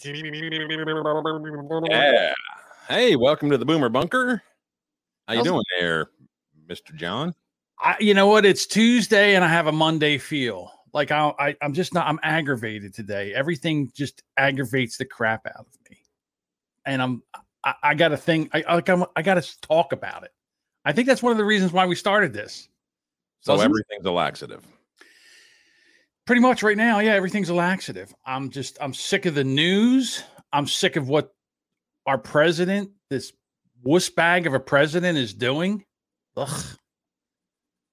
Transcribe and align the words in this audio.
Yeah. 0.00 2.32
Hey, 2.88 3.16
welcome 3.16 3.50
to 3.50 3.58
the 3.58 3.64
Boomer 3.64 3.88
Bunker. 3.88 4.42
How 5.28 5.34
you 5.34 5.38
How's 5.38 5.46
it- 5.46 5.50
doing 5.50 5.62
there, 5.78 6.06
Mr. 6.68 6.94
John? 6.94 7.34
I, 7.78 7.96
you 8.00 8.14
know 8.14 8.28
what? 8.28 8.46
It's 8.46 8.66
Tuesday 8.66 9.34
and 9.34 9.44
I 9.44 9.48
have 9.48 9.66
a 9.66 9.72
Monday 9.72 10.16
feel. 10.16 10.70
Like 10.94 11.10
I, 11.10 11.32
I, 11.38 11.56
I'm 11.60 11.72
just 11.72 11.94
not. 11.94 12.06
I'm 12.06 12.20
aggravated 12.22 12.94
today. 12.94 13.34
Everything 13.34 13.90
just 13.94 14.22
aggravates 14.36 14.96
the 14.98 15.04
crap 15.04 15.46
out 15.46 15.60
of 15.60 15.66
me, 15.90 15.98
and 16.84 17.02
I'm. 17.02 17.22
I, 17.64 17.74
I 17.82 17.94
got 17.94 18.08
to 18.08 18.16
thing. 18.16 18.50
I 18.52 18.62
I 18.62 18.74
like. 18.74 18.88
I'm, 18.88 19.04
I 19.16 19.22
got 19.22 19.42
to 19.42 19.60
talk 19.62 19.92
about 19.92 20.24
it. 20.24 20.32
I 20.84 20.92
think 20.92 21.08
that's 21.08 21.22
one 21.22 21.32
of 21.32 21.38
the 21.38 21.44
reasons 21.44 21.72
why 21.72 21.86
we 21.86 21.94
started 21.96 22.32
this. 22.34 22.68
So 23.40 23.54
Doesn't 23.54 23.64
it? 23.64 23.70
everything's 23.70 24.06
a 24.06 24.12
laxative. 24.12 24.64
Pretty 26.26 26.40
much 26.40 26.62
right 26.62 26.76
now, 26.76 27.00
yeah, 27.00 27.14
everything's 27.14 27.48
a 27.48 27.54
laxative. 27.54 28.14
I'm 28.24 28.50
just. 28.50 28.78
I'm 28.80 28.94
sick 28.94 29.26
of 29.26 29.34
the 29.34 29.44
news. 29.44 30.22
I'm 30.52 30.66
sick 30.66 30.96
of 30.96 31.08
what 31.08 31.32
our 32.06 32.18
president, 32.18 32.90
this 33.10 33.32
wuss 33.82 34.08
bag 34.08 34.46
of 34.46 34.54
a 34.54 34.60
president, 34.60 35.18
is 35.18 35.34
doing. 35.34 35.84
Ugh. 36.36 36.64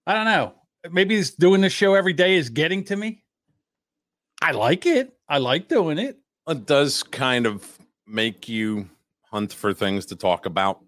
I 0.05 0.13
don't 0.13 0.25
know. 0.25 0.53
Maybe 0.91 1.15
it's 1.15 1.31
doing 1.31 1.61
this 1.61 1.73
show 1.73 1.93
every 1.93 2.13
day 2.13 2.35
is 2.35 2.49
getting 2.49 2.83
to 2.85 2.95
me. 2.95 3.23
I 4.41 4.51
like 4.51 4.85
it. 4.85 5.11
I 5.27 5.39
like 5.39 5.67
doing 5.67 5.97
it. 5.97 6.17
It 6.47 6.65
does 6.65 7.03
kind 7.03 7.45
of 7.45 7.77
make 8.07 8.47
you 8.47 8.89
hunt 9.23 9.53
for 9.53 9.73
things 9.73 10.05
to 10.07 10.15
talk 10.15 10.45
about. 10.45 10.79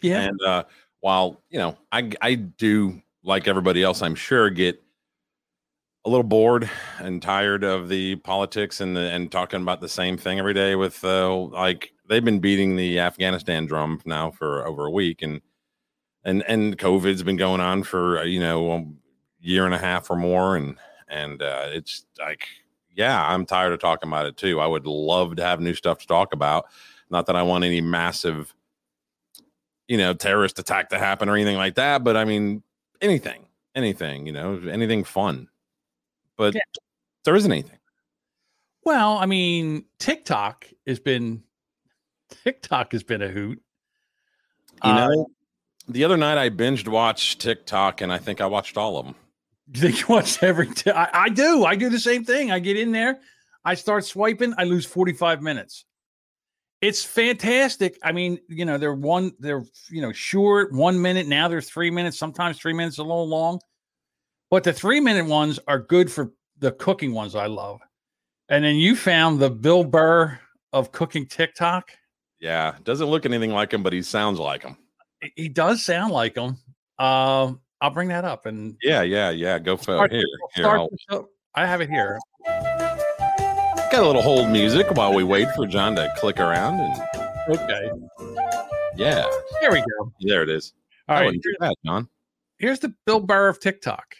Yeah. 0.00 0.22
And 0.22 0.40
uh, 0.42 0.64
while 1.00 1.42
you 1.50 1.58
know, 1.58 1.76
I 1.90 2.10
I 2.20 2.34
do 2.34 3.00
like 3.22 3.46
everybody 3.46 3.82
else, 3.82 4.02
I'm 4.02 4.14
sure 4.14 4.50
get 4.50 4.82
a 6.04 6.10
little 6.10 6.24
bored 6.24 6.68
and 6.98 7.22
tired 7.22 7.62
of 7.62 7.88
the 7.88 8.16
politics 8.16 8.80
and 8.80 8.96
the 8.96 9.00
and 9.00 9.30
talking 9.30 9.62
about 9.62 9.80
the 9.80 9.88
same 9.88 10.16
thing 10.16 10.38
every 10.38 10.54
day. 10.54 10.74
With 10.74 11.02
uh, 11.04 11.34
like 11.36 11.92
they've 12.08 12.24
been 12.24 12.40
beating 12.40 12.76
the 12.76 12.98
Afghanistan 12.98 13.66
drum 13.66 14.00
now 14.04 14.30
for 14.30 14.66
over 14.66 14.86
a 14.86 14.90
week, 14.90 15.22
and 15.22 15.40
and 16.24 16.42
and 16.48 16.78
COVID's 16.78 17.22
been 17.22 17.36
going 17.36 17.60
on 17.60 17.82
for 17.82 18.18
uh, 18.18 18.24
you 18.24 18.40
know 18.40 18.72
a 18.72 18.84
year 19.40 19.64
and 19.64 19.74
a 19.74 19.78
half 19.78 20.10
or 20.10 20.16
more, 20.16 20.56
and 20.56 20.76
and 21.08 21.42
uh, 21.42 21.66
it's 21.68 22.04
like 22.18 22.46
yeah, 22.94 23.26
I'm 23.26 23.46
tired 23.46 23.72
of 23.72 23.80
talking 23.80 24.08
about 24.08 24.26
it 24.26 24.36
too. 24.36 24.60
I 24.60 24.66
would 24.66 24.86
love 24.86 25.36
to 25.36 25.44
have 25.44 25.60
new 25.60 25.74
stuff 25.74 25.98
to 25.98 26.06
talk 26.06 26.32
about. 26.32 26.66
Not 27.10 27.26
that 27.26 27.36
I 27.36 27.42
want 27.42 27.64
any 27.64 27.80
massive 27.80 28.54
you 29.92 29.98
know, 29.98 30.14
terrorist 30.14 30.58
attack 30.58 30.88
to 30.88 30.98
happen 30.98 31.28
or 31.28 31.34
anything 31.34 31.58
like 31.58 31.74
that. 31.74 32.02
But 32.02 32.16
I 32.16 32.24
mean, 32.24 32.62
anything, 33.02 33.44
anything, 33.74 34.26
you 34.26 34.32
know, 34.32 34.58
anything 34.70 35.04
fun. 35.04 35.48
But 36.42 36.54
Yeah. 36.56 36.60
there 37.24 37.36
isn't 37.36 37.52
anything. 37.52 37.78
Well, 38.84 39.16
I 39.16 39.26
mean, 39.26 39.84
TikTok 40.00 40.66
has 40.88 40.98
been 40.98 41.44
TikTok 42.42 42.90
has 42.92 43.04
been 43.04 43.22
a 43.22 43.28
hoot. 43.28 43.62
You 44.84 44.90
Uh, 44.90 44.94
know, 45.08 45.26
the 45.86 46.02
other 46.02 46.16
night 46.16 46.36
I 46.38 46.50
binged 46.50 46.88
watched 46.88 47.40
TikTok 47.40 48.00
and 48.00 48.12
I 48.12 48.18
think 48.18 48.40
I 48.40 48.46
watched 48.46 48.76
all 48.76 48.96
of 48.98 49.06
them. 49.06 49.14
You 49.72 49.80
think 49.82 50.00
you 50.00 50.06
watch 50.08 50.42
every? 50.42 50.66
T- 50.74 50.90
I, 50.90 51.26
I 51.26 51.28
do. 51.28 51.64
I 51.64 51.76
do 51.76 51.88
the 51.90 52.00
same 52.00 52.24
thing. 52.24 52.50
I 52.50 52.58
get 52.58 52.76
in 52.76 52.90
there, 52.90 53.20
I 53.64 53.74
start 53.74 54.04
swiping, 54.04 54.52
I 54.58 54.64
lose 54.64 54.84
forty 54.84 55.12
five 55.12 55.40
minutes. 55.42 55.84
It's 56.80 57.04
fantastic. 57.04 57.96
I 58.02 58.10
mean, 58.10 58.40
you 58.48 58.64
know, 58.64 58.78
they're 58.78 58.92
one, 58.94 59.30
they're 59.38 59.62
you 59.90 60.02
know, 60.02 60.10
short, 60.10 60.72
one 60.72 61.00
minute. 61.00 61.28
Now 61.28 61.46
they're 61.46 61.60
three 61.60 61.92
minutes. 61.92 62.18
Sometimes 62.18 62.58
three 62.58 62.72
minutes 62.72 62.98
a 62.98 63.02
little 63.04 63.28
long, 63.28 63.60
but 64.52 64.64
the 64.64 64.72
three 64.72 65.00
minute 65.00 65.24
ones 65.24 65.58
are 65.66 65.78
good 65.78 66.12
for 66.12 66.30
the 66.58 66.72
cooking 66.72 67.14
ones. 67.14 67.34
I 67.34 67.46
love. 67.46 67.80
And 68.50 68.62
then 68.62 68.76
you 68.76 68.94
found 68.96 69.40
the 69.40 69.48
Bill 69.48 69.82
Burr 69.82 70.38
of 70.74 70.92
cooking 70.92 71.26
TikTok. 71.26 71.90
Yeah, 72.38 72.74
doesn't 72.84 73.06
look 73.06 73.24
anything 73.24 73.50
like 73.52 73.72
him, 73.72 73.82
but 73.82 73.94
he 73.94 74.02
sounds 74.02 74.38
like 74.38 74.62
him. 74.62 74.76
He- 75.36 75.48
does 75.48 75.82
sound 75.82 76.12
like 76.12 76.36
him. 76.36 76.58
Um, 76.98 77.60
I'll 77.80 77.90
bring 77.94 78.08
that 78.08 78.24
up 78.26 78.44
and 78.44 78.76
Yeah, 78.82 79.00
yeah, 79.02 79.30
yeah. 79.30 79.58
Go 79.58 79.76
for 79.78 79.84
Start- 79.96 80.12
here. 80.12 80.26
Here, 80.54 80.68
I'll, 80.68 80.90
the 80.90 80.98
show. 81.10 81.28
I 81.54 81.66
have 81.66 81.80
it 81.80 81.88
here. 81.88 82.18
got 82.46 84.02
a 84.02 84.06
little 84.06 84.20
hold 84.22 84.50
music 84.50 84.90
while 84.90 85.14
we 85.14 85.24
wait 85.24 85.48
for 85.56 85.66
John 85.66 85.96
to 85.96 86.12
click 86.18 86.38
around. 86.40 86.78
And 86.80 87.58
Okay, 87.58 87.90
yeah, 88.96 89.26
here 89.60 89.72
we 89.72 89.80
go. 89.80 90.12
there 90.20 90.42
it 90.42 90.50
is. 90.50 90.74
All 91.08 91.16
That 91.16 91.20
right, 91.22 91.26
wasn't 91.26 91.44
bad, 91.58 91.74
John. 91.86 92.08
here's 92.58 92.78
the 92.80 92.94
Bill 93.06 93.20
Burr 93.20 93.48
of 93.48 93.58
TikTok. 93.58 94.14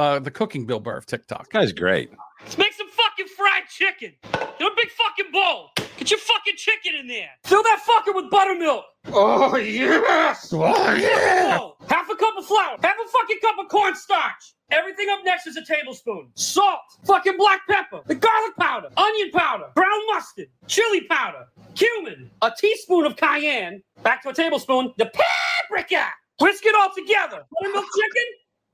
Uh, 0.00 0.18
the 0.18 0.30
cooking 0.30 0.64
Bill 0.64 0.80
Burr 0.80 0.96
of 0.96 1.04
TikTok. 1.04 1.50
That 1.50 1.58
guy's 1.58 1.72
great. 1.72 2.10
Let's 2.40 2.56
make 2.56 2.72
some 2.72 2.88
fucking 2.88 3.26
fried 3.36 3.68
chicken. 3.68 4.14
In 4.58 4.66
a 4.66 4.70
big 4.74 4.88
fucking 4.92 5.30
bowl. 5.30 5.72
Get 5.98 6.10
your 6.10 6.18
fucking 6.20 6.56
chicken 6.56 6.94
in 6.98 7.06
there. 7.06 7.28
Fill 7.44 7.62
that 7.62 7.82
fucker 7.86 8.14
with 8.14 8.30
buttermilk. 8.30 8.86
Oh 9.12 9.54
yes! 9.56 10.54
Oh 10.54 10.94
yeah! 10.94 11.58
Whoa. 11.58 11.76
Half 11.86 12.08
a 12.08 12.16
cup 12.16 12.34
of 12.38 12.46
flour. 12.46 12.78
Half 12.82 12.96
a 12.96 13.08
fucking 13.10 13.40
cup 13.42 13.56
of 13.58 13.68
cornstarch. 13.68 14.54
Everything 14.70 15.08
up 15.10 15.20
next 15.22 15.46
is 15.46 15.58
a 15.58 15.64
tablespoon. 15.66 16.30
Salt. 16.34 16.80
Fucking 17.04 17.36
black 17.36 17.60
pepper. 17.68 18.00
The 18.06 18.14
garlic 18.14 18.56
powder. 18.58 18.88
Onion 18.96 19.30
powder. 19.32 19.66
Brown 19.74 20.06
mustard. 20.06 20.46
Chili 20.66 21.02
powder. 21.10 21.44
Cumin. 21.74 22.30
A 22.40 22.50
teaspoon 22.58 23.04
of 23.04 23.16
cayenne. 23.16 23.82
Back 24.02 24.22
to 24.22 24.30
a 24.30 24.32
tablespoon. 24.32 24.94
The 24.96 25.12
paprika. 25.12 26.06
Whisk 26.40 26.64
it 26.64 26.74
all 26.74 26.88
together. 26.96 27.44
Buttermilk 27.52 27.84
chicken. 27.94 28.24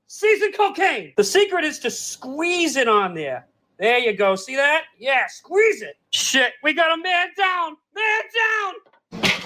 Seasoned 0.07 0.55
cocaine. 0.55 1.13
The 1.17 1.23
secret 1.23 1.65
is 1.65 1.79
to 1.79 1.91
squeeze 1.91 2.77
it 2.77 2.87
on 2.87 3.13
there. 3.13 3.45
There 3.77 3.99
you 3.99 4.13
go. 4.13 4.35
See 4.35 4.55
that? 4.55 4.83
Yeah, 4.97 5.27
squeeze 5.27 5.81
it. 5.81 5.97
Shit, 6.09 6.53
we 6.63 6.73
got 6.73 6.97
a 6.97 7.01
man 7.01 7.27
down. 7.37 7.75
Man 7.93 8.21
down. 8.33 8.73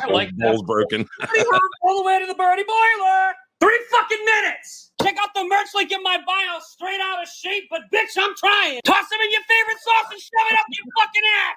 I 0.01 0.07
like 0.09 0.29
that. 0.37 0.45
Bowl's 0.45 0.63
broken. 0.63 1.01
Birdie 1.19 1.43
hop 1.49 1.71
all 1.83 1.97
the 1.97 2.07
way 2.07 2.19
to 2.19 2.25
the 2.25 2.35
birdie 2.35 2.63
boiler. 2.63 3.33
Three 3.59 3.79
fucking 3.91 4.25
minutes. 4.25 4.91
Check 5.01 5.15
out 5.21 5.29
the 5.35 5.43
merch 5.43 5.67
link 5.75 5.91
in 5.91 6.01
my 6.01 6.17
bio. 6.25 6.59
Straight 6.61 6.99
out 7.01 7.21
of 7.21 7.27
shape, 7.29 7.65
but 7.69 7.81
bitch, 7.93 8.17
I'm 8.17 8.35
trying. 8.35 8.79
Toss 8.85 9.09
them 9.09 9.19
in 9.21 9.31
your 9.31 9.41
favorite 9.41 9.77
sauce 9.83 10.11
and 10.11 10.19
shove 10.19 10.51
it 10.51 10.59
up 10.59 10.65
your 10.69 10.85
fucking 10.97 11.21
ass. 11.39 11.55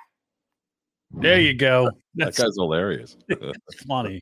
There 1.23 1.41
you 1.41 1.55
go. 1.55 1.91
That 2.17 2.35
guy's 2.35 2.55
hilarious. 2.57 3.17
funny. 3.87 4.21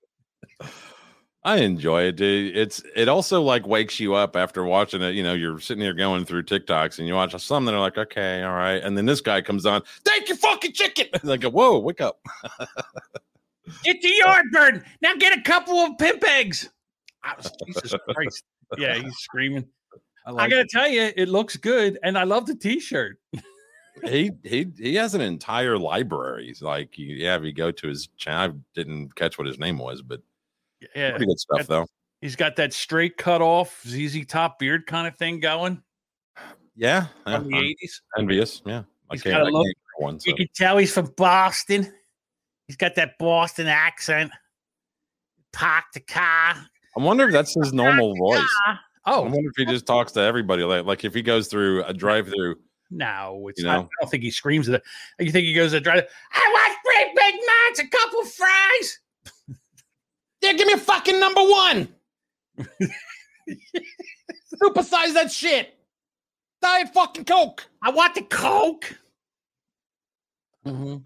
I 1.45 1.57
enjoy 1.59 2.05
it. 2.05 2.13
dude. 2.17 2.57
It's 2.57 2.83
it 2.95 3.09
also 3.09 3.43
like 3.43 3.67
wakes 3.67 3.99
you 3.99 4.15
up 4.15 4.37
after 4.37 4.65
watching 4.65 5.03
it. 5.03 5.15
You 5.17 5.25
know, 5.25 5.35
you're 5.35 5.59
sitting 5.59 5.83
here 5.83 5.93
going 5.95 6.25
through 6.25 6.45
TikToks 6.45 6.99
and 7.01 7.09
you 7.09 7.15
watch 7.15 7.35
some 7.43 7.65
that 7.65 7.75
are 7.75 7.81
like, 7.81 7.99
okay, 7.99 8.43
all 8.45 8.53
right, 8.55 8.77
and 8.83 8.97
then 8.97 9.07
this 9.07 9.21
guy 9.21 9.41
comes 9.41 9.67
on, 9.67 9.83
thank 10.05 10.29
you, 10.29 10.37
fucking 10.37 10.73
chicken. 10.73 11.07
And 11.23 11.31
I 11.33 11.37
go, 11.37 11.51
whoa, 11.51 11.79
wake 11.81 12.01
up. 12.01 12.21
Get 13.85 14.03
the 14.03 14.13
yard 14.25 14.47
bird. 14.53 14.85
Now 15.03 15.15
get 15.15 15.37
a 15.39 15.43
couple 15.43 15.75
of 15.79 15.97
pimp 15.99 16.23
eggs. 16.25 16.69
I 17.23 17.35
was- 17.37 17.53
Jesus 17.67 17.95
Christ. 18.15 18.45
Yeah, 18.79 18.95
he's 18.97 19.17
screaming. 19.19 19.67
I, 20.27 20.33
I 20.33 20.49
gotta 20.49 20.67
tell 20.67 20.89
you, 20.89 21.13
it 21.17 21.29
looks 21.29 21.57
good, 21.57 21.99
and 22.03 22.17
I 22.17 22.23
love 22.25 22.47
the 22.47 22.55
T-shirt. 22.55 23.19
he 24.05 24.31
he 24.45 24.67
he 24.79 24.95
has 24.95 25.15
an 25.15 25.21
entire 25.21 25.77
library. 25.79 26.47
He's 26.47 26.63
like, 26.63 26.97
you- 26.99 27.17
yeah, 27.17 27.37
if 27.37 27.43
you 27.45 27.53
go 27.53 27.71
to 27.73 27.89
his 27.89 28.09
channel, 28.17 28.55
I 28.55 28.59
didn't 28.75 29.15
catch 29.17 29.39
what 29.39 29.47
his 29.47 29.59
name 29.59 29.79
was, 29.79 30.03
but 30.03 30.21
Yeah, 30.95 31.11
pretty 31.11 31.27
good 31.27 31.39
stuff 31.41 31.67
though. 31.67 31.87
he's 32.21 32.37
got 32.37 32.57
that 32.57 32.73
straight 32.73 33.17
cut 33.17 33.41
off 33.43 33.83
ZZ 33.87 34.27
top 34.27 34.59
beard 34.59 34.87
kind 34.87 35.07
of 35.07 35.17
thing 35.17 35.41
going 35.41 35.83
Yeah, 36.77 37.07
yeah, 37.27 37.39
from 37.39 37.49
the 37.51 37.59
eighties. 37.59 38.01
envious. 38.19 38.63
Yeah, 38.65 38.83
I 39.11 39.15
He's 39.15 39.23
got 39.23 39.43
a 39.43 39.45
look- 39.45 39.67
one. 39.99 40.19
You 40.25 40.35
can 40.35 40.49
tell 40.55 40.79
he's 40.79 40.93
from 40.93 41.13
Boston. 41.17 41.93
He's 42.67 42.77
got 42.77 42.95
that 42.97 43.19
Boston 43.19 43.67
accent. 43.67 44.33
Park 45.53 45.85
the 45.93 46.01
car. 46.01 46.55
I 46.97 47.01
wonder 47.01 47.27
if 47.27 47.33
that's 47.33 47.55
his 47.55 47.73
normal 47.73 48.15
voice. 48.17 48.41
Oh, 49.05 49.19
I 49.25 49.29
wonder 49.29 49.51
if 49.51 49.55
he 49.57 49.67
just 49.67 49.87
talks 49.87 50.13
to 50.13 50.21
everybody 50.21 50.63
like 50.65 50.85
like 50.87 51.05
if 51.05 51.13
he 51.15 51.23
goes 51.23 51.49
through 51.49 51.85
a 51.85 51.93
drive-through. 51.93 52.57
no, 52.91 53.49
it's 53.49 53.61
You 53.61 53.67
not. 53.67 53.73
know? 53.77 53.83
I 53.85 53.89
don't 54.01 54.11
think 54.11 54.23
he 54.23 54.31
screams 54.31 54.69
at 54.69 54.77
it. 54.77 54.83
You 55.19 55.31
think 55.33 55.45
he 55.45 55.53
goes 55.55 55.73
to 55.73 55.81
drive? 55.81 56.05
I 56.33 56.51
want 56.53 56.79
three 56.85 57.13
Big 57.15 57.35
Macs, 57.47 57.79
a 57.81 57.89
couple 57.89 58.25
fries. 58.25 58.99
Yeah, 60.43 60.53
give 60.55 60.67
me 60.67 60.73
a 60.75 60.79
fucking 60.79 61.21
number 61.21 61.41
one. 61.43 61.89
Supersize 64.63 65.15
that 65.15 65.31
shit. 65.31 65.79
Diet 66.61 66.93
fucking 66.93 67.25
Coke. 67.25 67.67
I 67.83 67.91
want 67.91 68.15
the 68.15 68.23
Coke. 68.23 68.97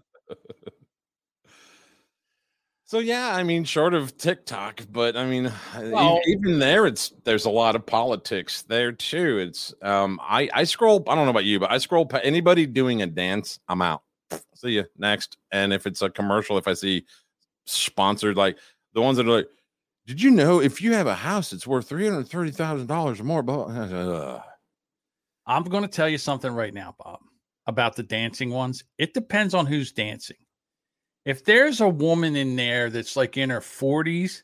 So 2.89 2.99
yeah, 2.99 3.35
I 3.35 3.43
mean, 3.43 3.65
short 3.65 3.93
of 3.93 4.17
TikTok, 4.17 4.79
but 4.89 5.17
I 5.17 5.25
mean, 5.25 5.51
Well- 5.77 6.21
even 6.25 6.57
there, 6.57 6.87
it's 6.87 7.11
there's 7.25 7.43
a 7.43 7.49
lot 7.49 7.75
of 7.75 7.85
politics 7.85 8.61
there 8.61 8.93
too. 8.93 9.39
It's 9.39 9.73
um, 9.81 10.21
I 10.23 10.49
I 10.53 10.63
scroll. 10.63 11.03
I 11.09 11.15
don't 11.15 11.25
know 11.25 11.31
about 11.31 11.43
you, 11.43 11.59
but 11.59 11.69
I 11.69 11.79
scroll. 11.79 12.09
Anybody 12.23 12.65
doing 12.65 13.01
a 13.01 13.05
dance, 13.07 13.59
I'm 13.67 13.81
out. 13.81 14.03
See 14.55 14.69
you 14.69 14.85
next. 14.97 15.35
And 15.51 15.73
if 15.73 15.85
it's 15.85 16.01
a 16.01 16.09
commercial, 16.09 16.57
if 16.57 16.65
I 16.65 16.75
see 16.75 17.05
sponsored, 17.65 18.37
like 18.37 18.57
the 18.97 19.01
ones 19.03 19.17
that 19.17 19.27
are 19.27 19.29
like, 19.29 19.47
did 20.07 20.23
you 20.23 20.31
know 20.31 20.59
if 20.59 20.81
you 20.81 20.93
have 20.93 21.05
a 21.05 21.13
house, 21.13 21.51
that's 21.51 21.67
worth 21.67 21.87
three 21.87 22.07
hundred 22.07 22.27
thirty 22.27 22.49
thousand 22.49 22.87
dollars 22.87 23.19
or 23.19 23.25
more? 23.25 23.43
But 23.43 23.67
I'm 25.45 25.63
going 25.63 25.83
to 25.83 25.87
tell 25.87 26.09
you 26.09 26.17
something 26.17 26.51
right 26.51 26.73
now, 26.73 26.95
Bob. 26.97 27.19
about 27.67 27.95
the 27.95 28.01
dancing 28.01 28.49
ones. 28.49 28.83
It 28.97 29.13
depends 29.13 29.53
on 29.53 29.67
who's 29.67 29.91
dancing. 29.91 30.37
If 31.25 31.43
there's 31.45 31.79
a 31.79 31.87
woman 31.87 32.35
in 32.35 32.55
there 32.55 32.89
that's 32.89 33.15
like 33.15 33.37
in 33.37 33.51
her 33.51 33.59
40s 33.59 34.41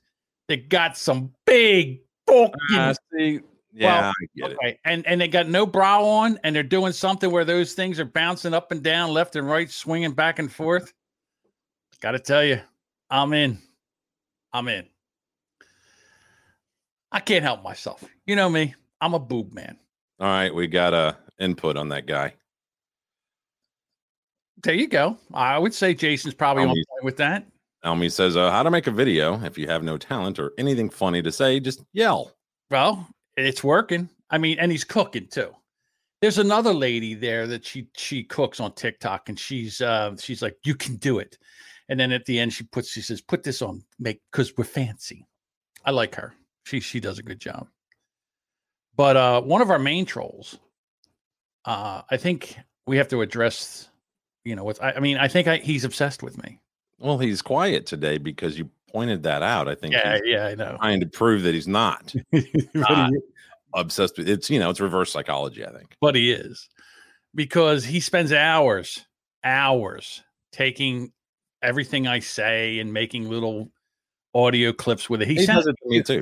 that 0.50 0.69
got 0.69 0.97
some 0.97 1.33
big 1.47 2.01
fucking 2.27 2.53
Ah, 2.71 2.94
see, 3.11 3.39
yeah, 3.73 4.01
Well, 4.01 4.13
get 4.35 4.57
it. 4.61 4.79
And 4.85 5.07
and 5.07 5.19
they 5.19 5.27
got 5.29 5.47
no 5.49 5.65
bra 5.65 6.03
on, 6.03 6.39
and 6.44 6.56
they're 6.56 6.61
doing 6.61 6.91
something 6.91 7.31
where 7.31 7.45
those 7.45 7.73
things 7.73 7.99
are 7.99 8.06
bouncing 8.06 8.53
up 8.53 8.71
and 8.71 8.83
down, 8.83 9.09
left 9.09 9.35
and 9.35 9.47
right, 9.47 9.71
swinging 9.71 10.11
back 10.11 10.38
and 10.38 10.51
forth. 10.51 10.94
Got 12.01 12.11
to 12.11 12.19
tell 12.19 12.44
you, 12.44 12.59
I'm 13.09 13.33
in. 13.33 13.57
I'm 14.53 14.67
in. 14.67 14.85
I 17.11 17.19
can't 17.19 17.44
help 17.44 17.63
myself. 17.63 18.03
You 18.25 18.35
know 18.35 18.50
me. 18.50 18.75
I'm 19.01 19.13
a 19.13 19.19
boob 19.19 19.53
man. 19.53 19.77
All 20.19 20.27
right, 20.27 20.53
we 20.53 20.67
got 20.67 20.94
a 20.94 21.17
input 21.39 21.75
on 21.77 21.89
that 21.89 22.05
guy. 22.05 22.33
There 24.63 24.73
you 24.73 24.88
go. 24.88 25.17
I 25.33 25.57
would 25.57 25.73
say 25.73 25.94
Jason's 25.94 26.33
probably 26.33 26.63
Um, 26.63 26.69
on 26.69 26.75
point 26.75 27.03
with 27.03 27.17
that. 27.17 27.45
Elmi 27.83 28.09
says, 28.11 28.38
uh, 28.38 28.50
"How 28.50 28.63
to 28.63 28.71
make 28.71 28.88
a 28.88 28.91
video? 28.91 29.44
If 29.44 29.57
you 29.57 29.67
have 29.67 29.83
no 29.83 29.97
talent 29.97 30.39
or 30.39 30.53
anything 30.57 30.89
funny 30.89 31.21
to 31.21 31.31
say, 31.31 31.59
just 31.59 31.83
yell." 31.91 32.33
Well, 32.69 33.07
it's 33.35 33.63
working. 33.63 34.09
I 34.29 34.38
mean, 34.38 34.57
and 34.59 34.71
he's 34.71 34.85
cooking 34.85 35.27
too. 35.27 35.53
There's 36.21 36.38
another 36.38 36.73
lady 36.73 37.13
there 37.13 37.45
that 37.47 37.65
she 37.65 37.89
she 37.97 38.23
cooks 38.23 38.61
on 38.61 38.73
TikTok, 38.73 39.27
and 39.27 39.38
she's 39.38 39.81
uh 39.81 40.15
she's 40.17 40.41
like, 40.41 40.57
"You 40.63 40.75
can 40.75 40.95
do 40.95 41.19
it," 41.19 41.38
and 41.89 42.00
then 42.00 42.12
at 42.12 42.25
the 42.25 42.39
end 42.39 42.53
she 42.53 42.63
puts 42.63 42.89
she 42.91 43.01
says, 43.01 43.21
"Put 43.21 43.44
this 43.44 43.62
on, 43.62 43.83
make 44.00 44.21
because 44.31 44.56
we're 44.57 44.63
fancy." 44.63 45.25
I 45.85 45.91
like 45.91 46.15
her. 46.15 46.33
She 46.65 46.80
she 46.80 47.00
does 47.00 47.19
a 47.19 47.24
good 47.24 47.39
job. 47.39 47.68
But 48.95 49.18
uh 49.18 49.41
one 49.41 49.62
of 49.62 49.69
our 49.71 49.80
main 49.80 50.06
trolls, 50.06 50.57
uh, 51.65 52.01
I 52.09 52.18
think 52.18 52.57
we 52.85 52.97
have 52.97 53.07
to 53.09 53.21
address. 53.21 53.89
You 54.45 54.56
know, 54.57 54.63
with 54.65 54.81
I, 54.81 54.91
I 54.94 55.00
mean, 55.00 55.18
I 55.18 55.27
think 55.30 55.47
I, 55.47 55.57
he's 55.57 55.85
obsessed 55.85 56.21
with 56.21 56.41
me. 56.44 56.59
Well, 57.00 57.18
he's 57.18 57.41
quiet 57.41 57.85
today 57.85 58.18
because 58.18 58.57
you 58.57 58.69
pointed 58.91 59.24
that 59.24 59.41
out. 59.41 59.68
I 59.69 59.75
think 59.75 59.94
Yeah, 59.94 60.19
yeah, 60.25 60.45
I 60.47 60.56
know. 60.56 60.75
trying 60.80 61.00
to 61.00 61.06
prove 61.07 61.44
that 61.44 61.53
he's 61.53 61.68
not 61.68 62.13
Ah. 62.77 63.09
obsessed 63.75 64.18
with 64.19 64.30
it's 64.30 64.50
you 64.51 64.59
know 64.59 64.69
it's 64.69 64.80
reverse 64.81 65.12
psychology. 65.12 65.65
I 65.65 65.71
think. 65.71 65.95
but 66.00 66.13
he 66.15 66.31
is 66.31 66.69
because 67.33 67.83
he 67.85 68.00
spends 68.00 68.31
hours 68.31 69.06
hours 69.44 70.21
taking 70.51 71.12
everything 71.63 72.07
i 72.07 72.19
say 72.19 72.80
and 72.80 72.92
making 72.94 73.27
little 73.30 73.71
audio 74.36 74.71
clips 74.74 75.10
with 75.10 75.21
it 75.21 75.27
he, 75.27 75.36
He 75.36 75.45
sent 75.45 75.57
does 75.57 75.68
it 75.68 75.75
to 75.83 75.89
me 75.89 76.04
too. 76.04 76.21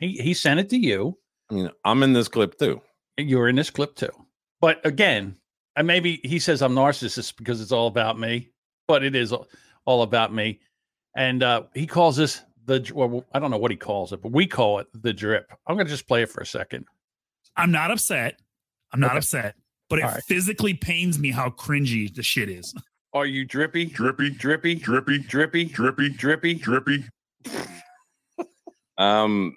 he, 0.00 0.12
he 0.12 0.34
sent 0.34 0.60
it 0.60 0.68
to 0.70 0.76
you 0.78 1.16
I 1.50 1.54
mean, 1.54 1.70
I'm 1.84 2.02
in 2.02 2.12
this 2.12 2.28
clip 2.28 2.58
too. 2.58 2.80
you're 3.16 3.48
in 3.48 3.56
this 3.56 3.70
clip 3.70 3.94
too 3.96 4.10
but 4.60 4.84
again 4.86 5.36
and 5.76 5.86
maybe 5.86 6.20
he 6.24 6.38
says 6.38 6.62
i'm 6.62 6.74
narcissist 6.74 7.36
because 7.36 7.60
it's 7.60 7.72
all 7.72 7.86
about 7.86 8.18
me 8.18 8.50
but 8.88 9.02
it 9.04 9.14
is 9.14 9.32
all- 9.32 9.48
all 9.86 10.02
about 10.02 10.32
me 10.32 10.60
and 11.16 11.42
uh 11.42 11.62
he 11.74 11.86
calls 11.86 12.16
this 12.16 12.42
the 12.66 12.90
well, 12.94 13.24
i 13.32 13.38
don't 13.38 13.50
know 13.50 13.58
what 13.58 13.70
he 13.70 13.76
calls 13.76 14.12
it 14.12 14.22
but 14.22 14.30
we 14.32 14.46
call 14.46 14.78
it 14.78 14.86
the 15.02 15.12
drip 15.12 15.50
i'm 15.66 15.76
gonna 15.76 15.88
just 15.88 16.06
play 16.06 16.22
it 16.22 16.28
for 16.30 16.40
a 16.40 16.46
second 16.46 16.84
I'm 17.56 17.72
not 17.72 17.90
upset. 17.90 18.38
I'm 18.92 19.00
not 19.00 19.10
Okay. 19.10 19.18
upset, 19.18 19.54
but 19.90 19.98
it 19.98 20.04
All 20.04 20.12
right. 20.12 20.22
physically 20.22 20.72
pains 20.72 21.18
me 21.18 21.30
how 21.30 21.50
cringy 21.50 22.14
the 22.14 22.22
shit 22.22 22.48
is. 22.48 22.72
Are 23.12 23.26
you 23.26 23.44
drippy 23.44 23.86
Drippy, 23.86 24.30
drippy 24.30 24.78
drippy, 24.78 25.18
drippy 25.18 25.64
drippy, 25.64 26.08
drippy 26.08 26.54
drippy. 26.54 27.04
Um, 28.98 29.56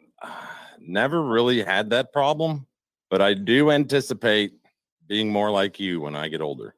never 0.79 1.21
really 1.21 1.61
had 1.61 1.89
that 1.89 2.13
problem, 2.13 2.65
but 3.09 3.21
I 3.21 3.33
do 3.33 3.71
anticipate 3.71 4.53
being 5.07 5.29
more 5.29 5.51
like 5.51 5.81
you 5.81 5.99
when 5.99 6.15
I 6.15 6.29
get 6.29 6.39
older. 6.39 6.75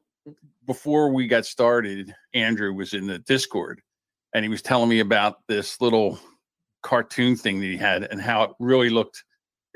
before 0.66 1.12
we 1.12 1.28
got 1.28 1.46
started, 1.46 2.12
Andrew 2.34 2.72
was 2.72 2.92
in 2.92 3.06
the 3.06 3.20
Discord 3.20 3.80
and 4.34 4.44
he 4.44 4.48
was 4.48 4.62
telling 4.62 4.88
me 4.88 4.98
about 4.98 5.46
this 5.46 5.80
little 5.80 6.18
cartoon 6.82 7.36
thing 7.36 7.60
that 7.60 7.66
he 7.66 7.76
had 7.76 8.02
and 8.02 8.20
how 8.20 8.42
it 8.42 8.50
really 8.58 8.90
looked. 8.90 9.22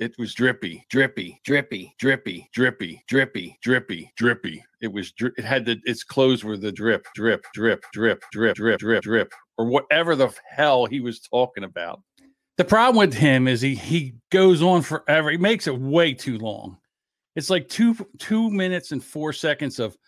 It 0.01 0.15
was 0.19 0.33
drippy, 0.33 0.85
drippy, 0.89 1.39
drippy, 1.45 1.95
drippy, 1.99 2.49
drippy, 2.55 3.03
drippy, 3.07 3.59
drippy, 3.63 4.11
drippy. 4.17 4.65
It 4.81 4.91
was. 4.91 5.13
Dri- 5.13 5.33
it 5.37 5.45
had 5.45 5.67
the. 5.67 5.79
Its 5.85 6.03
clothes 6.03 6.43
were 6.43 6.57
the 6.57 6.73
drip, 6.73 7.07
drip, 7.15 7.45
drip, 7.53 7.85
drip, 7.93 8.25
drip, 8.33 8.57
drip, 8.57 8.79
drip, 8.81 9.03
drip, 9.03 9.33
or 9.59 9.67
whatever 9.67 10.17
the 10.17 10.35
hell 10.49 10.87
he 10.87 11.01
was 11.01 11.21
talking 11.21 11.65
about. 11.65 12.01
The 12.57 12.65
problem 12.65 12.97
with 12.97 13.13
him 13.15 13.47
is 13.47 13.61
he 13.61 13.75
he 13.75 14.15
goes 14.33 14.63
on 14.63 14.81
forever. 14.81 15.31
He 15.31 15.37
makes 15.37 15.67
it 15.67 15.79
way 15.79 16.15
too 16.15 16.39
long. 16.39 16.79
It's 17.37 17.51
like 17.51 17.69
two 17.69 17.95
two 18.19 18.51
minutes 18.51 18.93
and 18.93 19.05
four 19.05 19.35
seconds 19.35 19.79
of 19.79 19.99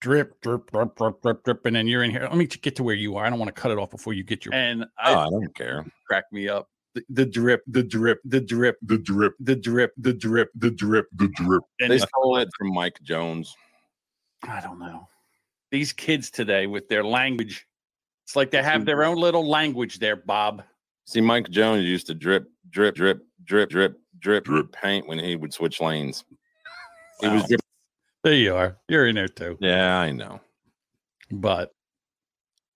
drip, 0.00 0.40
drip, 0.40 0.70
drip, 0.70 0.94
drip, 0.96 1.20
drip, 1.20 1.42
drip, 1.42 1.66
and 1.66 1.74
then 1.74 1.88
you're 1.88 2.04
in 2.04 2.12
here. 2.12 2.22
Let 2.22 2.36
me 2.36 2.46
get 2.46 2.76
to 2.76 2.84
where 2.84 2.94
you 2.94 3.16
are. 3.16 3.24
I 3.26 3.30
don't 3.30 3.40
want 3.40 3.52
to 3.52 3.60
cut 3.60 3.72
it 3.72 3.78
off 3.78 3.90
before 3.90 4.12
you 4.12 4.22
get 4.22 4.44
your. 4.44 4.54
And 4.54 4.84
I 4.98 5.14
Oh, 5.14 5.18
I 5.18 5.30
don't 5.30 5.54
care. 5.56 5.84
crack 6.06 6.24
me 6.30 6.48
up. 6.48 6.68
The, 6.94 7.02
the 7.08 7.24
drip, 7.26 7.62
the 7.66 7.82
drip, 7.82 8.20
the 8.24 8.40
drip, 8.40 8.76
The 8.82 8.98
drip, 8.98 9.36
the 9.40 9.56
drip, 9.56 9.92
the 9.96 10.12
drip, 10.12 10.50
the 10.54 10.70
drip, 10.70 11.06
the 11.16 11.28
drip. 11.28 11.62
and 11.80 11.90
They 11.90 11.98
stole 11.98 12.36
it 12.38 12.48
from 12.58 12.72
Mike 12.74 12.98
Jones. 13.02 13.54
I 14.42 14.60
don't 14.60 14.78
know. 14.78 15.08
These 15.70 15.92
kids 15.94 16.30
today 16.30 16.66
with 16.66 16.88
their 16.88 17.02
language, 17.04 17.66
it's 18.24 18.36
like 18.36 18.50
they 18.50 18.62
have 18.62 18.84
their 18.84 19.04
own 19.04 19.16
little 19.16 19.48
language 19.48 19.98
there, 20.00 20.16
Bob. 20.16 20.62
See, 21.06 21.20
Mike 21.22 21.48
Jones 21.48 21.84
used 21.84 22.06
to 22.08 22.14
drip, 22.14 22.46
drip, 22.70 22.94
drip, 22.94 23.22
drip, 23.44 23.70
drip, 23.70 23.96
drip, 24.18 24.44
Drip. 24.44 24.72
paint 24.72 25.08
when 25.08 25.18
he 25.18 25.34
would 25.34 25.52
switch 25.54 25.80
lanes. 25.80 26.24
He 27.20 27.28
was 27.28 27.46
drip- 27.48 27.60
There 28.22 28.34
you 28.34 28.54
are. 28.54 28.76
You're 28.88 29.06
in 29.06 29.14
there 29.14 29.28
too. 29.28 29.56
yeah, 29.60 29.98
I 29.98 30.12
know. 30.12 30.40
But 31.30 31.72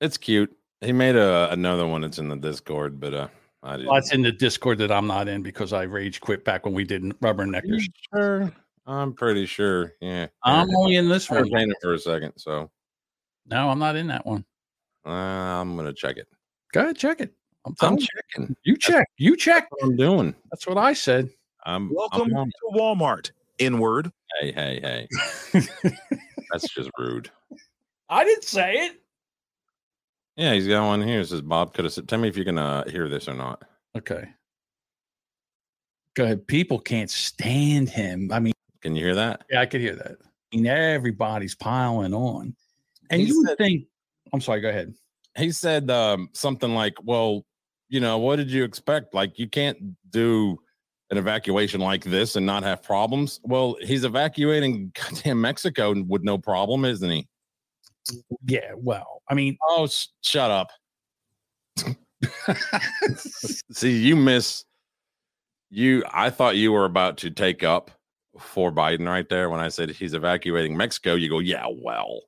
It's 0.01 0.17
cute. 0.17 0.57
He 0.81 0.93
made 0.93 1.17
a 1.17 1.51
another 1.53 1.87
one 1.87 2.01
that's 2.01 2.19
in 2.19 2.29
the 2.29 2.37
Discord, 2.37 2.99
but 2.99 3.13
uh 3.15 3.29
I 3.62 3.76
didn't. 3.76 3.88
well, 3.88 3.97
it's 3.99 4.12
in 4.12 4.23
the 4.23 4.32
Discord 4.32 4.79
that 4.79 4.93
I'm 4.93 5.06
not 5.06 5.29
in 5.29 5.43
because 5.43 5.73
I 5.73 5.82
rage 5.82 6.20
quit 6.20 6.44
back 6.44 6.64
when 6.64 6.75
we 6.75 6.85
did 6.85 7.03
Rubberneckers. 7.20 7.64
You 7.82 7.88
sure? 8.14 8.53
I'm 8.87 9.12
pretty 9.12 9.47
sure. 9.47 9.94
Yeah. 10.00 10.26
I'm 10.44 10.69
only 10.76 10.97
in 10.97 11.08
this 11.08 11.31
I 11.31 11.37
one. 11.41 11.50
painted 11.50 11.76
for 11.82 11.94
a 11.94 11.99
second, 11.99 12.32
so 12.37 12.70
No, 13.47 13.69
I'm 13.69 13.79
not 13.81 13.97
in 13.97 14.06
that 14.08 14.25
one. 14.25 14.44
uh, 15.05 15.11
I'm 15.11 15.75
gonna 15.76 15.93
check 15.93 16.17
it. 16.19 16.29
Go 16.73 16.82
ahead, 16.82 16.97
check 16.97 17.20
it. 17.20 17.32
I'm 17.64 17.75
I'm 17.81 17.99
checking. 17.99 18.55
You 18.62 18.76
check. 18.76 19.08
You 19.19 19.37
check. 19.37 19.67
What 19.70 19.82
I'm 19.88 19.97
doing. 19.97 20.35
That's 20.53 20.67
what 20.69 20.79
I 20.79 20.93
said. 20.93 21.29
I'm 21.64 21.93
Welcome 21.93 22.32
I'm 22.37 22.47
to 22.50 22.79
Walmart. 22.79 23.32
Inward. 23.58 24.12
Hey, 24.41 24.53
hey, 24.53 25.08
hey. 25.53 25.61
That's 26.53 26.69
just 26.73 26.91
rude. 26.99 27.29
I 28.08 28.23
didn't 28.25 28.44
say 28.44 28.75
it. 28.75 29.00
Yeah, 30.37 30.53
he's 30.53 30.69
got 30.69 30.87
one 30.87 31.03
here. 31.03 31.20
It 31.20 31.29
says 31.29 31.41
Bob 31.41 31.72
could 31.75 31.84
have 31.87 31.93
said. 31.94 32.08
Tell 32.08 32.19
me 32.19 32.29
if 32.29 32.37
you 32.37 32.44
can 32.44 32.58
uh, 32.58 32.89
hear 32.89 33.08
this 33.08 33.29
or 33.29 33.34
not. 33.34 33.63
Okay. 33.96 34.29
Go 36.15 36.25
ahead. 36.25 36.46
People 36.46 36.79
can't 36.79 37.10
stand 37.10 37.89
him. 37.89 38.31
I 38.32 38.41
mean, 38.41 38.53
Can 38.82 38.94
you 38.94 39.05
hear 39.05 39.15
that? 39.15 39.44
yeah, 39.51 39.60
I 39.60 39.67
could 39.67 39.81
hear 39.81 39.96
that. 39.96 40.17
I 40.53 40.56
mean, 40.56 40.67
everybody's 40.67 41.55
piling 41.55 42.15
on. 42.15 42.55
And 43.10 43.20
He 43.20 43.29
you 43.29 43.43
would 43.43 43.58
think, 43.58 43.87
I'm 44.32 44.41
sorry, 44.41 44.60
go 44.60 44.69
ahead. 44.69 44.94
He 45.37 45.53
said 45.53 45.91
um, 45.91 46.31
something 46.32 46.75
like, 46.75 46.94
"Well, 47.03 47.44
you 47.89 48.01
know, 48.01 48.19
what 48.19 48.37
did 48.37 48.51
you 48.51 48.65
expect? 48.65 49.13
Like, 49.15 49.39
you 49.39 49.49
can't 49.49 49.77
do 50.10 50.58
an 51.10 51.19
evacuation 51.19 51.81
like 51.81 52.03
this 52.05 52.37
and 52.37 52.46
not 52.46 52.63
have 52.63 52.82
problems." 52.82 53.41
Well, 53.43 53.77
he's 53.82 54.05
evacuating 54.05 54.93
goddamn 54.94 55.41
Mexico 55.41 55.94
with 56.08 56.22
no 56.22 56.39
problem, 56.39 56.84
isn't 56.87 57.10
he? 57.10 57.29
Yeah, 58.46 58.72
well, 58.77 59.22
I 59.29 59.34
mean, 59.34 59.56
Oh, 59.69 59.84
s- 59.84 60.08
shut 60.22 60.51
up. 60.51 60.69
See, 63.72 63.96
you 63.96 64.17
miss 64.17 64.65
you. 65.70 66.03
I 66.10 66.31
thought 66.31 66.56
you 66.56 66.72
were 66.72 66.84
about 66.84 67.19
to 67.19 67.31
take 67.31 67.63
up 67.63 67.91
for 68.39 68.70
Biden 68.72 69.06
right 69.06 69.29
there 69.29 69.51
when 69.51 69.60
I 69.60 69.69
said 69.69 69.91
he's 69.91 70.15
evacuating 70.15 70.77
Mexico. 70.77 71.15
You 71.15 71.29
go, 71.29 71.39
yeah, 71.39 71.67
well. 71.70 72.20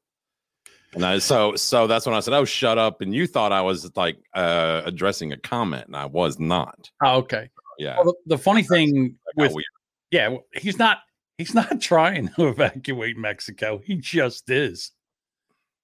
And 0.94 1.04
I, 1.04 1.18
so, 1.18 1.54
so 1.54 1.86
that's 1.86 2.06
when 2.06 2.14
I 2.14 2.20
said, 2.20 2.32
"Oh, 2.32 2.46
shut 2.46 2.78
up!" 2.78 3.02
And 3.02 3.14
you 3.14 3.26
thought 3.26 3.52
I 3.52 3.60
was 3.60 3.94
like 3.94 4.16
uh, 4.34 4.82
addressing 4.86 5.32
a 5.32 5.36
comment, 5.36 5.86
and 5.86 5.94
I 5.96 6.06
was 6.06 6.38
not. 6.38 6.90
oh, 7.02 7.18
okay. 7.18 7.50
Yeah, 7.78 7.96
Well, 7.96 8.14
the, 8.26 8.36
the 8.36 8.38
funny 8.38 8.62
thing 8.64 9.14
I 9.28 9.42
with, 9.42 9.52
weird. 9.52 9.64
yeah, 10.10 10.34
he's 10.54 10.78
not, 10.78 10.98
he's 11.36 11.54
not 11.54 11.80
trying 11.80 12.28
to 12.30 12.48
evacuate 12.48 13.16
Mexico. 13.18 13.80
He 13.84 13.96
just 13.96 14.50
is. 14.50 14.90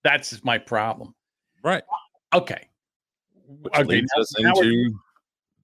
That's 0.05 0.45
my 0.45 0.59
problem. 0.59 1.15
right. 1.63 1.83
Okay. 2.33 2.69
Which 3.47 3.73
Okay, 3.75 3.85
leads 3.85 4.11
now- 4.15 4.21
us 4.23 4.39
into 4.39 4.95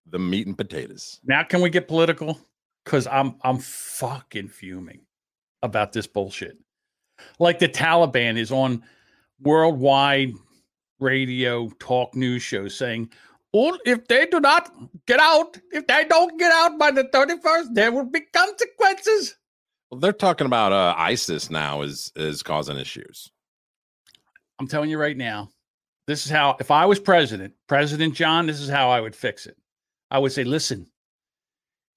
the 0.07 0.19
meat 0.19 0.47
and 0.47 0.57
potatoes. 0.57 1.21
Now 1.25 1.43
can 1.45 1.61
we 1.61 1.71
get 1.71 1.87
political? 1.89 2.39
Because 2.85 3.07
I'm 3.07 3.37
I'm 3.43 3.59
fucking 3.59 4.49
fuming 4.49 5.03
about 5.63 5.93
this 5.93 6.07
bullshit. 6.07 6.57
Like 7.39 7.59
the 7.59 7.69
Taliban 7.69 8.37
is 8.39 8.51
on 8.51 8.83
worldwide 9.41 10.33
radio 11.01 11.69
talk 11.79 12.15
news 12.15 12.43
shows 12.43 12.75
saying, 12.77 13.11
"Well, 13.53 13.79
if 13.85 14.07
they 14.09 14.27
do 14.27 14.41
not 14.41 14.71
get 15.07 15.21
out, 15.21 15.59
if 15.73 15.87
they 15.87 16.05
don't 16.07 16.39
get 16.39 16.53
out 16.53 16.79
by 16.79 16.91
the 16.91 17.05
31st, 17.05 17.75
there 17.75 17.93
will 17.93 18.05
be 18.07 18.21
consequences." 18.33 19.37
Well, 19.91 20.01
they're 20.01 20.13
talking 20.13 20.47
about 20.47 20.73
uh, 20.73 20.95
ISIS 20.97 21.51
now 21.51 21.83
is 21.83 22.13
is 22.17 22.43
causing 22.43 22.77
issues. 22.79 23.31
I'm 24.61 24.67
telling 24.67 24.91
you 24.91 24.99
right 24.99 25.17
now, 25.17 25.49
this 26.07 26.27
is 26.27 26.31
how, 26.31 26.55
if 26.61 26.71
I 26.71 26.85
was 26.85 27.01
president, 27.01 27.55
President 27.67 28.15
John, 28.15 28.47
this 28.47 28.61
is 28.61 28.69
how 28.69 28.91
I 28.91 29.01
would 29.01 29.17
fix 29.17 29.47
it. 29.47 29.57
I 30.11 30.19
would 30.19 30.33
say, 30.33 30.45
listen, 30.45 30.87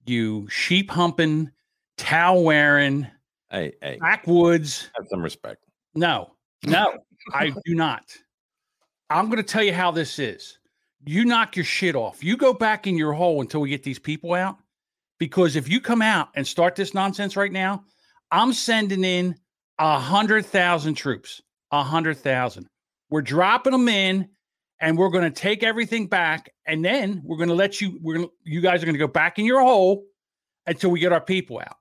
you 0.06 0.48
sheep 0.50 0.90
humping, 0.90 1.52
towel 1.98 2.44
wearing, 2.44 3.06
Hey, 3.52 3.74
hey, 3.82 3.98
backwoods. 4.00 4.90
have 4.96 5.06
some 5.10 5.22
respect. 5.22 5.66
No, 5.94 6.36
no, 6.66 6.94
I 7.34 7.50
do 7.66 7.76
not. 7.76 8.16
I'm 9.10 9.26
going 9.26 9.38
to 9.38 9.44
tell 9.44 9.62
you 9.62 9.74
how 9.74 9.92
this 9.92 10.18
is. 10.18 10.58
You 11.06 11.26
knock 11.26 11.58
your 11.58 11.66
shit 11.66 11.96
off. 11.96 12.24
You 12.24 12.38
go 12.38 12.54
back 12.54 12.88
in 12.88 12.98
your 12.98 13.12
hole 13.12 13.42
until 13.42 13.60
we 13.60 13.70
get 13.70 13.84
these 13.84 14.00
people 14.00 14.34
out. 14.34 14.58
Because 15.20 15.58
if 15.58 15.70
you 15.70 15.82
come 15.82 16.02
out 16.02 16.30
and 16.36 16.48
start 16.48 16.76
this 16.76 16.94
nonsense 16.94 17.36
right 17.36 17.52
now, 17.52 17.84
I'm 18.32 18.54
sending 18.54 19.04
in 19.04 19.36
a 19.80 20.00
hundred 20.00 20.46
thousand 20.46 20.96
troops. 20.96 21.42
A 21.74 21.82
hundred 21.82 22.18
thousand. 22.18 22.68
We're 23.10 23.24
dropping 23.24 23.74
them 23.74 23.90
in, 23.90 24.30
and 24.80 24.96
we're 24.96 25.10
going 25.10 25.24
to 25.24 25.32
take 25.32 25.64
everything 25.64 26.06
back, 26.06 26.54
and 26.68 26.86
then 26.86 27.22
we're 27.26 27.38
going 27.38 27.50
to 27.50 27.56
let 27.56 27.82
you. 27.82 27.98
We're 28.00 28.18
going. 28.18 28.30
You 28.44 28.62
guys 28.62 28.84
are 28.84 28.86
going 28.86 28.94
to 28.94 29.00
go 29.00 29.08
back 29.08 29.40
in 29.40 29.46
your 29.46 29.60
hole 29.62 30.06
until 30.68 30.92
we 30.92 31.00
get 31.00 31.12
our 31.12 31.20
people 31.20 31.60
out. 31.60 31.78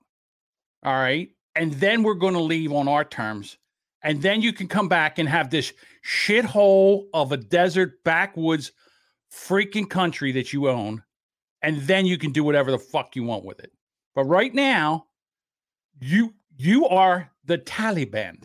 All 0.82 0.94
right, 0.94 1.28
and 1.54 1.74
then 1.74 2.02
we're 2.02 2.14
going 2.14 2.32
to 2.32 2.40
leave 2.40 2.72
on 2.72 2.88
our 2.88 3.04
terms, 3.04 3.58
and 4.02 4.22
then 4.22 4.40
you 4.40 4.54
can 4.54 4.66
come 4.66 4.88
back 4.88 5.18
and 5.18 5.28
have 5.28 5.50
this 5.50 5.74
shithole 6.02 7.04
of 7.12 7.30
a 7.32 7.36
desert 7.36 8.02
backwoods 8.02 8.72
freaking 9.30 9.88
country 9.88 10.32
that 10.32 10.54
you 10.54 10.70
own, 10.70 11.02
and 11.60 11.82
then 11.82 12.06
you 12.06 12.16
can 12.16 12.32
do 12.32 12.42
whatever 12.44 12.70
the 12.70 12.78
fuck 12.78 13.14
you 13.14 13.24
want 13.24 13.44
with 13.44 13.60
it. 13.60 13.70
But 14.14 14.24
right 14.24 14.54
now, 14.54 15.04
you 16.00 16.32
you 16.56 16.88
are 16.88 17.30
the 17.44 17.58
Taliban. 17.58 18.44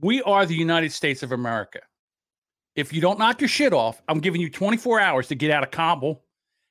We 0.00 0.22
are 0.22 0.44
the 0.44 0.54
United 0.54 0.92
States 0.92 1.22
of 1.22 1.32
America. 1.32 1.80
If 2.74 2.92
you 2.92 3.00
don't 3.00 3.18
knock 3.18 3.40
your 3.40 3.48
shit 3.48 3.72
off, 3.72 4.02
I'm 4.08 4.20
giving 4.20 4.40
you 4.40 4.50
24 4.50 5.00
hours 5.00 5.28
to 5.28 5.34
get 5.34 5.50
out 5.50 5.62
of 5.62 5.70
Kabul 5.70 6.22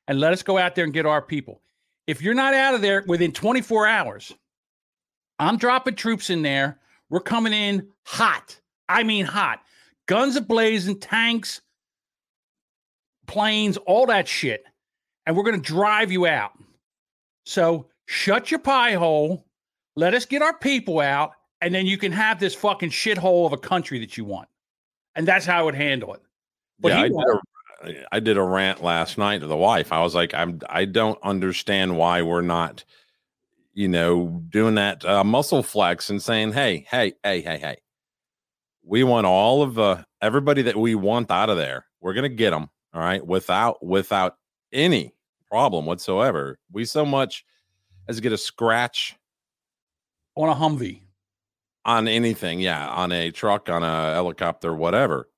and 0.08 0.20
let 0.20 0.34
us 0.34 0.44
go 0.44 0.58
out 0.58 0.76
there 0.76 0.84
and 0.84 0.94
get 0.94 1.06
our 1.06 1.22
people. 1.22 1.62
If 2.06 2.22
you're 2.22 2.36
not 2.36 2.54
out 2.54 2.76
of 2.76 2.82
there 2.82 3.04
within 3.08 3.32
24 3.32 3.88
hours, 3.88 4.32
I'm 5.40 5.58
dropping 5.58 5.96
troops 5.96 6.30
in 6.30 6.44
there. 6.44 6.80
We're 7.10 7.20
coming 7.20 7.54
in 7.54 7.88
hot. 8.04 8.60
I 8.88 9.04
mean, 9.04 9.26
hot. 9.26 9.62
Guns 10.06 10.38
ablazing, 10.38 10.98
tanks, 11.02 11.62
planes, 13.26 13.78
all 13.78 14.06
that 14.06 14.28
shit. 14.28 14.64
And 15.26 15.36
we're 15.36 15.44
going 15.44 15.60
to 15.60 15.74
drive 15.74 16.12
you 16.12 16.28
out. 16.28 16.52
So 17.46 17.88
shut 18.06 18.52
your 18.52 18.60
pie 18.60 18.94
hole. 18.94 19.48
Let 19.96 20.14
us 20.14 20.26
get 20.26 20.44
our 20.44 20.56
people 20.58 21.00
out. 21.00 21.32
And 21.66 21.74
then 21.74 21.88
you 21.88 21.98
can 21.98 22.12
have 22.12 22.40
this 22.40 22.54
fucking 22.54 22.92
shithole 22.92 23.48
of 23.48 23.52
a 23.52 23.58
country 23.58 23.98
that 23.98 24.16
you 24.16 24.24
want. 24.24 24.48
And 25.16 25.28
that's 25.28 25.48
how 25.48 25.62
I 25.62 25.64
would 25.64 25.74
handle 25.74 26.14
it. 26.14 26.22
But 26.80 26.90
yeah, 26.90 27.00
I 27.00 27.08
did, 27.08 27.18
a, 27.18 28.06
I 28.12 28.20
did 28.20 28.38
a 28.38 28.44
rant 28.44 28.84
last 28.84 29.18
night 29.18 29.42
to 29.42 29.48
the 29.48 29.58
wife. 29.58 29.92
I 29.92 30.04
was 30.04 30.14
like, 30.14 30.36
I'm 30.36 30.62
I 30.70 30.86
don't 30.86 31.18
understand 31.24 31.98
why 31.98 32.22
we're 32.22 32.42
not, 32.42 32.86
you 33.74 33.88
know, 33.88 34.44
doing 34.48 34.76
that 34.76 35.04
uh, 35.06 35.24
muscle 35.24 35.64
flex 35.64 36.12
and 36.12 36.22
saying, 36.22 36.54
hey, 36.54 36.86
hey, 36.88 37.14
hey, 37.24 37.42
hey, 37.42 37.58
hey, 37.58 37.78
we 38.84 39.04
want 39.04 39.26
all 39.26 39.64
of 39.64 39.74
the 39.74 40.06
everybody 40.22 40.62
that 40.62 40.78
we 40.78 40.94
want 40.94 41.32
out 41.32 41.50
of 41.50 41.58
there. 41.58 41.88
We're 42.00 42.14
gonna 42.14 42.30
get 42.30 42.52
them, 42.52 42.70
all 42.94 43.02
right, 43.02 43.26
without 43.26 43.84
without 43.84 44.38
any 44.72 45.16
problem 45.50 45.88
whatsoever. 45.88 46.60
We 46.72 46.86
so 46.86 47.08
much 47.08 47.44
as 48.08 48.20
get 48.20 48.34
a 48.34 48.38
scratch 48.38 49.16
on 50.36 50.50
a 50.50 50.54
Humvee. 50.54 51.05
On 51.86 52.08
anything, 52.08 52.60
yeah, 52.60 52.88
on 52.90 53.12
a 53.12 53.32
truck, 53.32 53.70
on 53.70 53.84
a 53.84 54.14
helicopter, 54.14 54.74
whatever. 54.76 55.30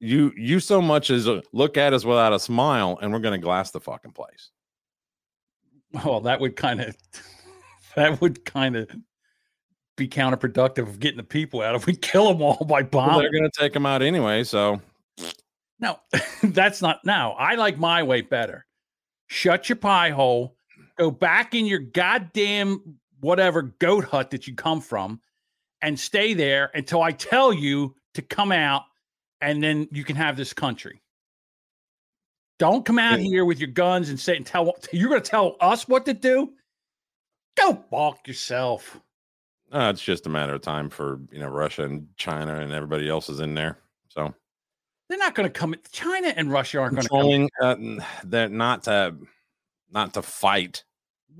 You 0.00 0.32
you 0.36 0.60
so 0.60 0.80
much 0.80 1.10
as 1.10 1.28
uh, 1.28 1.42
look 1.52 1.76
at 1.76 1.92
us 1.92 2.04
without 2.06 2.32
a 2.32 2.40
smile, 2.40 2.98
and 3.02 3.12
we're 3.12 3.18
gonna 3.18 3.38
glass 3.38 3.70
the 3.70 3.80
fucking 3.80 4.12
place. 4.12 4.50
Well, 6.04 6.20
that 6.22 6.40
would 6.40 6.56
kind 6.56 6.80
of 6.80 6.96
that 7.96 8.20
would 8.20 8.44
kind 8.46 8.76
of 8.76 8.90
be 9.96 10.08
counterproductive 10.08 10.88
of 10.88 11.00
getting 11.00 11.18
the 11.18 11.22
people 11.22 11.60
out 11.60 11.74
if 11.74 11.84
we 11.86 11.94
kill 11.96 12.32
them 12.32 12.40
all 12.40 12.64
by 12.64 12.80
Well, 12.80 12.88
bombing. 12.90 13.18
they're 13.20 13.32
gonna 13.32 13.50
take 13.54 13.74
them 13.74 13.84
out 13.84 14.00
anyway, 14.00 14.42
so 14.44 14.80
No, 15.78 15.98
that's 16.42 16.80
not 16.80 17.00
now. 17.04 17.32
I 17.32 17.56
like 17.56 17.78
my 17.78 18.02
way 18.02 18.22
better. 18.22 18.64
Shut 19.26 19.68
your 19.68 19.76
pie 19.76 20.10
hole, 20.10 20.56
go 20.96 21.10
back 21.10 21.54
in 21.54 21.66
your 21.66 21.78
goddamn 21.80 22.96
whatever 23.20 23.62
goat 23.62 24.04
hut 24.04 24.30
that 24.30 24.46
you 24.46 24.54
come 24.54 24.80
from, 24.80 25.20
and 25.82 25.98
stay 25.98 26.34
there 26.34 26.70
until 26.74 27.02
I 27.02 27.12
tell 27.12 27.52
you 27.52 27.94
to 28.14 28.22
come 28.22 28.52
out, 28.52 28.82
and 29.40 29.62
then 29.62 29.88
you 29.92 30.04
can 30.04 30.16
have 30.16 30.36
this 30.36 30.52
country. 30.52 31.00
Don't 32.58 32.84
come 32.84 32.98
out 32.98 33.18
here 33.18 33.46
with 33.46 33.58
your 33.58 33.70
guns 33.70 34.10
and 34.10 34.20
say 34.20 34.36
and 34.36 34.44
tell 34.44 34.74
you're 34.92 35.08
going 35.08 35.22
to 35.22 35.30
tell 35.30 35.56
us 35.60 35.88
what 35.88 36.04
to 36.06 36.12
do. 36.14 36.52
Go 37.56 37.72
balk 37.90 38.28
yourself. 38.28 39.00
uh, 39.72 39.90
it's 39.92 40.02
just 40.02 40.26
a 40.26 40.28
matter 40.28 40.54
of 40.54 40.60
time 40.60 40.90
for 40.90 41.20
you 41.32 41.38
know 41.38 41.48
Russia 41.48 41.84
and 41.84 42.06
China 42.16 42.60
and 42.60 42.72
everybody 42.72 43.08
else 43.08 43.28
is 43.28 43.40
in 43.40 43.54
there. 43.54 43.78
So 44.08 44.34
They're 45.08 45.18
not 45.18 45.34
going 45.34 45.48
to 45.48 45.52
come. 45.52 45.74
China 45.90 46.28
and 46.36 46.52
Russia 46.52 46.80
aren't 46.80 47.08
going 47.08 47.48
to 47.48 47.48
come. 47.62 48.00
uh, 48.32 48.48
not 48.48 48.82
to 48.84 49.16
not 49.90 50.14
to 50.14 50.22
fight. 50.22 50.84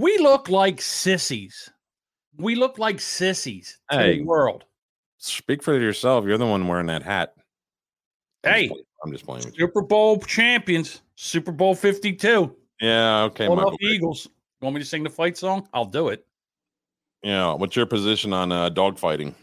We 0.00 0.16
look 0.16 0.48
like 0.48 0.80
sissies. 0.80 1.68
We 2.38 2.54
look 2.54 2.78
like 2.78 3.00
sissies 3.00 3.78
to 3.90 3.98
Hey. 3.98 4.18
the 4.18 4.24
world. 4.24 4.64
Speak 5.18 5.62
for 5.62 5.78
yourself. 5.78 6.24
You're 6.24 6.38
the 6.38 6.46
one 6.46 6.66
wearing 6.66 6.86
that 6.86 7.02
hat. 7.02 7.34
I'm 8.44 8.52
Hey, 8.52 8.68
playing- 8.68 8.84
I'm 9.04 9.12
just 9.12 9.26
playing. 9.26 9.52
Super 9.54 9.82
Bowl 9.82 10.18
champions, 10.20 11.02
Super 11.16 11.52
Bowl 11.52 11.74
52. 11.74 12.56
Yeah, 12.80 13.24
okay. 13.24 13.44
Philadelphia 13.44 13.56
Michael 13.72 13.78
Vick. 13.82 13.94
Eagles. 13.94 14.28
Want 14.62 14.74
me 14.74 14.80
to 14.80 14.86
sing 14.86 15.02
the 15.02 15.10
fight 15.10 15.36
song? 15.36 15.68
I'll 15.74 15.84
do 15.84 16.08
it. 16.08 16.26
Yeah, 17.22 17.52
what's 17.52 17.76
your 17.76 17.84
position 17.84 18.32
on 18.32 18.50
uh, 18.52 18.70
dog 18.70 18.98
fighting? 18.98 19.34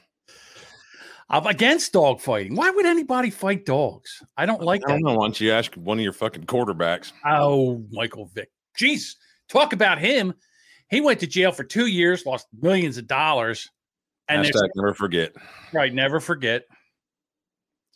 I'm 1.29 1.45
against 1.45 1.93
dog 1.93 2.19
fighting. 2.19 2.55
Why 2.55 2.71
would 2.71 2.87
anybody 2.87 3.29
fight 3.29 3.63
dogs? 3.63 4.23
I 4.37 4.47
don't 4.47 4.63
like 4.63 4.81
I 4.87 4.93
don't 4.93 5.01
that. 5.03 5.09
know. 5.11 5.17
Why 5.17 5.25
don't 5.25 5.39
you 5.39 5.51
ask 5.51 5.75
one 5.75 5.99
of 5.99 6.03
your 6.03 6.13
fucking 6.13 6.45
quarterbacks? 6.47 7.11
Oh, 7.25 7.85
Michael 7.91 8.25
Vick. 8.33 8.49
Jeez, 8.79 9.15
talk 9.49 9.73
about 9.73 9.99
him. 9.99 10.33
He 10.89 11.01
went 11.01 11.19
to 11.19 11.27
jail 11.27 11.51
for 11.51 11.63
two 11.63 11.87
years, 11.87 12.25
lost 12.25 12.47
millions 12.61 12.97
of 12.97 13.07
dollars. 13.07 13.69
And 14.29 14.45
Hashtag 14.45 14.69
never 14.75 14.93
forget. 14.93 15.33
right, 15.73 15.93
never 15.93 16.19
forget. 16.19 16.65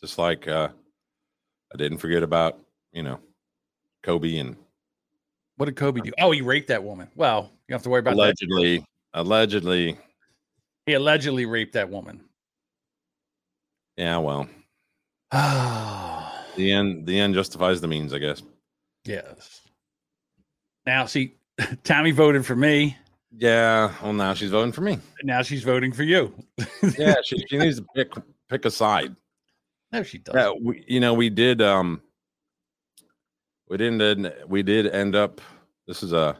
Just 0.00 0.18
like 0.18 0.48
uh, 0.48 0.68
I 1.72 1.76
didn't 1.76 1.98
forget 1.98 2.22
about 2.22 2.58
you 2.92 3.02
know 3.02 3.20
Kobe 4.02 4.36
and 4.38 4.56
What 5.56 5.66
did 5.66 5.76
Kobe 5.76 6.00
do? 6.00 6.12
Oh, 6.18 6.30
he 6.30 6.40
raped 6.40 6.68
that 6.68 6.82
woman. 6.82 7.08
Well, 7.14 7.42
you 7.42 7.48
don't 7.68 7.76
have 7.76 7.82
to 7.82 7.90
worry 7.90 8.00
about 8.00 8.14
allegedly, 8.14 8.84
allegedly. 9.14 9.92
that. 9.92 10.02
He 10.86 10.94
allegedly 10.94 11.46
raped 11.46 11.74
that 11.74 11.88
woman. 11.90 12.24
Yeah, 13.96 14.18
well, 14.18 14.48
the 15.32 16.72
end. 16.72 17.06
The 17.06 17.20
end 17.20 17.34
justifies 17.34 17.80
the 17.80 17.88
means, 17.88 18.12
I 18.12 18.18
guess. 18.18 18.42
yes. 19.04 19.60
Now, 20.84 21.06
see, 21.06 21.34
Tommy 21.84 22.10
voted 22.10 22.44
for 22.46 22.56
me. 22.56 22.96
Yeah. 23.34 23.92
Well, 24.02 24.12
now 24.12 24.34
she's 24.34 24.50
voting 24.50 24.72
for 24.72 24.82
me. 24.82 24.98
Now 25.22 25.42
she's 25.42 25.62
voting 25.62 25.92
for 25.92 26.02
you. 26.02 26.34
Yeah, 26.98 27.14
she, 27.24 27.38
she 27.48 27.58
needs 27.58 27.78
to 27.78 27.86
pick 27.94 28.12
pick 28.48 28.64
a 28.64 28.70
side. 28.70 29.14
No, 29.92 30.02
she 30.02 30.18
doesn't. 30.18 30.40
Yeah, 30.40 30.52
we, 30.60 30.84
you 30.88 30.98
know, 31.00 31.14
we 31.14 31.30
did. 31.30 31.62
Um, 31.62 32.02
we 33.68 33.76
didn't. 33.76 34.48
We 34.48 34.62
did 34.62 34.86
end 34.88 35.14
up. 35.14 35.40
This 35.86 36.02
is 36.02 36.12
a 36.12 36.36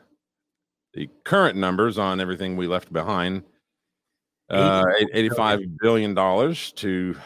the 0.94 1.08
current 1.24 1.56
numbers 1.56 1.96
on 1.96 2.20
everything 2.20 2.56
we 2.56 2.66
left 2.66 2.92
behind. 2.92 3.44
Uh, 4.50 4.84
eight- 4.98 5.08
eighty-five 5.14 5.60
billion 5.80 6.12
dollars 6.12 6.72
to 6.72 7.16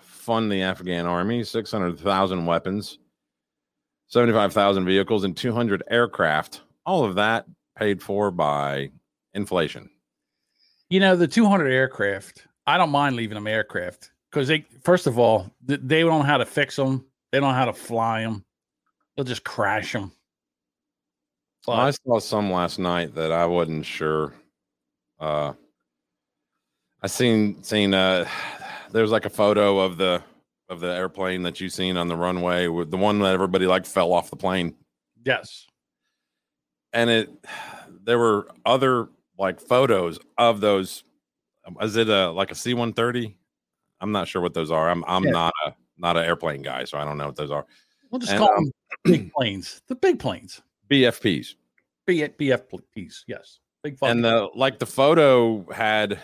fund 0.00 0.50
the 0.50 0.62
Afghan 0.62 1.06
army, 1.06 1.44
six 1.44 1.70
hundred 1.70 2.00
thousand 2.00 2.46
weapons, 2.46 2.98
seventy-five 4.08 4.52
thousand 4.52 4.86
vehicles, 4.86 5.24
and 5.24 5.36
two 5.36 5.52
hundred 5.52 5.82
aircraft. 5.90 6.62
All 6.86 7.04
of 7.04 7.16
that 7.16 7.46
paid 7.76 8.02
for 8.02 8.30
by 8.30 8.90
inflation. 9.34 9.90
You 10.88 11.00
know, 11.00 11.16
the 11.16 11.28
200 11.28 11.68
aircraft, 11.68 12.46
I 12.66 12.78
don't 12.78 12.90
mind 12.90 13.16
leaving 13.16 13.34
them 13.34 13.46
aircraft 13.46 14.12
because 14.30 14.48
they, 14.48 14.64
first 14.82 15.06
of 15.06 15.18
all, 15.18 15.50
they 15.60 16.00
don't 16.00 16.20
know 16.20 16.22
how 16.22 16.38
to 16.38 16.46
fix 16.46 16.76
them. 16.76 17.04
They 17.32 17.40
don't 17.40 17.50
know 17.50 17.54
how 17.54 17.64
to 17.66 17.72
fly 17.72 18.22
them. 18.22 18.44
They'll 19.16 19.24
just 19.24 19.44
crash 19.44 19.92
them. 19.92 20.12
Well, 21.66 21.80
I 21.80 21.90
saw 21.90 22.20
some 22.20 22.52
last 22.52 22.78
night 22.78 23.14
that 23.16 23.32
I 23.32 23.44
wasn't 23.46 23.84
sure. 23.84 24.34
Uh, 25.18 25.54
I 27.02 27.08
seen 27.08 27.62
seen 27.64 27.92
uh, 27.92 28.28
there's 28.92 29.10
like 29.10 29.24
a 29.24 29.30
photo 29.30 29.80
of 29.80 29.96
the 29.96 30.22
of 30.68 30.80
the 30.80 30.94
airplane 30.94 31.42
that 31.42 31.60
you 31.60 31.68
seen 31.68 31.96
on 31.96 32.06
the 32.08 32.16
runway 32.16 32.68
with 32.68 32.90
the 32.90 32.96
one 32.96 33.18
that 33.20 33.34
everybody 33.34 33.66
like 33.66 33.84
fell 33.84 34.12
off 34.12 34.30
the 34.30 34.36
plane, 34.36 34.74
yes. 35.24 35.66
And 36.96 37.10
it 37.10 37.30
there 38.04 38.18
were 38.18 38.48
other 38.64 39.08
like 39.38 39.60
photos 39.60 40.18
of 40.38 40.60
those. 40.60 41.04
Is 41.82 41.96
it 41.96 42.08
a 42.08 42.30
like 42.30 42.50
a 42.50 42.54
C 42.54 42.74
one 42.74 42.92
thirty? 42.92 43.36
I'm 44.00 44.12
not 44.12 44.28
sure 44.28 44.40
what 44.42 44.54
those 44.54 44.70
are. 44.70 44.90
I'm 44.90 45.04
I'm 45.06 45.24
Yeah. 45.24 45.30
not 45.32 45.52
a 45.66 45.74
not 45.98 46.16
an 46.16 46.24
airplane 46.24 46.62
guy, 46.62 46.84
so 46.84 46.98
I 46.98 47.04
don't 47.04 47.18
know 47.18 47.26
what 47.26 47.36
those 47.36 47.50
are. 47.50 47.66
We'll 48.10 48.18
just 48.18 48.32
And, 48.32 48.40
call 48.40 48.50
um, 48.56 48.64
them 48.64 48.72
big 49.04 49.32
planes. 49.32 49.82
The 49.88 49.94
big 49.94 50.18
planes. 50.18 50.62
BFPs. 50.90 51.54
B 52.06 52.20
BFPs. 52.22 53.24
Yes. 53.26 53.60
Big 53.82 53.98
fucking 53.98 54.16
and 54.16 54.24
the 54.24 54.48
like 54.54 54.78
the 54.78 54.86
photo 54.86 55.64
had 55.70 56.18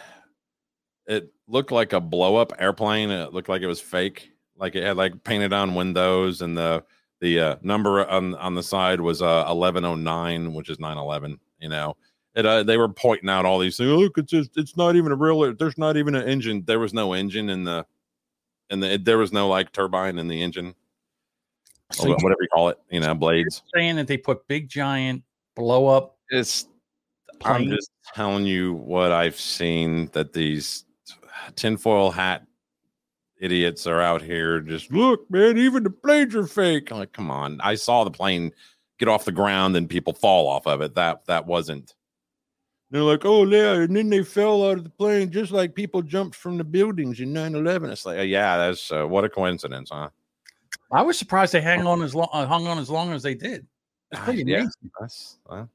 it 1.06 1.32
looked 1.48 1.70
like 1.70 1.92
a 1.92 2.00
blow 2.00 2.36
up 2.36 2.52
airplane 2.58 3.10
it 3.10 3.32
looked 3.32 3.48
like 3.48 3.60
it 3.62 3.66
was 3.66 3.80
fake 3.80 4.30
like 4.56 4.74
it 4.74 4.84
had 4.84 4.96
like 4.96 5.22
painted 5.24 5.52
on 5.52 5.74
windows 5.74 6.40
and 6.40 6.56
the 6.56 6.84
the 7.22 7.38
uh, 7.38 7.56
number 7.62 8.06
on 8.10 8.34
on 8.34 8.54
the 8.54 8.62
side 8.62 9.00
was 9.00 9.22
uh 9.22 9.44
1109 9.46 10.52
which 10.52 10.68
is 10.68 10.78
911 10.78 11.38
you 11.60 11.68
know. 11.68 11.96
It 12.34 12.44
uh, 12.44 12.62
they 12.64 12.76
were 12.76 12.88
pointing 12.88 13.30
out 13.30 13.46
all 13.46 13.58
these 13.58 13.76
things 13.76 13.90
look 13.90 14.18
it's 14.18 14.30
just 14.30 14.50
it's 14.56 14.76
not 14.76 14.96
even 14.96 15.12
a 15.12 15.14
real 15.14 15.54
there's 15.54 15.78
not 15.78 15.96
even 15.96 16.14
an 16.14 16.28
engine. 16.28 16.64
There 16.66 16.80
was 16.80 16.92
no 16.92 17.12
engine 17.12 17.48
in 17.48 17.64
the 17.64 17.86
in 18.70 18.80
the 18.80 18.98
there 18.98 19.18
was 19.18 19.32
no 19.32 19.48
like 19.48 19.72
turbine 19.72 20.18
in 20.18 20.28
the 20.28 20.42
engine. 20.42 20.74
So 21.92 22.08
whatever 22.08 22.38
you 22.40 22.48
call 22.52 22.70
it 22.70 22.78
you 22.90 23.00
know 23.00 23.14
blades. 23.14 23.62
Saying 23.74 23.96
that 23.96 24.08
they 24.08 24.16
put 24.16 24.46
big 24.48 24.68
giant 24.68 25.22
blow 25.54 25.86
up 25.86 26.16
it's 26.30 26.66
I'm 27.44 27.68
just 27.68 27.90
telling 28.14 28.46
you 28.46 28.72
what 28.72 29.12
I've 29.12 29.38
seen 29.38 30.06
that 30.12 30.32
these 30.32 30.84
tinfoil 31.54 32.10
hat 32.10 32.46
idiots 33.42 33.86
are 33.86 34.00
out 34.00 34.22
here. 34.22 34.60
Just 34.60 34.90
look, 34.92 35.28
man, 35.30 35.58
even 35.58 35.82
the 35.82 35.90
planes 35.90 36.34
are 36.34 36.46
fake. 36.46 36.90
I'm 36.90 36.98
like, 36.98 37.12
come 37.12 37.30
on. 37.30 37.60
I 37.60 37.74
saw 37.74 38.04
the 38.04 38.10
plane 38.10 38.52
get 38.98 39.08
off 39.08 39.24
the 39.24 39.32
ground 39.32 39.76
and 39.76 39.90
people 39.90 40.12
fall 40.12 40.48
off 40.48 40.66
of 40.66 40.80
it. 40.80 40.94
That 40.94 41.26
that 41.26 41.46
wasn't. 41.46 41.94
They're 42.90 43.02
like, 43.02 43.24
oh 43.24 43.44
yeah, 43.44 43.72
and 43.72 43.96
then 43.96 44.10
they 44.10 44.22
fell 44.22 44.64
out 44.68 44.78
of 44.78 44.84
the 44.84 44.90
plane 44.90 45.30
just 45.30 45.50
like 45.50 45.74
people 45.74 46.02
jumped 46.02 46.36
from 46.36 46.58
the 46.58 46.64
buildings 46.64 47.20
in 47.20 47.32
9-11. 47.32 47.90
It's 47.90 48.04
like, 48.04 48.28
yeah, 48.28 48.58
that's 48.58 48.92
uh, 48.92 49.06
what 49.06 49.24
a 49.24 49.30
coincidence, 49.30 49.88
huh? 49.90 50.10
I 50.92 51.00
was 51.00 51.18
surprised 51.18 51.54
they 51.54 51.62
hang 51.62 51.86
on 51.86 52.02
as 52.02 52.14
long 52.14 52.28
uh, 52.32 52.46
hung 52.46 52.66
on 52.66 52.78
as 52.78 52.90
long 52.90 53.12
as 53.12 53.22
they 53.22 53.34
did. 53.34 53.66
That's 54.10 54.24
pretty 54.24 54.44
Yeah. 54.46 54.58
amazing. 54.58 54.90
That's, 55.00 55.38
well, 55.48 55.70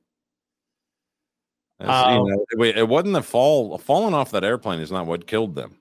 that's, 1.79 2.07
you 2.11 2.17
Um, 2.17 2.27
know, 2.29 2.45
wait, 2.53 2.77
it 2.77 2.87
wasn't 2.87 3.13
the 3.13 3.23
fall 3.23 3.77
falling 3.79 4.13
off 4.13 4.31
that 4.31 4.43
airplane 4.43 4.79
is 4.79 4.91
not 4.91 5.07
what 5.07 5.25
killed 5.27 5.55
them. 5.55 5.75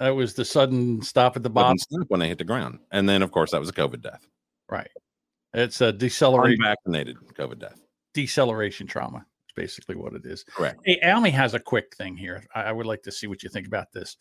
That 0.00 0.16
was 0.16 0.32
the 0.32 0.46
sudden 0.46 1.02
stop 1.02 1.36
at 1.36 1.42
the 1.42 1.50
bottom. 1.50 1.76
When 2.08 2.20
they 2.20 2.28
hit 2.28 2.38
the 2.38 2.44
ground. 2.44 2.80
And 2.90 3.06
then, 3.06 3.22
of 3.22 3.30
course, 3.30 3.50
that 3.50 3.60
was 3.60 3.68
a 3.68 3.72
COVID 3.72 4.00
death. 4.00 4.26
Right. 4.68 4.88
It's 5.52 5.82
a 5.82 5.92
deceleration 5.92 6.62
Unvaccinated 6.62 7.16
COVID 7.38 7.58
death. 7.60 7.78
deceleration 8.14 8.86
trauma. 8.86 9.26
It's 9.44 9.52
basically 9.54 9.96
what 9.96 10.14
it 10.14 10.24
is. 10.24 10.44
Correct. 10.44 10.80
Hey, 10.84 10.98
Almy 11.00 11.30
has 11.30 11.52
a 11.52 11.60
quick 11.60 11.94
thing 11.96 12.16
here. 12.16 12.42
I, 12.54 12.62
I 12.64 12.72
would 12.72 12.86
like 12.86 13.02
to 13.02 13.12
see 13.12 13.26
what 13.26 13.42
you 13.42 13.50
think 13.50 13.66
about 13.66 13.92
this. 13.92 14.16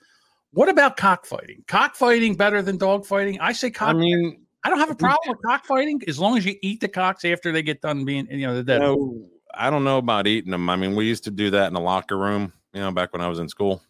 What 0.52 0.68
about 0.68 0.98
cockfighting? 0.98 1.64
Cockfighting 1.68 2.36
better 2.36 2.62
than 2.62 2.78
dogfighting? 2.78 3.38
I 3.40 3.54
say 3.54 3.72
cock. 3.72 3.90
I 3.90 3.94
mean, 3.94 4.42
I 4.66 4.70
don't 4.70 4.80
have 4.80 4.92
a 4.92 4.96
problem 4.96 5.20
with 5.28 5.38
cockfighting 5.46 6.02
as 6.10 6.20
long 6.20 6.38
as 6.38 6.46
you 6.46 6.56
eat 6.62 6.82
the 6.82 6.90
cocks 6.90 7.24
after 7.24 7.54
they 7.54 7.62
get 7.62 7.82
done 7.82 8.04
being, 8.04 8.28
you 8.30 8.48
know, 8.48 8.56
the 8.56 8.64
dead. 8.64 8.82
no, 8.82 9.30
I 9.54 9.70
don't 9.70 9.86
know 9.86 10.00
about 10.00 10.28
eating 10.28 10.52
them. 10.52 10.70
I 10.70 10.76
mean, 10.76 10.96
we 10.96 11.06
used 11.06 11.24
to 11.26 11.32
do 11.32 11.52
that 11.52 11.68
in 11.68 11.74
the 11.74 11.80
locker 11.80 12.18
room, 12.18 12.52
you 12.74 12.82
know, 12.82 12.92
back 12.92 13.14
when 13.14 13.22
I 13.22 13.30
was 13.30 13.40
in 13.40 13.48
school. 13.48 13.82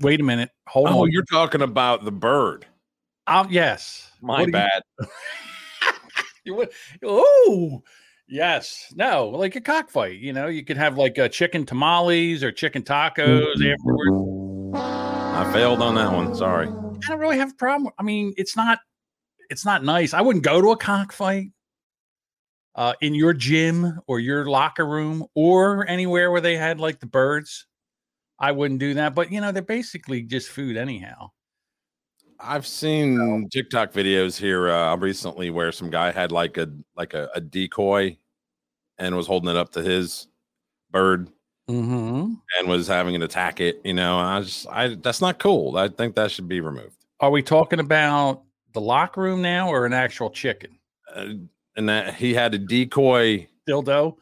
Wait 0.00 0.20
a 0.20 0.24
minute. 0.24 0.50
Hold 0.68 0.88
Oh, 0.88 1.02
on. 1.02 1.10
you're 1.10 1.24
talking 1.24 1.62
about 1.62 2.04
the 2.04 2.12
bird. 2.12 2.66
Um, 3.26 3.48
yes. 3.50 4.10
My 4.20 4.38
What 4.40 4.46
you- 4.46 4.52
bad. 4.52 4.82
You 6.44 6.54
would, 6.54 6.70
oh, 7.04 7.82
yes. 8.26 8.90
No, 8.96 9.28
like 9.28 9.54
a 9.56 9.60
cockfight. 9.60 10.18
You 10.18 10.32
know, 10.32 10.46
you 10.46 10.64
could 10.64 10.78
have 10.78 10.96
like 10.96 11.18
a 11.18 11.28
chicken 11.28 11.66
tamales 11.66 12.42
or 12.42 12.50
chicken 12.50 12.82
tacos 12.82 13.52
afterwards. 13.52 14.74
I 14.74 15.50
failed 15.52 15.82
on 15.82 15.94
that 15.96 16.10
one. 16.10 16.34
Sorry. 16.34 16.68
I 16.68 16.70
don't 17.08 17.18
really 17.18 17.36
have 17.36 17.50
a 17.50 17.54
problem. 17.56 17.92
I 17.98 18.02
mean, 18.02 18.32
it's 18.38 18.56
not, 18.56 18.78
it's 19.50 19.66
not 19.66 19.84
nice. 19.84 20.14
I 20.14 20.22
wouldn't 20.22 20.42
go 20.42 20.62
to 20.62 20.70
a 20.70 20.76
cockfight 20.78 21.48
uh, 22.76 22.94
in 23.02 23.14
your 23.14 23.34
gym 23.34 24.00
or 24.06 24.18
your 24.20 24.46
locker 24.48 24.86
room 24.86 25.26
or 25.34 25.86
anywhere 25.86 26.30
where 26.30 26.40
they 26.40 26.56
had 26.56 26.80
like 26.80 27.00
the 27.00 27.06
birds. 27.06 27.66
I 28.38 28.52
wouldn't 28.52 28.80
do 28.80 28.94
that. 28.94 29.14
But 29.14 29.32
you 29.32 29.40
know, 29.40 29.52
they're 29.52 29.62
basically 29.62 30.22
just 30.22 30.48
food 30.48 30.76
anyhow. 30.76 31.30
I've 32.40 32.66
seen 32.66 33.48
TikTok 33.52 33.92
videos 33.92 34.38
here 34.38 34.70
uh, 34.70 34.96
recently 34.96 35.50
where 35.50 35.72
some 35.72 35.90
guy 35.90 36.12
had 36.12 36.30
like 36.30 36.56
a 36.56 36.70
like 36.96 37.14
a, 37.14 37.28
a 37.34 37.40
decoy 37.40 38.16
and 38.98 39.16
was 39.16 39.26
holding 39.26 39.50
it 39.50 39.56
up 39.56 39.72
to 39.72 39.82
his 39.82 40.28
bird 40.90 41.30
Mm-hmm. 41.68 42.32
and 42.58 42.68
was 42.68 42.86
having 42.86 43.14
it 43.14 43.22
attack 43.22 43.60
it. 43.60 43.82
You 43.84 43.92
know, 43.92 44.16
I 44.16 44.40
just 44.40 44.66
I 44.68 44.94
that's 44.94 45.20
not 45.20 45.38
cool. 45.38 45.76
I 45.76 45.88
think 45.88 46.14
that 46.14 46.30
should 46.30 46.48
be 46.48 46.60
removed. 46.62 46.96
Are 47.20 47.30
we 47.30 47.42
talking 47.42 47.78
about 47.78 48.42
the 48.72 48.80
locker 48.80 49.20
room 49.20 49.42
now 49.42 49.68
or 49.68 49.84
an 49.84 49.92
actual 49.92 50.30
chicken? 50.30 50.78
Uh, 51.14 51.26
and 51.76 51.88
that 51.90 52.14
he 52.14 52.32
had 52.32 52.54
a 52.54 52.58
decoy 52.58 53.46
Dildo? 53.68 54.16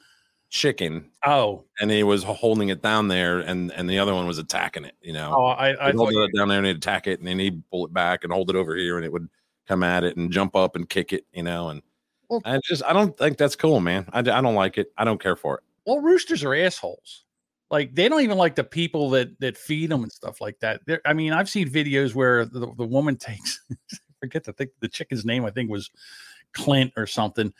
Chicken 0.49 1.11
Oh, 1.25 1.65
and 1.81 1.91
he 1.91 2.03
was 2.03 2.23
holding 2.23 2.69
it 2.69 2.81
down 2.83 3.09
there 3.09 3.41
and 3.41 3.73
and 3.73 3.91
the 3.91 3.99
other 3.99 4.15
one 4.15 4.27
was 4.27 4.39
attacking 4.39 4.85
it 4.85 4.95
you 5.03 5.13
know 5.13 5.35
oh, 5.37 5.47
I, 5.47 5.89
I 5.89 5.93
hold 5.93 6.13
it 6.13 6.31
down 6.37 6.49
there 6.49 6.59
and 6.59 6.67
he'd 6.67 6.77
attack 6.77 7.07
it 7.07 7.19
and 7.19 7.29
then 7.29 7.39
he'd 7.39 7.69
pull 7.71 7.85
it 7.85 7.93
back 7.93 8.25
and 8.25 8.33
hold 8.33 8.51
it 8.51 8.57
over 8.57 8.77
here 8.77 8.97
and 8.97 9.05
it 9.05 9.13
would 9.13 9.29
come 9.67 9.83
at 9.83 10.05
it 10.05 10.17
and 10.17 10.31
jump 10.31 10.55
up 10.55 10.77
and 10.77 10.89
kick 10.89 11.13
it 11.13 11.25
you 11.33 11.43
know 11.43 11.71
and 11.71 11.83
Well- 12.29 12.43
i 12.45 12.61
just 12.65 12.85
i 12.85 12.93
don't 12.93 13.17
think 13.19 13.39
that's 13.39 13.57
cool 13.57 13.81
man 13.81 14.09
I, 14.13 14.21
I 14.21 14.23
don't 14.23 14.55
like 14.55 14.79
it 14.79 14.93
i 14.97 15.05
don't 15.05 15.21
care 15.21 15.37
for 15.37 15.57
it 15.57 15.65
well, 15.87 16.01
roosters 16.01 16.45
are 16.45 16.55
assholes. 16.55 17.25
Like 17.71 17.95
they 17.95 18.09
don't 18.09 18.21
even 18.21 18.39
like 18.39 18.55
the 18.55 18.65
people 18.65 19.11
that 19.11 19.41
that 19.41 19.57
feed 19.57 19.91
them 19.91 20.03
and 20.03 20.13
stuff 20.13 20.41
like 20.41 20.59
that. 20.61 20.83
They're, 20.87 21.01
I 21.05 21.15
mean, 21.15 21.33
I've 21.33 21.49
seen 21.49 21.69
videos 21.69 22.15
where 22.15 22.45
the, 22.45 22.73
the 22.77 22.87
woman 22.87 23.17
takes 23.17 23.61
forget 24.21 24.45
to 24.45 24.53
think 24.53 24.71
the 24.81 24.89
chicken's 24.89 25.25
name. 25.25 25.45
I 25.45 25.51
think 25.51 25.71
was 25.71 25.91
Clint 26.53 26.93
or 26.97 27.07
something, 27.07 27.47
and 27.47 27.53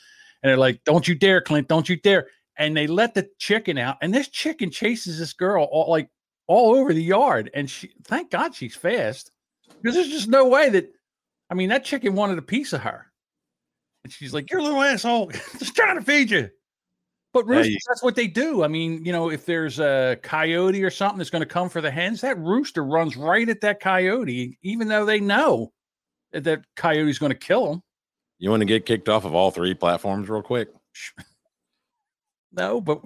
they're 0.43 0.57
like, 0.57 0.85
"Don't 0.85 1.09
you 1.09 1.15
dare, 1.15 1.41
Clint! 1.41 1.67
Don't 1.67 1.89
you 1.89 1.97
dare!" 1.97 2.29
And 2.59 2.77
they 2.77 2.87
let 2.87 3.15
the 3.15 3.29
chicken 3.39 3.77
out, 3.79 3.99
and 4.01 4.15
this 4.15 4.29
chicken 4.29 4.71
chases 4.71 5.19
this 5.19 5.33
girl 5.35 5.65
all 5.65 5.91
like 5.91 6.09
all 6.47 6.75
over 6.75 6.95
the 6.95 7.03
yard. 7.03 7.51
And 7.53 7.69
she, 7.69 7.91
thank 8.05 8.31
God, 8.31 8.55
she's 8.55 8.75
fast 8.75 9.31
because 9.83 9.95
there's 9.95 10.09
just 10.09 10.29
no 10.29 10.47
way 10.49 10.71
that. 10.71 10.91
I 11.51 11.55
mean, 11.55 11.69
that 11.69 11.85
chicken 11.85 12.15
wanted 12.15 12.39
a 12.39 12.43
piece 12.43 12.73
of 12.73 12.81
her, 12.81 13.07
and 14.05 14.13
she's 14.13 14.33
like, 14.35 14.51
"You're 14.51 14.61
a 14.61 14.65
little 14.65 14.83
asshole, 14.83 15.31
just 15.59 15.77
trying 15.77 15.97
to 15.99 16.05
feed 16.05 16.31
you." 16.31 16.49
But 17.33 17.47
Yeah, 17.47 17.57
roosters, 17.57 17.73
you- 17.75 17.79
that's 17.89 18.03
what 18.03 18.17
they 18.17 18.27
do. 18.27 18.65
I 18.65 18.69
mean, 18.69 19.05
you 19.05 19.13
know, 19.13 19.31
if 19.31 19.45
there's 19.45 19.79
a 19.79 20.19
coyote 20.23 20.83
or 20.83 20.91
something 20.91 21.19
that's 21.19 21.29
going 21.31 21.43
to 21.43 21.47
come 21.47 21.69
for 21.69 21.83
the 21.83 21.91
hens, 21.91 22.23
that 22.23 22.39
rooster 22.39 22.83
runs 22.83 23.17
right 23.17 23.47
at 23.49 23.61
that 23.61 23.79
coyote, 23.81 24.59
even 24.63 24.89
though 24.89 25.05
they 25.05 25.21
know 25.21 25.73
that 26.33 26.45
that 26.45 26.65
coyote's 26.77 27.19
going 27.19 27.33
to 27.33 27.39
kill 27.39 27.69
them. 27.69 27.83
you 28.39 28.49
want 28.51 28.63
to 28.63 28.65
get 28.67 28.87
kicked 28.87 29.09
off 29.11 29.25
of 29.27 29.35
all 29.35 29.51
three 29.51 29.75
platforms 29.75 30.29
real 30.31 30.43
quick 30.43 30.69
No, 32.53 32.81
but 32.81 33.01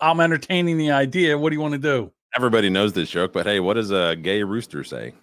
I'm 0.00 0.20
entertaining 0.20 0.78
the 0.78 0.90
idea. 0.92 1.36
What 1.38 1.50
do 1.50 1.56
you 1.56 1.60
want 1.60 1.72
to 1.72 1.78
do? 1.78 2.12
everybody 2.36 2.68
knows 2.68 2.92
this 2.92 3.08
joke 3.08 3.32
but 3.32 3.46
hey 3.46 3.58
what 3.58 3.72
does 3.74 3.90
a 3.90 4.14
gay 4.14 4.42
rooster 4.42 4.84
say 4.84 5.14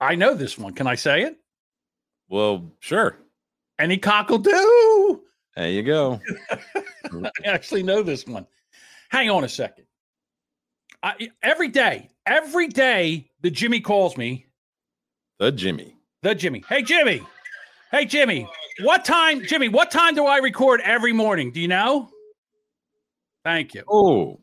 I 0.00 0.16
know 0.16 0.34
this 0.34 0.58
one. 0.58 0.74
Can 0.74 0.86
I 0.86 0.94
say 0.96 1.22
it? 1.22 1.36
well 2.28 2.70
sure 2.80 3.16
Any 3.78 3.96
cockle 3.96 4.36
do. 4.36 5.22
there 5.56 5.70
you 5.70 5.82
go 5.82 6.20
I 6.74 7.30
actually 7.46 7.82
know 7.82 8.02
this 8.02 8.26
one. 8.26 8.46
Hang 9.08 9.30
on 9.30 9.44
a 9.44 9.48
second. 9.48 9.86
I, 11.02 11.30
every 11.42 11.68
day, 11.68 12.10
every 12.26 12.68
day, 12.68 13.30
the 13.40 13.50
Jimmy 13.50 13.80
calls 13.80 14.18
me. 14.18 14.44
the 15.38 15.50
jimmy 15.50 15.96
The 16.22 16.34
Jimmy. 16.34 16.62
Hey, 16.68 16.82
Jimmy. 16.82 17.22
Hey, 17.90 18.04
Jimmy. 18.04 18.46
What 18.82 19.06
time, 19.06 19.42
Jimmy? 19.46 19.68
What 19.70 19.90
time 19.90 20.14
do 20.14 20.26
I 20.26 20.36
record 20.36 20.82
every 20.82 21.14
morning? 21.14 21.50
Do 21.50 21.60
you 21.62 21.68
know? 21.68 22.10
Thank 23.48 23.72
you. 23.72 23.82
oh 23.88 24.40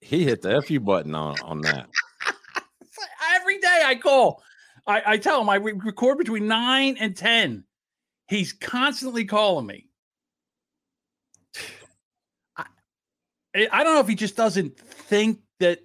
he 0.00 0.24
hit 0.24 0.42
the 0.42 0.60
fu 0.62 0.80
button 0.80 1.14
on 1.14 1.36
on 1.40 1.60
that 1.60 1.88
Every 3.36 3.58
day 3.60 3.82
I 3.84 3.94
call. 3.94 4.42
I, 4.86 5.02
I 5.06 5.16
tell 5.16 5.40
him 5.40 5.48
I 5.48 5.56
record 5.56 6.18
between 6.18 6.46
nine 6.46 6.96
and 6.98 7.16
ten. 7.16 7.64
He's 8.28 8.52
constantly 8.52 9.24
calling 9.24 9.66
me. 9.66 9.88
I, 12.56 12.64
I 13.54 13.84
don't 13.84 13.94
know 13.94 14.00
if 14.00 14.08
he 14.08 14.14
just 14.14 14.36
doesn't 14.36 14.78
think 14.78 15.38
that. 15.60 15.80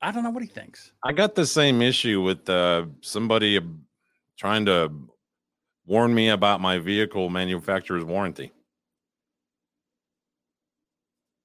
I 0.00 0.10
don't 0.10 0.24
know 0.24 0.30
what 0.30 0.42
he 0.42 0.48
thinks. 0.48 0.92
I 1.02 1.12
got 1.12 1.34
the 1.34 1.46
same 1.46 1.80
issue 1.80 2.20
with 2.20 2.48
uh, 2.50 2.86
somebody 3.00 3.60
trying 4.38 4.66
to 4.66 4.92
warn 5.86 6.14
me 6.14 6.28
about 6.28 6.60
my 6.60 6.78
vehicle 6.78 7.30
manufacturer's 7.30 8.04
warranty. 8.04 8.52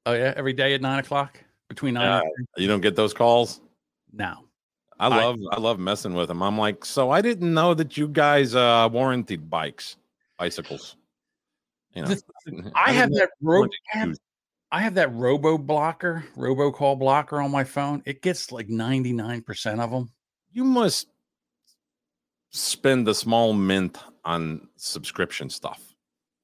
Oh 0.08 0.13
yeah, 0.13 0.34
every 0.38 0.54
day 0.54 0.74
at 0.74 0.80
nine 0.80 1.00
o'clock 1.00 1.38
between 1.67 1.96
nine. 1.96 2.24
You 2.56 2.65
don't 2.70 2.80
get 2.80 2.96
those 2.96 3.13
calls? 3.13 3.60
No. 4.13 4.46
I 4.98 5.08
I- 5.08 5.24
love 5.24 5.38
I 5.52 5.60
love 5.60 5.80
messing 5.80 6.13
with 6.13 6.30
them. 6.30 6.41
I'm 6.41 6.58
like, 6.58 6.86
so 6.86 7.12
I 7.12 7.22
didn't 7.22 7.54
know 7.54 7.74
that 7.74 7.98
you 7.98 8.08
guys 8.08 8.56
uh 8.56 8.88
warranted 8.89 9.50
bikes, 9.50 9.98
bicycles. 10.39 10.96
You 11.93 12.04
know, 12.04 12.08
The- 12.08 12.72
I 12.76 12.93
have 12.93 13.12
that 13.15 13.32
warranty 13.41 13.76
I 13.93 13.98
have. 13.98 14.15
I 14.72 14.82
have 14.82 14.93
that 14.93 15.13
robo 15.13 15.58
blocker, 15.58 16.24
robocall 16.38 16.98
blocker 16.98 17.41
on 17.41 17.52
my 17.52 17.65
phone. 17.65 18.02
It 18.06 18.22
gets 18.22 18.52
like 18.54 18.67
99% 18.70 19.80
of 19.80 19.91
them. 19.91 20.10
You 20.52 20.63
must 20.63 21.08
spend 22.52 23.08
the 23.08 23.15
small 23.15 23.54
mint 23.54 23.98
on 24.24 24.70
subscription 24.78 25.50
stuff. 25.50 25.96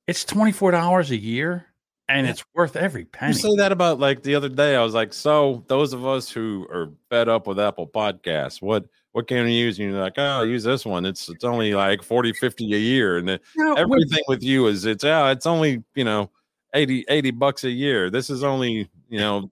It's 0.08 0.23
$24 0.26 1.10
a 1.10 1.17
year 1.17 1.72
and 2.13 2.26
Yeah. 2.26 2.32
it's 2.32 2.43
worth 2.54 2.76
every 2.76 3.06
penny. 3.06 3.34
You 3.34 3.39
say 3.39 3.56
that 3.58 3.71
about 3.71 3.99
like 3.99 4.23
the 4.23 4.36
other 4.36 4.49
day. 4.49 4.76
I 4.76 4.84
was 4.84 4.93
like, 4.93 5.13
so 5.13 5.63
those 5.67 5.93
of 5.93 6.06
us 6.06 6.30
who 6.30 6.67
are 6.71 6.91
fed 7.10 7.28
up 7.30 7.47
with 7.47 7.60
Apple 7.60 7.88
Podcasts, 7.88 8.62
what 8.62 8.86
what 9.13 9.28
can 9.28 9.45
we 9.45 9.54
use? 9.54 9.78
And 9.80 9.91
you're 9.91 10.02
like, 10.02 10.13
oh, 10.17 10.43
use 10.43 10.63
this 10.63 10.86
one. 10.86 11.06
It's 11.06 11.30
it's 11.30 11.43
only 11.43 11.73
like 11.73 12.02
40, 12.04 12.34
50 12.34 12.73
a 12.73 12.78
year. 12.78 13.17
And 13.17 13.28
then 13.28 13.39
You 13.56 13.65
know, 13.65 13.73
everything 13.73 14.23
with 14.28 14.43
you 14.43 14.67
is 14.67 14.86
it's 14.86 15.04
yeah, 15.04 15.30
it's 15.32 15.45
only, 15.45 15.84
you 15.95 16.04
know, 16.04 16.30
80, 16.73 17.06
80 17.10 17.32
bucks 17.32 17.63
a 17.63 17.69
year. 17.69 18.10
This 18.10 18.30
is 18.30 18.43
only, 18.43 18.89
you 19.10 19.19
know, 19.19 19.52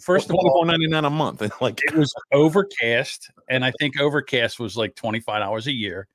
first 0.00 0.28
of 0.28 0.36
all, 0.36 0.64
99 0.64 1.04
a 1.04 1.10
month. 1.10 1.40
like 1.62 1.80
it 1.84 1.94
was 1.94 2.12
overcast 2.32 3.30
and 3.48 3.64
i 3.64 3.72
think 3.78 3.98
overcast 4.00 4.58
was 4.60 4.76
like 4.76 4.94
25 4.96 5.40
hours 5.42 5.66
a 5.68 5.72
year 5.72 6.08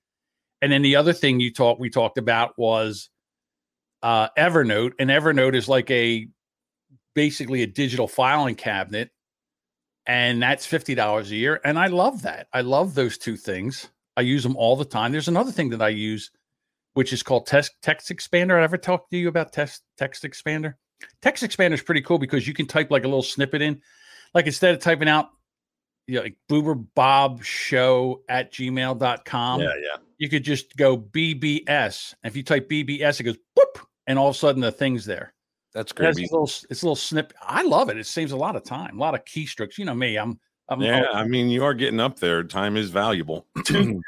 and 0.62 0.72
then 0.72 0.82
the 0.82 0.96
other 0.96 1.14
thing 1.14 1.40
you 1.40 1.52
talked 1.54 1.80
we 1.80 1.90
talked 1.90 2.18
about 2.18 2.58
was 2.58 3.10
uh 4.04 4.30
evernote 4.38 4.94
and 5.00 5.10
evernote 5.10 5.56
is 5.56 5.68
like 5.68 5.90
a 5.92 6.28
basically 7.16 7.64
a 7.64 7.68
digital 7.68 8.08
filing 8.08 8.56
cabinet 8.56 9.10
and 10.06 10.42
that's 10.42 10.68
$50 10.68 11.32
a 11.32 11.36
year 11.36 11.60
and 11.64 11.80
i 11.80 11.88
love 11.88 12.22
that. 12.24 12.48
I 12.54 12.62
love 12.62 12.96
those 12.96 13.18
two 13.18 13.38
things. 13.38 13.90
I 14.16 14.22
use 14.22 14.44
them 14.44 14.56
all 14.56 14.76
the 14.76 14.86
time. 14.86 15.12
There's 15.12 15.28
another 15.28 15.52
thing 15.52 15.70
that 15.70 15.82
i 15.82 15.90
use 15.90 16.32
which 16.98 17.14
is 17.14 17.22
called 17.22 17.46
text 17.46 17.74
text 17.84 18.10
expander. 18.10 18.60
I 18.60 18.64
ever 18.64 18.76
talked 18.76 19.12
to 19.12 19.18
you 19.18 19.28
about 19.28 19.54
text 19.54 19.84
text 20.00 20.24
expander? 20.24 20.74
Text 21.22 21.44
expander 21.44 21.74
is 21.74 21.84
pretty 21.84 22.02
cool 22.02 22.18
because 22.18 22.48
you 22.48 22.56
can 22.56 22.66
type 22.66 22.90
like 22.90 23.04
a 23.04 23.08
little 23.08 23.22
snippet 23.22 23.62
in. 23.62 23.84
Like 24.34 24.48
instead 24.48 24.74
of 24.74 24.82
typing 24.82 25.08
out 25.08 25.30
you 26.08 26.16
know, 26.16 26.24
like 26.24 26.38
Boober 26.50 26.88
Bob 26.96 27.44
Show 27.44 28.24
at 28.28 28.52
gmail.com, 28.52 29.62
yeah, 29.62 29.68
yeah. 29.68 30.02
you 30.18 30.28
could 30.28 30.44
just 30.44 30.76
go 30.76 30.98
BBS. 30.98 32.16
And 32.24 32.32
if 32.32 32.36
you 32.36 32.42
type 32.42 32.68
BBS, 32.68 33.20
it 33.20 33.24
goes 33.24 33.38
and 34.08 34.18
all 34.18 34.30
of 34.30 34.36
a 34.36 34.38
sudden 34.38 34.62
the 34.62 34.72
thing's 34.72 35.06
there. 35.06 35.34
That's 35.74 35.92
It 35.92 36.00
has 36.00 36.16
creepy. 36.16 36.30
a 36.30 36.34
little, 36.34 36.52
it's 36.70 36.82
a 36.82 36.86
little 36.86 36.96
snip. 36.96 37.34
I 37.42 37.62
love 37.64 37.90
it. 37.90 37.98
It 37.98 38.08
saves 38.08 38.32
a 38.32 38.38
lot 38.38 38.56
of 38.56 38.64
time, 38.64 38.98
a 38.98 39.00
lot 39.00 39.14
of 39.14 39.24
keystrokes. 39.26 39.78
You 39.78 39.86
know 39.86 39.94
me, 39.94 40.18
I'm, 40.18 40.40
I'm 40.70 40.82
Yeah, 40.82 41.06
I 41.14 41.26
mean, 41.26 41.50
you 41.50 41.64
are 41.64 41.74
getting 41.74 42.00
up 42.00 42.18
there. 42.20 42.44
Time 42.44 42.78
is 42.78 42.90
valuable. 42.90 43.46
two 43.66 44.02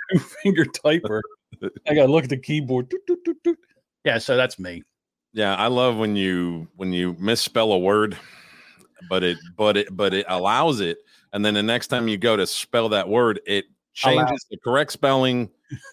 finger 0.44 0.66
typer. 0.66 1.22
I 1.88 1.94
got 1.94 2.06
to 2.08 2.12
look 2.12 2.24
at 2.24 2.30
the 2.30 2.38
keyboard. 2.38 2.90
Doot, 2.90 3.06
doot, 3.06 3.38
doot. 3.44 3.58
Yeah, 4.06 4.18
so 4.18 4.36
that's 4.38 4.58
me. 4.58 4.84
Yeah, 5.34 5.56
I 5.56 5.68
love 5.68 5.98
when 5.98 6.16
you 6.16 6.68
when 6.78 6.92
you 6.92 7.16
misspell 7.20 7.72
a 7.74 7.78
word, 7.78 8.18
but 9.10 9.24
it 9.24 9.38
but 9.58 9.78
it 9.78 9.96
but 9.96 10.14
it 10.14 10.26
allows 10.28 10.80
it, 10.80 10.98
and 11.34 11.46
then 11.46 11.54
the 11.54 11.62
next 11.62 11.88
time 11.88 12.08
you 12.08 12.18
go 12.18 12.36
to 12.36 12.48
spell 12.48 12.90
that 12.90 13.08
word, 13.08 13.40
it 13.46 13.66
Allow- 14.04 14.26
changes 14.26 14.46
the 14.50 14.58
correct 14.64 14.92
spelling 14.92 15.52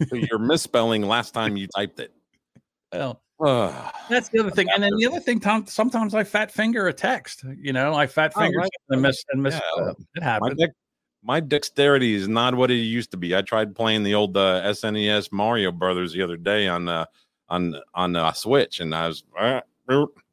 to 0.08 0.26
your 0.26 0.38
misspelling 0.38 1.02
last 1.02 1.34
time 1.34 1.56
you 1.56 1.66
typed 1.76 2.00
it. 2.00 2.12
Well, 2.92 3.20
That's 3.40 4.28
the 4.30 4.40
other 4.40 4.50
thing. 4.50 4.68
And 4.74 4.82
then 4.82 4.92
the 4.96 5.06
other 5.06 5.20
thing, 5.20 5.40
Tom, 5.40 5.66
sometimes 5.66 6.14
I 6.14 6.24
fat 6.24 6.50
finger 6.50 6.88
a 6.88 6.92
text. 6.92 7.44
You 7.56 7.72
know, 7.72 7.94
I 7.94 8.06
fat 8.06 8.32
Oh, 8.36 8.40
finger 8.40 8.58
right. 8.60 8.70
and 8.90 9.02
miss 9.02 9.24
and 9.30 9.42
miss. 9.42 9.54
Yeah. 9.54 9.84
uh, 9.84 9.90
it 9.90 9.96
my, 10.16 10.24
happens. 10.24 10.58
dex- 10.58 10.74
my 11.22 11.40
dexterity 11.40 12.14
is 12.14 12.28
not 12.28 12.54
what 12.54 12.70
it 12.70 12.76
used 12.76 13.10
to 13.10 13.16
be. 13.16 13.34
I 13.36 13.42
tried 13.42 13.74
playing 13.74 14.02
the 14.04 14.14
old 14.14 14.36
uh, 14.36 14.62
SNES 14.64 15.32
Mario 15.32 15.72
Brothers 15.72 16.12
the 16.12 16.22
other 16.22 16.36
day 16.36 16.68
on 16.68 16.88
uh, 16.88 17.04
on 17.48 17.74
on 17.94 18.16
uh, 18.16 18.32
Switch, 18.32 18.80
and 18.80 18.94
I 18.94 19.08
was 19.08 19.24
uh, 19.38 19.60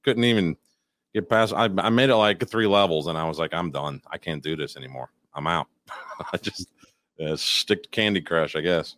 couldn't 0.03 0.23
even 0.23 0.55
get 1.13 1.29
past. 1.29 1.53
I, 1.53 1.65
I 1.77 1.89
made 1.89 2.09
it 2.09 2.15
like 2.15 2.47
three 2.47 2.67
levels, 2.67 3.07
and 3.07 3.17
I 3.17 3.27
was 3.27 3.37
like, 3.39 3.53
I'm 3.53 3.71
done. 3.71 4.01
I 4.09 4.17
can't 4.17 4.41
do 4.43 4.55
this 4.55 4.77
anymore. 4.77 5.09
I'm 5.33 5.47
out. 5.47 5.67
I 6.33 6.37
just 6.37 6.69
uh, 7.25 7.35
stick 7.35 7.83
to 7.83 7.89
Candy 7.89 8.21
Crush, 8.21 8.55
I 8.55 8.61
guess. 8.61 8.95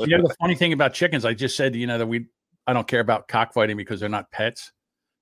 you 0.00 0.16
know 0.18 0.26
the 0.26 0.34
funny 0.40 0.56
thing 0.56 0.72
about 0.72 0.92
chickens 0.92 1.24
i 1.24 1.32
just 1.32 1.56
said 1.56 1.76
you 1.76 1.86
know 1.86 1.96
that 1.96 2.06
we 2.08 2.26
i 2.66 2.72
don't 2.72 2.86
care 2.88 3.00
about 3.00 3.28
cockfighting 3.28 3.76
because 3.76 4.00
they're 4.00 4.08
not 4.08 4.30
pets 4.30 4.72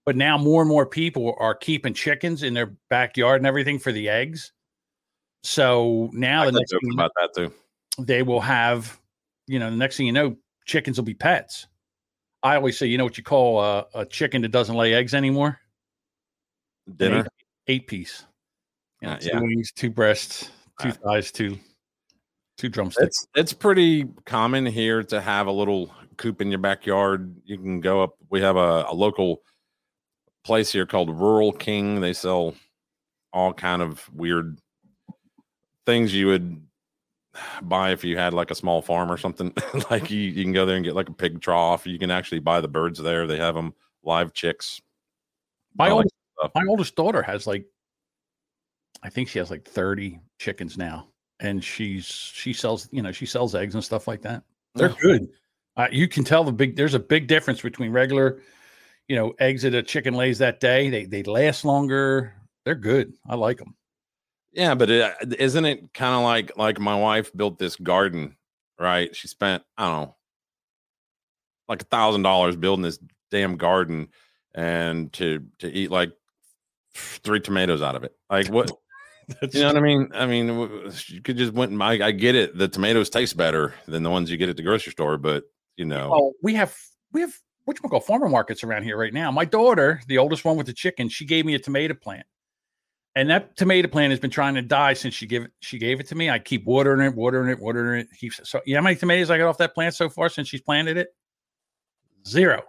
but 0.06 0.16
now 0.16 0.36
more 0.38 0.62
and 0.62 0.68
more 0.68 0.86
people 0.86 1.34
are 1.38 1.54
keeping 1.54 1.92
chickens 1.94 2.42
in 2.42 2.54
their 2.54 2.74
backyard 2.88 3.40
and 3.40 3.46
everything 3.46 3.78
for 3.78 3.92
the 3.92 4.08
eggs 4.08 4.52
so 5.42 6.10
now 6.12 6.42
I 6.42 6.46
the 6.46 6.52
next 6.52 6.70
thing 6.70 6.92
about 6.92 7.12
that 7.16 7.30
too. 7.34 7.52
they 7.98 8.22
will 8.22 8.40
have 8.40 8.98
you 9.46 9.58
know 9.58 9.70
the 9.70 9.76
next 9.76 9.96
thing 9.96 10.06
you 10.06 10.12
know 10.12 10.36
chickens 10.66 10.96
will 10.98 11.04
be 11.04 11.14
pets 11.14 11.66
i 12.42 12.54
always 12.56 12.78
say 12.78 12.86
you 12.86 12.98
know 12.98 13.04
what 13.04 13.16
you 13.18 13.24
call 13.24 13.60
a, 13.60 13.86
a 13.94 14.06
chicken 14.06 14.42
that 14.42 14.50
doesn't 14.50 14.76
lay 14.76 14.94
eggs 14.94 15.14
anymore 15.14 15.58
Dinner. 16.96 17.20
eight, 17.20 17.26
eight 17.74 17.86
piece 17.86 18.24
you 19.00 19.08
know, 19.08 19.14
Uh, 19.14 19.18
two 19.18 19.28
yeah. 19.28 19.40
wings 19.40 19.72
two 19.72 19.90
breasts 19.90 20.50
two 20.80 20.88
Uh, 20.88 20.92
thighs 20.92 21.30
two 21.32 21.58
two 22.58 22.68
drumsticks 22.68 23.06
It's 23.06 23.26
it's 23.34 23.52
pretty 23.52 24.04
common 24.26 24.66
here 24.66 25.02
to 25.04 25.20
have 25.20 25.46
a 25.46 25.52
little 25.52 25.94
coop 26.20 26.42
in 26.42 26.50
your 26.50 26.58
backyard. 26.60 27.34
You 27.44 27.56
can 27.56 27.80
go 27.80 28.02
up. 28.02 28.14
We 28.28 28.42
have 28.42 28.56
a, 28.56 28.84
a 28.88 28.94
local 28.94 29.42
place 30.44 30.70
here 30.70 30.84
called 30.84 31.08
Rural 31.18 31.50
King. 31.50 32.00
They 32.00 32.12
sell 32.12 32.54
all 33.32 33.54
kind 33.54 33.80
of 33.80 34.08
weird 34.14 34.58
things 35.86 36.14
you 36.14 36.26
would 36.26 36.62
buy 37.62 37.92
if 37.92 38.04
you 38.04 38.18
had 38.18 38.34
like 38.34 38.50
a 38.50 38.54
small 38.54 38.82
farm 38.82 39.10
or 39.10 39.16
something. 39.16 39.52
like 39.90 40.10
you, 40.10 40.20
you 40.20 40.44
can 40.44 40.52
go 40.52 40.66
there 40.66 40.76
and 40.76 40.84
get 40.84 40.94
like 40.94 41.08
a 41.08 41.14
pig 41.14 41.40
trough. 41.40 41.86
You 41.86 41.98
can 41.98 42.10
actually 42.10 42.40
buy 42.40 42.60
the 42.60 42.68
birds 42.68 42.98
there. 42.98 43.26
They 43.26 43.38
have 43.38 43.54
them 43.54 43.72
live 44.04 44.34
chicks. 44.34 44.80
My 45.78 45.86
I 45.86 45.90
oldest, 45.90 46.14
my 46.54 46.64
oldest 46.68 46.96
daughter 46.96 47.22
has 47.22 47.46
like, 47.46 47.64
I 49.02 49.08
think 49.08 49.28
she 49.28 49.38
has 49.38 49.50
like 49.50 49.64
thirty 49.64 50.20
chickens 50.38 50.76
now, 50.76 51.08
and 51.38 51.64
she's 51.64 52.04
she 52.04 52.52
sells 52.52 52.88
you 52.92 53.00
know 53.00 53.12
she 53.12 53.24
sells 53.24 53.54
eggs 53.54 53.74
and 53.74 53.82
stuff 53.82 54.06
like 54.06 54.20
that. 54.22 54.42
They're 54.74 54.90
Yeah. 54.90 54.96
good. 55.00 55.28
Uh, 55.76 55.88
you 55.90 56.08
can 56.08 56.24
tell 56.24 56.44
the 56.44 56.52
big. 56.52 56.76
There's 56.76 56.94
a 56.94 56.98
big 57.00 57.26
difference 57.26 57.60
between 57.60 57.92
regular, 57.92 58.42
you 59.08 59.16
know, 59.16 59.32
eggs 59.38 59.62
that 59.62 59.74
a 59.74 59.82
chicken 59.82 60.14
lays 60.14 60.38
that 60.38 60.60
day. 60.60 60.90
They 60.90 61.04
they 61.04 61.22
last 61.22 61.64
longer. 61.64 62.34
They're 62.64 62.74
good. 62.74 63.14
I 63.28 63.36
like 63.36 63.58
them. 63.58 63.74
Yeah, 64.52 64.74
but 64.74 64.90
it, 64.90 65.14
isn't 65.38 65.64
it 65.64 65.94
kind 65.94 66.14
of 66.14 66.22
like 66.22 66.56
like 66.56 66.80
my 66.80 66.94
wife 66.96 67.30
built 67.34 67.58
this 67.58 67.76
garden, 67.76 68.36
right? 68.78 69.14
She 69.14 69.28
spent 69.28 69.62
I 69.78 69.84
don't 69.88 70.00
know, 70.08 70.16
like 71.68 71.82
a 71.82 71.86
thousand 71.86 72.22
dollars 72.22 72.56
building 72.56 72.82
this 72.82 72.98
damn 73.30 73.56
garden, 73.56 74.08
and 74.54 75.12
to 75.14 75.46
to 75.60 75.70
eat 75.70 75.90
like 75.90 76.12
three 76.94 77.40
tomatoes 77.40 77.80
out 77.80 77.94
of 77.94 78.04
it. 78.04 78.14
Like 78.28 78.48
what? 78.48 78.70
You 79.52 79.60
know 79.60 79.68
what 79.68 79.76
I 79.76 79.80
mean? 79.80 80.10
I 80.12 80.26
mean, 80.26 80.48
you 81.06 81.22
could 81.22 81.36
just 81.36 81.52
went. 81.52 81.70
and- 81.70 81.80
I, 81.80 82.08
I 82.08 82.10
get 82.10 82.34
it. 82.34 82.58
The 82.58 82.66
tomatoes 82.66 83.08
taste 83.10 83.36
better 83.36 83.72
than 83.86 84.02
the 84.02 84.10
ones 84.10 84.28
you 84.28 84.36
get 84.36 84.48
at 84.48 84.56
the 84.56 84.64
grocery 84.64 84.90
store, 84.90 85.18
but 85.18 85.44
you 85.80 85.86
know, 85.86 86.34
we 86.42 86.54
have 86.56 86.76
we 87.10 87.22
have 87.22 87.34
which 87.64 87.78
you 87.82 87.88
call 87.88 88.00
farmer 88.00 88.28
markets 88.28 88.62
around 88.62 88.82
here 88.82 88.98
right 88.98 89.14
now. 89.14 89.30
My 89.30 89.46
daughter, 89.46 90.02
the 90.08 90.18
oldest 90.18 90.44
one 90.44 90.58
with 90.58 90.66
the 90.66 90.74
chicken, 90.74 91.08
she 91.08 91.24
gave 91.24 91.46
me 91.46 91.54
a 91.54 91.58
tomato 91.58 91.94
plant, 91.94 92.26
and 93.16 93.30
that 93.30 93.56
tomato 93.56 93.88
plant 93.88 94.10
has 94.10 94.20
been 94.20 94.30
trying 94.30 94.54
to 94.56 94.62
die 94.62 94.92
since 94.92 95.14
she 95.14 95.26
gave 95.26 95.44
it. 95.44 95.52
She 95.60 95.78
gave 95.78 95.98
it 95.98 96.06
to 96.08 96.14
me. 96.14 96.28
I 96.28 96.38
keep 96.38 96.66
watering 96.66 97.00
it, 97.00 97.14
watering 97.14 97.48
it, 97.48 97.58
watering 97.58 98.02
it. 98.02 98.08
Keeps 98.18 98.46
so. 98.46 98.60
You 98.66 98.74
know 98.74 98.80
how 98.80 98.84
many 98.84 98.96
tomatoes 98.96 99.30
I 99.30 99.38
got 99.38 99.48
off 99.48 99.56
that 99.56 99.72
plant 99.72 99.94
so 99.94 100.10
far 100.10 100.28
since 100.28 100.48
she's 100.48 100.60
planted 100.60 100.98
it? 100.98 101.14
Zero, 102.28 102.62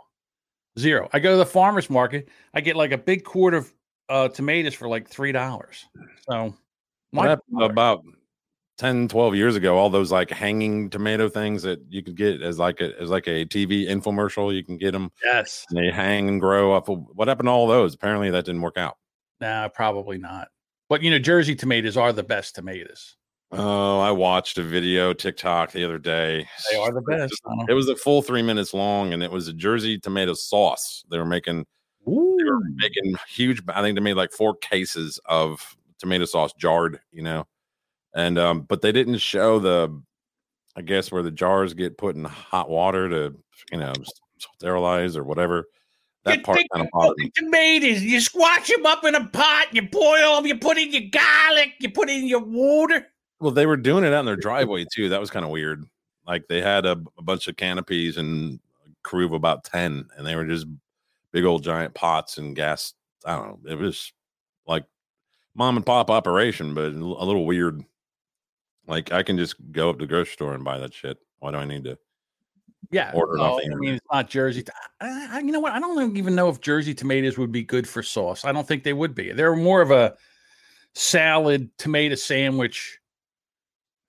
zero. 0.79 1.09
I 1.11 1.19
go 1.19 1.31
to 1.31 1.37
the 1.37 1.45
farmers 1.45 1.89
market. 1.89 2.29
I 2.53 2.61
get 2.61 2.77
like 2.77 2.93
a 2.93 2.97
big 2.97 3.25
quart 3.25 3.53
of 3.53 3.73
uh, 4.07 4.29
tomatoes 4.29 4.73
for 4.73 4.87
like 4.87 5.09
three 5.09 5.33
dollars. 5.33 5.85
So, 6.29 6.55
what 7.11 7.41
about 7.51 8.05
10 8.81 9.07
12 9.09 9.35
years 9.35 9.55
ago 9.55 9.77
all 9.77 9.91
those 9.91 10.11
like 10.11 10.31
hanging 10.31 10.89
tomato 10.89 11.29
things 11.29 11.61
that 11.61 11.79
you 11.87 12.01
could 12.01 12.17
get 12.17 12.41
as 12.41 12.57
like 12.57 12.81
a 12.81 12.99
as 12.99 13.11
like 13.11 13.27
a 13.27 13.45
tv 13.45 13.87
infomercial 13.87 14.51
you 14.51 14.63
can 14.63 14.75
get 14.75 14.91
them 14.91 15.11
yes, 15.23 15.67
and 15.69 15.77
they 15.77 15.91
hang 15.91 16.27
and 16.27 16.41
grow 16.41 16.73
up 16.73 16.87
what 16.89 17.27
happened 17.27 17.45
to 17.45 17.51
all 17.51 17.67
those? 17.67 17.93
Apparently 17.93 18.31
that 18.31 18.43
didn't 18.43 18.61
work 18.61 18.77
out. 18.77 18.97
Nah, 19.39 19.67
probably 19.67 20.17
not. 20.17 20.47
But 20.89 21.03
you 21.03 21.11
know, 21.11 21.19
Jersey 21.19 21.53
tomatoes 21.55 21.95
are 21.95 22.11
the 22.11 22.23
best 22.23 22.55
tomatoes. 22.55 23.17
oh 23.51 23.99
i 23.99 24.09
watched 24.09 24.57
a 24.57 24.63
video 24.63 25.13
tiktok 25.13 25.71
the 25.71 25.83
other 25.85 25.99
day. 25.99 26.47
They 26.71 26.77
are 26.79 26.91
the 26.91 27.01
best. 27.01 27.29
just- 27.29 27.41
I 27.45 27.55
don't- 27.57 27.69
it 27.69 27.73
was 27.75 27.87
a 27.87 27.95
full 27.95 28.23
three 28.23 28.41
minutes 28.41 28.73
long 28.73 29.13
and 29.13 29.21
it 29.21 29.29
was 29.29 29.47
a 29.47 29.53
jersey 29.53 29.99
tomato 29.99 30.33
sauce. 30.33 31.05
They 31.11 31.19
were 31.19 31.25
making 31.27 31.67
they 32.07 32.11
were 32.49 32.61
making 32.77 33.13
huge 33.29 33.61
i 33.67 33.83
think 33.83 33.95
they 33.95 34.01
made 34.01 34.15
like 34.15 34.31
four 34.31 34.55
cases 34.55 35.19
of 35.25 35.77
tomato 35.99 36.25
sauce 36.25 36.51
jarred 36.57 36.99
you 37.11 37.21
know 37.21 37.45
and 38.15 38.37
um 38.37 38.61
but 38.61 38.81
they 38.81 38.91
didn't 38.91 39.17
show 39.17 39.59
the 39.59 40.01
i 40.75 40.81
guess 40.81 41.11
where 41.11 41.23
the 41.23 41.31
jars 41.31 41.73
get 41.73 41.97
put 41.97 42.15
in 42.15 42.23
hot 42.23 42.69
water 42.69 43.09
to 43.09 43.35
you 43.71 43.77
know 43.77 43.93
sterilize 44.37 45.15
or 45.15 45.23
whatever 45.23 45.65
that 46.23 46.37
You 46.37 46.43
part 46.43 46.57
kind 46.71 46.85
of 46.85 46.91
bothered 46.93 47.17
me 47.17 47.31
tomatoes, 47.35 48.03
you 48.03 48.19
squash 48.19 48.67
them 48.67 48.85
up 48.85 49.03
in 49.05 49.15
a 49.15 49.25
pot, 49.25 49.67
you 49.71 49.81
boil 49.81 50.35
them, 50.35 50.45
you 50.45 50.55
put 50.55 50.77
in 50.77 50.91
your 50.91 51.09
garlic, 51.11 51.73
you 51.79 51.89
put 51.89 52.11
in 52.11 52.27
your 52.27 52.43
water. 52.43 53.07
well 53.39 53.51
they 53.51 53.65
were 53.65 53.77
doing 53.77 54.03
it 54.03 54.13
out 54.13 54.19
in 54.19 54.25
their 54.27 54.35
driveway 54.35 54.85
too 54.93 55.09
that 55.09 55.19
was 55.19 55.31
kind 55.31 55.43
of 55.45 55.49
weird 55.51 55.83
like 56.27 56.47
they 56.47 56.61
had 56.61 56.85
a, 56.85 56.91
a 57.17 57.23
bunch 57.23 57.47
of 57.47 57.57
canopies 57.57 58.17
and 58.17 58.59
a 58.85 58.89
crew 59.01 59.25
of 59.25 59.33
about 59.33 59.63
10 59.63 60.07
and 60.15 60.27
they 60.27 60.35
were 60.35 60.45
just 60.45 60.67
big 61.31 61.43
old 61.43 61.63
giant 61.63 61.93
pots 61.95 62.37
and 62.37 62.55
gas 62.55 62.93
I 63.25 63.35
don't 63.35 63.63
know. 63.65 63.71
It 63.71 63.77
was 63.77 64.13
like 64.65 64.85
mom 65.55 65.77
and 65.77 65.85
pop 65.85 66.09
operation, 66.09 66.73
but 66.73 66.91
a 66.91 66.95
little 66.95 67.45
weird. 67.45 67.83
Like 68.91 69.13
I 69.13 69.23
can 69.23 69.37
just 69.37 69.55
go 69.71 69.89
up 69.89 69.97
to 69.99 70.05
the 70.05 70.09
grocery 70.09 70.33
store 70.33 70.53
and 70.53 70.65
buy 70.65 70.77
that 70.77 70.93
shit. 70.93 71.17
Why 71.39 71.51
do 71.51 71.57
I 71.57 71.65
need 71.65 71.85
to? 71.85 71.97
Yeah, 72.91 73.11
Order 73.13 73.37
the 73.37 73.43
I 73.43 73.75
mean 73.75 73.93
it's 73.93 74.05
not 74.11 74.29
Jersey. 74.29 74.65
I, 74.99 75.29
I, 75.31 75.39
you 75.39 75.53
know 75.53 75.61
what? 75.61 75.71
I 75.71 75.79
don't 75.79 76.17
even 76.17 76.35
know 76.35 76.49
if 76.49 76.59
Jersey 76.59 76.93
tomatoes 76.93 77.37
would 77.37 77.51
be 77.51 77.63
good 77.63 77.87
for 77.87 78.03
sauce. 78.03 78.43
I 78.43 78.51
don't 78.51 78.67
think 78.67 78.83
they 78.83 78.91
would 78.91 79.15
be. 79.15 79.31
They're 79.31 79.55
more 79.55 79.81
of 79.81 79.91
a 79.91 80.15
salad 80.93 81.69
tomato 81.77 82.15
sandwich. 82.15 82.99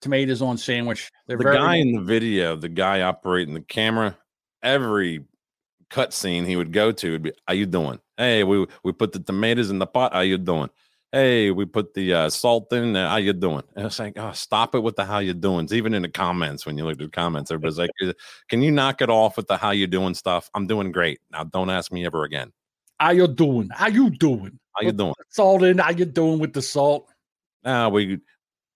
Tomatoes 0.01 0.41
on 0.41 0.57
sandwich. 0.57 1.09
They're 1.27 1.37
the 1.37 1.45
guy 1.45 1.75
in 1.75 1.93
the 1.93 2.01
video, 2.01 2.57
the 2.57 2.67
guy 2.67 3.01
operating 3.03 3.53
the 3.53 3.61
camera, 3.61 4.17
every 4.61 5.23
cut 5.89 6.13
scene 6.13 6.43
he 6.43 6.57
would 6.57 6.73
go 6.73 6.91
to 6.91 7.11
would 7.11 7.23
be, 7.23 7.31
"How 7.47 7.53
you 7.53 7.65
doing? 7.65 7.99
Hey, 8.17 8.43
we 8.43 8.67
we 8.83 8.91
put 8.91 9.13
the 9.13 9.19
tomatoes 9.19 9.69
in 9.69 9.79
the 9.79 9.87
pot. 9.87 10.11
How 10.11 10.19
you 10.19 10.37
doing? 10.37 10.69
Hey, 11.13 11.51
we 11.51 11.65
put 11.65 11.93
the 11.93 12.11
uh, 12.11 12.29
salt 12.31 12.73
in. 12.73 12.95
How 12.95 13.17
you 13.17 13.33
doing?" 13.33 13.61
And 13.75 13.85
it's 13.85 13.99
like, 13.99 14.17
oh, 14.17 14.31
stop 14.31 14.73
it 14.73 14.79
with 14.79 14.95
the 14.95 15.05
"How 15.05 15.19
you 15.19 15.35
doing." 15.35 15.65
It's 15.65 15.73
Even 15.73 15.93
in 15.93 16.01
the 16.01 16.09
comments, 16.09 16.65
when 16.65 16.75
you 16.75 16.85
look 16.85 16.93
at 16.93 16.97
the 16.97 17.07
comments, 17.07 17.51
everybody's 17.51 17.77
like, 17.77 17.91
"Uh, 18.03 18.13
"Can 18.49 18.63
you 18.63 18.71
knock 18.71 18.99
it 18.99 19.11
off 19.11 19.37
with 19.37 19.45
the 19.45 19.55
"How 19.55 19.69
you 19.69 19.85
doing" 19.85 20.15
stuff?" 20.15 20.49
I'm 20.55 20.65
doing 20.65 20.91
great. 20.91 21.19
Now, 21.31 21.43
don't 21.43 21.69
ask 21.69 21.91
me 21.91 22.03
ever 22.03 22.23
again. 22.23 22.51
How 22.99 23.11
you 23.11 23.27
doing? 23.27 23.69
How 23.71 23.89
you 23.89 24.09
doing? 24.09 24.59
How 24.75 24.81
you 24.81 24.91
doing? 24.91 25.13
Salt 25.29 25.61
in. 25.61 25.77
How 25.77 25.91
you 25.91 26.05
doing 26.05 26.39
with 26.39 26.53
the 26.53 26.63
salt? 26.63 27.07
Now 27.63 27.89
we 27.89 28.19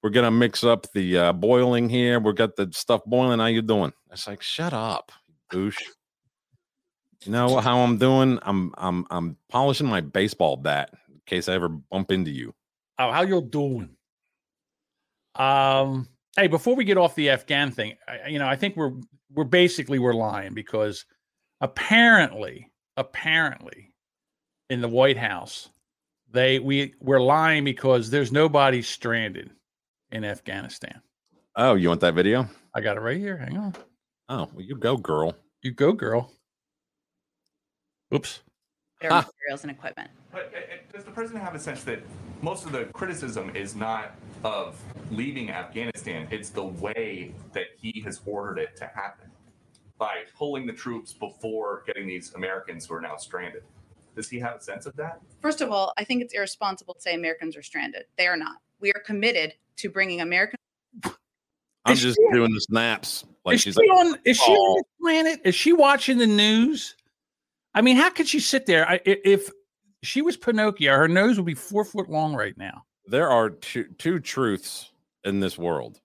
we're 0.04 0.12
gonna 0.12 0.30
mix 0.30 0.63
up 0.63 0.86
the 0.93 1.17
uh, 1.17 1.34
boiling 1.34 1.89
here. 1.89 2.19
We 2.19 2.34
got 2.34 2.56
the 2.56 2.69
stuff 2.71 3.02
boiling. 3.06 3.39
How 3.39 3.47
you 3.47 3.63
doing? 3.63 3.93
It's 4.12 4.28
like, 4.28 4.43
shut 4.43 4.73
up, 4.73 5.12
douche. 5.50 5.82
You 7.26 7.32
know 7.32 7.58
how 7.58 7.80
I'm 7.80 7.97
doing? 7.97 8.38
I'm 8.43 8.73
I'm 8.78 9.08
I'm 9.10 9.38
polishing 9.50 9.88
my 9.88 10.02
baseball 10.02 10.56
bat 10.56 10.91
case 11.27 11.47
I 11.47 11.53
ever 11.53 11.69
bump 11.69 12.11
into 12.11 12.31
you. 12.31 12.53
Oh, 12.99 13.11
how 13.11 13.21
you 13.21 13.41
doing? 13.41 13.95
Um. 15.35 16.07
Hey, 16.35 16.47
before 16.47 16.75
we 16.75 16.85
get 16.85 16.97
off 16.97 17.15
the 17.15 17.29
Afghan 17.29 17.71
thing, 17.71 17.95
I, 18.07 18.29
you 18.29 18.39
know, 18.39 18.47
I 18.47 18.55
think 18.55 18.75
we're 18.75 18.93
we're 19.33 19.43
basically 19.43 19.99
we're 19.99 20.13
lying 20.13 20.53
because 20.53 21.05
apparently, 21.61 22.71
apparently, 22.95 23.93
in 24.69 24.81
the 24.81 24.87
White 24.87 25.17
House, 25.17 25.69
they 26.31 26.59
we 26.59 26.93
we're 26.99 27.21
lying 27.21 27.63
because 27.63 28.09
there's 28.09 28.31
nobody 28.31 28.81
stranded 28.81 29.51
in 30.11 30.23
Afghanistan. 30.23 31.01
Oh, 31.55 31.75
you 31.75 31.89
want 31.89 32.01
that 32.01 32.13
video? 32.13 32.47
I 32.73 32.81
got 32.81 32.97
it 32.97 33.01
right 33.01 33.17
here. 33.17 33.37
Hang 33.37 33.57
on. 33.57 33.75
Oh, 34.29 34.49
well, 34.53 34.63
you 34.63 34.75
go, 34.75 34.97
girl. 34.97 35.35
You 35.63 35.71
go, 35.71 35.91
girl. 35.93 36.31
Oops. 38.13 38.39
Their 38.99 39.12
Ah. 39.13 39.21
materials 39.25 39.63
and 39.63 39.71
equipment. 39.71 40.10
But 40.31 40.51
uh, 40.53 40.57
uh, 40.57 40.77
does 40.93 41.03
the 41.05 41.12
president 41.12 41.43
have 41.43 41.55
a 41.55 41.60
sense 41.60 41.83
that 41.83 41.99
most 42.41 42.65
of 42.65 42.71
the 42.71 42.86
criticism 42.86 43.55
is 43.55 43.75
not 43.75 44.15
of 44.43 44.79
leaving 45.12 45.49
Afghanistan, 45.49 46.27
it's 46.31 46.49
the 46.49 46.63
way 46.63 47.33
that 47.53 47.65
he 47.81 48.01
has 48.05 48.21
ordered 48.25 48.60
it 48.60 48.75
to 48.77 48.86
happen 48.88 49.29
by 49.97 50.23
pulling 50.38 50.67
the 50.67 50.73
troops 50.73 51.13
before 51.13 51.83
getting 51.88 52.07
these 52.07 52.33
Americans 52.36 52.86
who 52.86 52.93
are 52.95 53.01
now 53.01 53.15
stranded? 53.17 53.63
Does 54.15 54.29
he 54.29 54.39
have 54.39 54.57
a 54.57 54.62
sense 54.62 54.86
of 54.86 54.95
that? 54.95 55.19
First 55.41 55.62
of 55.62 55.71
all, 55.71 55.93
I 55.97 56.03
think 56.03 56.21
it's 56.23 56.33
irresponsible 56.33 56.93
to 56.95 57.01
say 57.01 57.13
Americans 57.13 57.55
are 57.55 57.63
stranded. 57.63 58.05
They 58.17 58.27
are 58.27 58.38
not. 58.38 58.57
We 58.79 58.91
are 58.93 58.99
committed 59.05 59.53
to 59.77 59.89
bringing 59.89 60.21
Americans. 60.21 60.57
I'm 61.86 61.93
Is 61.93 62.01
just 62.01 62.17
she- 62.17 62.33
doing 62.36 62.53
the 62.53 62.62
snaps. 62.62 63.25
Like 63.45 63.55
is 63.55 63.62
she 63.62 63.71
like, 63.71 63.89
on? 63.91 64.19
Is 64.25 64.38
she 64.38 64.51
on 64.51 64.57
"Oh." 64.60 64.75
this 64.75 64.83
planet? 65.01 65.41
Is 65.45 65.55
she 65.55 65.71
watching 65.73 66.17
the 66.17 66.27
news? 66.27 66.95
I 67.77 67.81
mean, 67.81 67.95
how 67.95 68.09
could 68.09 68.27
she 68.27 68.39
sit 68.39 68.65
there? 68.65 68.89
I, 68.89 68.95
i- 68.95 69.21
if 69.23 69.51
she 70.01 70.21
was 70.23 70.35
Pinocchio, 70.35 70.93
her 70.95 71.07
nose 71.07 71.37
would 71.37 71.45
be 71.45 71.53
four 71.53 71.85
foot 71.85 72.09
long 72.09 72.33
right 72.35 72.57
now. 72.57 72.83
there 73.05 73.29
are 73.29 73.49
two 73.51 73.85
two 73.99 74.19
truths 74.19 74.91
in 75.23 75.39
this 75.39 75.57
world. 75.57 75.99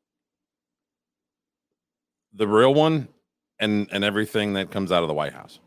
The 2.35 2.47
real 2.47 2.75
one 2.75 3.09
and 3.59 3.89
and 3.91 4.05
everything 4.05 4.53
that 4.55 4.71
comes 4.71 4.93
out 4.93 5.03
of 5.03 5.09
the 5.09 5.15
White 5.15 5.33
House. 5.33 5.61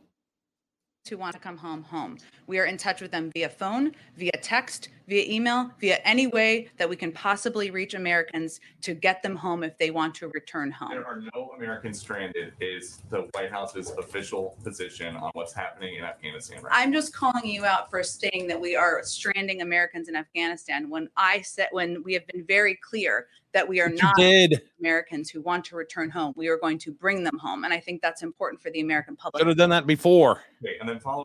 who 1.10 1.18
want 1.18 1.34
to 1.34 1.40
come 1.40 1.58
home 1.58 1.84
home. 1.84 2.18
We 2.48 2.58
are 2.60 2.66
in 2.66 2.78
touch 2.78 3.02
with 3.02 3.12
them 3.12 3.32
via 3.36 3.50
phone, 3.50 3.92
via 4.18 4.32
text, 4.42 4.90
via 5.08 5.24
email, 5.32 5.72
via 5.80 6.00
any 6.04 6.28
way 6.28 6.70
that 6.78 6.90
we 6.90 6.96
can 6.96 7.12
possibly 7.12 7.72
reach 7.72 7.94
Americans 7.94 8.60
to 8.82 8.94
get 8.94 9.22
them 9.22 9.36
home 9.36 9.64
if 9.64 9.78
they 9.78 9.92
want 9.92 10.16
to 10.16 10.28
return 10.30 10.72
home. 10.72 10.90
There 10.92 11.06
are 11.06 11.22
no 11.34 11.52
Americans 11.58 12.00
stranded, 12.00 12.54
is 12.60 13.02
the 13.10 13.28
White 13.34 13.52
House's 13.52 13.92
official 13.98 14.58
position 14.64 15.16
on 15.16 15.32
what's 15.34 15.54
happening 15.54 15.96
in 15.96 16.04
Afghanistan 16.04 16.62
right 16.62 16.72
I'm 16.74 16.94
just 16.94 17.14
calling 17.14 17.46
you 17.46 17.66
out 17.66 17.90
for 17.90 18.04
saying 18.04 18.48
that 18.48 18.60
we 18.60 18.76
are 18.76 19.02
stranding 19.04 19.62
Americans 19.62 20.10
in 20.10 20.16
Afghanistan 20.16 20.90
when 20.90 21.10
I 21.18 21.42
said 21.42 21.68
when 21.72 22.04
we 22.04 22.14
have 22.14 22.26
been 22.28 22.46
very 22.46 22.76
clear 22.76 23.28
that 23.54 23.68
we 23.68 23.80
are 23.80 23.90
You 23.90 23.96
not 23.96 24.16
did. 24.18 24.62
Americans 24.80 25.30
who 25.30 25.42
want 25.42 25.64
to 25.66 25.76
return 25.78 26.10
home. 26.10 26.34
We 26.36 26.50
are 26.50 26.58
going 26.58 26.78
to 26.80 26.92
bring 26.92 27.24
them 27.24 27.38
home. 27.38 27.64
And 27.64 27.74
I 27.74 27.80
think 27.80 28.02
that's 28.02 28.22
important 28.22 28.62
for 28.62 28.70
the 28.70 28.82
American 28.82 29.16
public. 29.16 29.40
Should 29.40 29.48
have 29.48 29.58
done 29.58 29.70
that 29.70 29.88
before. 29.88 30.42
Okay, 30.62 30.76
and 30.80 30.90
then 30.90 31.00
follow 31.00 31.24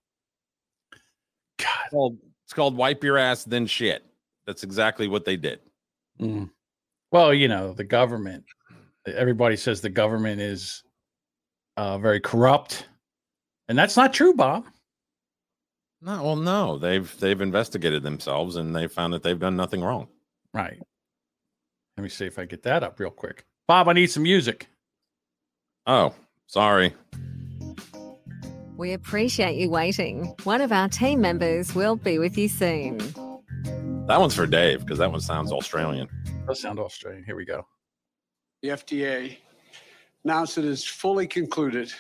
God. 1.59 1.69
It's 1.85 1.91
called, 1.91 2.19
it's 2.51 2.55
called 2.57 2.77
wipe 2.77 3.05
your 3.05 3.17
ass 3.17 3.45
then 3.45 3.65
shit. 3.65 4.05
That's 4.45 4.65
exactly 4.65 5.07
what 5.07 5.25
they 5.25 5.37
did. 5.37 5.61
Mm. 6.21 6.51
Well, 7.13 7.33
you 7.33 7.47
know, 7.47 7.73
the 7.73 7.85
government. 7.85 8.43
Everybody 9.07 9.55
says 9.57 9.81
the 9.81 9.89
government 9.89 10.41
is 10.41 10.83
uh, 11.77 11.99
very 11.99 12.19
corrupt, 12.19 12.89
and 13.69 13.79
that's 13.79 13.97
not 13.97 14.13
true, 14.13 14.35
Bob. 14.35 14.67
No, 16.03 16.25
well, 16.25 16.35
no, 16.35 16.77
they've 16.77 17.17
they've 17.21 17.41
investigated 17.41 18.03
themselves 18.03 18.57
and 18.57 18.75
they 18.75 18.89
found 18.89 19.13
that 19.13 19.23
they've 19.23 19.39
done 19.39 19.55
nothing 19.55 19.81
wrong. 19.81 20.09
Right. 20.53 20.81
Let 21.97 22.03
me 22.03 22.09
see 22.09 22.27
if 22.27 22.37
I 22.37 22.47
get 22.47 22.65
that 22.65 22.83
up 22.83 22.99
real 22.99 23.11
quick. 23.13 23.45
Bob, 23.69 23.87
I 23.87 23.93
need 23.93 24.11
some 24.11 24.25
music. 24.25 24.67
Oh, 25.87 26.17
sorry. 26.49 26.97
We 28.81 28.95
appreciate 28.95 29.57
you 29.57 29.69
waiting. 29.69 30.35
One 30.45 30.63
of 30.63 30.73
our 30.73 30.89
team 30.89 31.21
members 31.21 31.75
will 31.75 31.97
be 31.97 32.19
with 32.19 32.39
you 32.39 32.49
soon. 32.49 32.97
That 34.07 34.19
one's 34.19 34.35
for 34.35 34.47
Dave 34.47 34.81
because 34.81 34.97
that 35.01 35.11
one 35.13 35.21
sounds 35.21 35.53
Australian. 35.53 36.09
Does 36.49 36.63
sound 36.63 36.79
Australian. 36.79 37.23
Here 37.25 37.37
we 37.37 37.45
go. 37.45 37.67
the 38.63 38.71
FDA 38.71 39.37
announced 40.25 40.57
it 40.57 40.65
is 40.65 40.83
fully 40.83 41.27
concluded. 41.27 41.93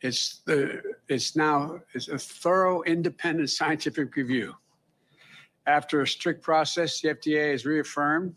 It's 0.00 0.42
the 0.46 0.80
it's 1.08 1.34
now 1.34 1.80
it's 1.92 2.06
a 2.06 2.18
thorough 2.18 2.82
independent 2.82 3.50
scientific 3.50 4.14
review. 4.14 4.54
After 5.66 6.02
a 6.02 6.06
strict 6.06 6.40
process, 6.40 7.00
the 7.00 7.08
FDA 7.08 7.50
has 7.50 7.66
reaffirmed 7.66 8.32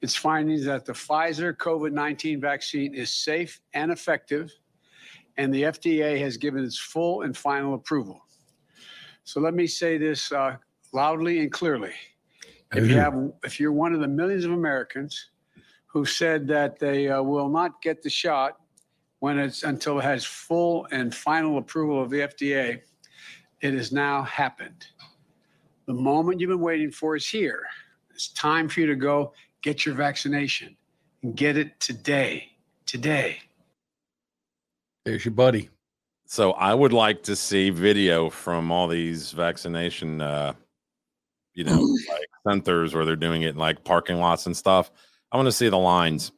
its 0.00 0.16
findings 0.16 0.64
that 0.64 0.86
the 0.86 0.92
Pfizer 0.92 1.56
COVID-19 1.56 2.40
vaccine 2.40 2.94
is 2.94 3.12
safe 3.12 3.60
and 3.74 3.92
effective, 3.92 4.52
and 5.36 5.52
the 5.52 5.62
FDA 5.62 6.18
has 6.20 6.36
given 6.36 6.64
its 6.64 6.78
full 6.78 7.22
and 7.22 7.36
final 7.36 7.74
approval. 7.74 8.20
So 9.24 9.40
let 9.40 9.54
me 9.54 9.66
say 9.66 9.98
this 9.98 10.32
uh, 10.32 10.56
loudly 10.92 11.40
and 11.40 11.50
clearly. 11.52 11.92
If 12.74 12.88
you 12.88 12.96
have, 12.96 13.14
if 13.44 13.60
you're 13.60 13.72
one 13.72 13.92
of 13.92 14.00
the 14.00 14.08
millions 14.08 14.44
of 14.44 14.52
Americans 14.52 15.30
who 15.86 16.06
said 16.06 16.46
that 16.48 16.78
they 16.78 17.08
uh, 17.08 17.22
will 17.22 17.50
not 17.50 17.82
get 17.82 18.02
the 18.02 18.08
shot 18.08 18.56
when 19.18 19.38
it's 19.38 19.62
until 19.62 19.98
it 19.98 20.02
has 20.02 20.24
full 20.24 20.88
and 20.90 21.14
final 21.14 21.58
approval 21.58 22.02
of 22.02 22.10
the 22.10 22.20
FDA. 22.20 22.80
It 23.60 23.74
has 23.74 23.92
now 23.92 24.22
happened. 24.22 24.86
The 25.86 25.94
moment 25.94 26.40
you've 26.40 26.48
been 26.48 26.60
waiting 26.60 26.90
for 26.90 27.14
is 27.14 27.28
here. 27.28 27.62
It's 28.10 28.28
time 28.28 28.68
for 28.68 28.80
you 28.80 28.86
to 28.86 28.96
go 28.96 29.32
get 29.62 29.86
your 29.86 29.94
vaccination 29.94 30.76
and 31.22 31.36
get 31.36 31.56
it 31.56 31.78
today. 31.78 32.48
Today. 32.86 33.38
There's 35.04 35.24
your 35.24 35.32
buddy. 35.32 35.68
So 36.26 36.52
I 36.52 36.72
would 36.72 36.92
like 36.92 37.22
to 37.24 37.36
see 37.36 37.70
video 37.70 38.30
from 38.30 38.70
all 38.70 38.88
these 38.88 39.32
vaccination, 39.32 40.20
uh, 40.20 40.54
you 41.54 41.64
know, 41.64 41.80
like 42.08 42.28
centers 42.48 42.94
where 42.94 43.04
they're 43.04 43.16
doing 43.16 43.42
it 43.42 43.50
in 43.50 43.56
like 43.56 43.84
parking 43.84 44.18
lots 44.18 44.46
and 44.46 44.56
stuff. 44.56 44.90
I 45.30 45.36
want 45.36 45.46
to 45.46 45.52
see 45.52 45.68
the 45.68 45.78
lines. 45.78 46.32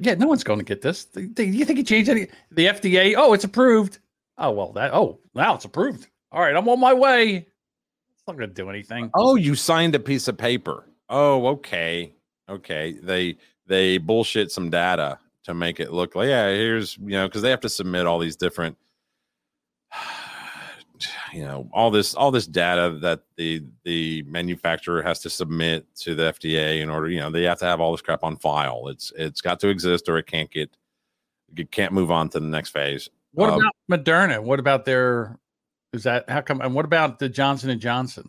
Yeah, 0.00 0.14
no 0.14 0.26
one's 0.26 0.44
going 0.44 0.58
to 0.58 0.64
get 0.64 0.82
this. 0.82 1.04
Th- 1.06 1.34
th- 1.34 1.54
you 1.54 1.64
think 1.64 1.78
he 1.78 1.84
changed 1.84 2.10
any? 2.10 2.28
The 2.50 2.66
FDA? 2.66 3.14
Oh, 3.16 3.32
it's 3.32 3.44
approved. 3.44 3.98
Oh 4.36 4.50
well, 4.50 4.72
that. 4.72 4.92
Oh, 4.92 5.20
now 5.34 5.54
it's 5.54 5.64
approved. 5.64 6.08
All 6.30 6.40
right, 6.40 6.54
I'm 6.54 6.68
on 6.68 6.80
my 6.80 6.92
way. 6.92 7.36
It's 7.36 8.22
not 8.26 8.36
going 8.36 8.48
to 8.48 8.54
do 8.54 8.68
anything. 8.68 9.10
Oh, 9.14 9.36
you 9.36 9.54
signed 9.54 9.94
a 9.94 9.98
piece 9.98 10.28
of 10.28 10.36
paper. 10.36 10.84
Oh, 11.08 11.46
okay, 11.48 12.12
okay. 12.48 12.98
They 13.02 13.38
they 13.68 13.98
bullshit 13.98 14.50
some 14.50 14.70
data 14.70 15.18
to 15.44 15.54
make 15.54 15.78
it 15.80 15.92
look 15.92 16.14
like 16.14 16.28
yeah. 16.28 16.48
Here's 16.48 16.96
you 16.98 17.10
know 17.10 17.28
because 17.28 17.42
they 17.42 17.50
have 17.50 17.60
to 17.60 17.68
submit 17.68 18.06
all 18.06 18.18
these 18.18 18.36
different, 18.36 18.76
you 21.32 21.44
know, 21.44 21.68
all 21.72 21.90
this 21.90 22.14
all 22.14 22.30
this 22.30 22.46
data 22.46 22.98
that 23.00 23.22
the 23.36 23.62
the 23.84 24.22
manufacturer 24.24 25.02
has 25.02 25.20
to 25.20 25.30
submit 25.30 25.86
to 26.00 26.14
the 26.14 26.32
FDA 26.32 26.80
in 26.80 26.90
order. 26.90 27.08
You 27.08 27.20
know, 27.20 27.30
they 27.30 27.44
have 27.44 27.58
to 27.60 27.66
have 27.66 27.80
all 27.80 27.92
this 27.92 28.02
crap 28.02 28.24
on 28.24 28.36
file. 28.36 28.88
It's 28.88 29.12
it's 29.16 29.40
got 29.40 29.60
to 29.60 29.68
exist 29.68 30.08
or 30.08 30.18
it 30.18 30.26
can't 30.26 30.50
get 30.50 30.70
it 31.56 31.70
can't 31.70 31.92
move 31.92 32.10
on 32.10 32.28
to 32.30 32.40
the 32.40 32.46
next 32.46 32.70
phase. 32.70 33.08
What 33.32 33.50
Um, 33.50 33.60
about 33.60 33.74
Moderna? 34.04 34.42
What 34.42 34.58
about 34.60 34.84
their? 34.84 35.38
Is 35.92 36.02
that 36.02 36.28
how 36.28 36.40
come? 36.40 36.60
And 36.60 36.74
what 36.74 36.84
about 36.84 37.18
the 37.18 37.28
Johnson 37.28 37.70
and 37.70 37.80
Johnson? 37.80 38.28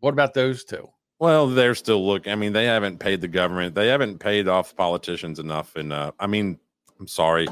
What 0.00 0.12
about 0.12 0.34
those 0.34 0.64
two? 0.64 0.88
Well, 1.18 1.46
they're 1.46 1.74
still 1.74 2.06
looking. 2.06 2.32
I 2.32 2.36
mean, 2.36 2.52
they 2.52 2.66
haven't 2.66 2.98
paid 2.98 3.20
the 3.20 3.28
government. 3.28 3.74
They 3.74 3.88
haven't 3.88 4.18
paid 4.18 4.48
off 4.48 4.76
politicians 4.76 5.38
enough. 5.38 5.74
And 5.76 5.92
uh, 5.92 6.12
I 6.20 6.26
mean, 6.26 6.58
I'm 7.00 7.08
sorry, 7.08 7.48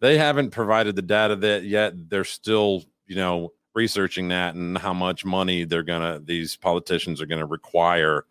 they 0.00 0.16
haven't 0.16 0.50
provided 0.50 0.94
the 0.96 1.02
data 1.02 1.34
that 1.36 1.64
yet. 1.64 2.08
They're 2.08 2.24
still, 2.24 2.84
you 3.06 3.16
know, 3.16 3.52
researching 3.74 4.28
that 4.28 4.54
and 4.54 4.78
how 4.78 4.92
much 4.92 5.24
money 5.24 5.64
they're 5.64 5.82
gonna. 5.82 6.20
These 6.24 6.56
politicians 6.56 7.20
are 7.20 7.26
gonna 7.26 7.46
require 7.46 8.26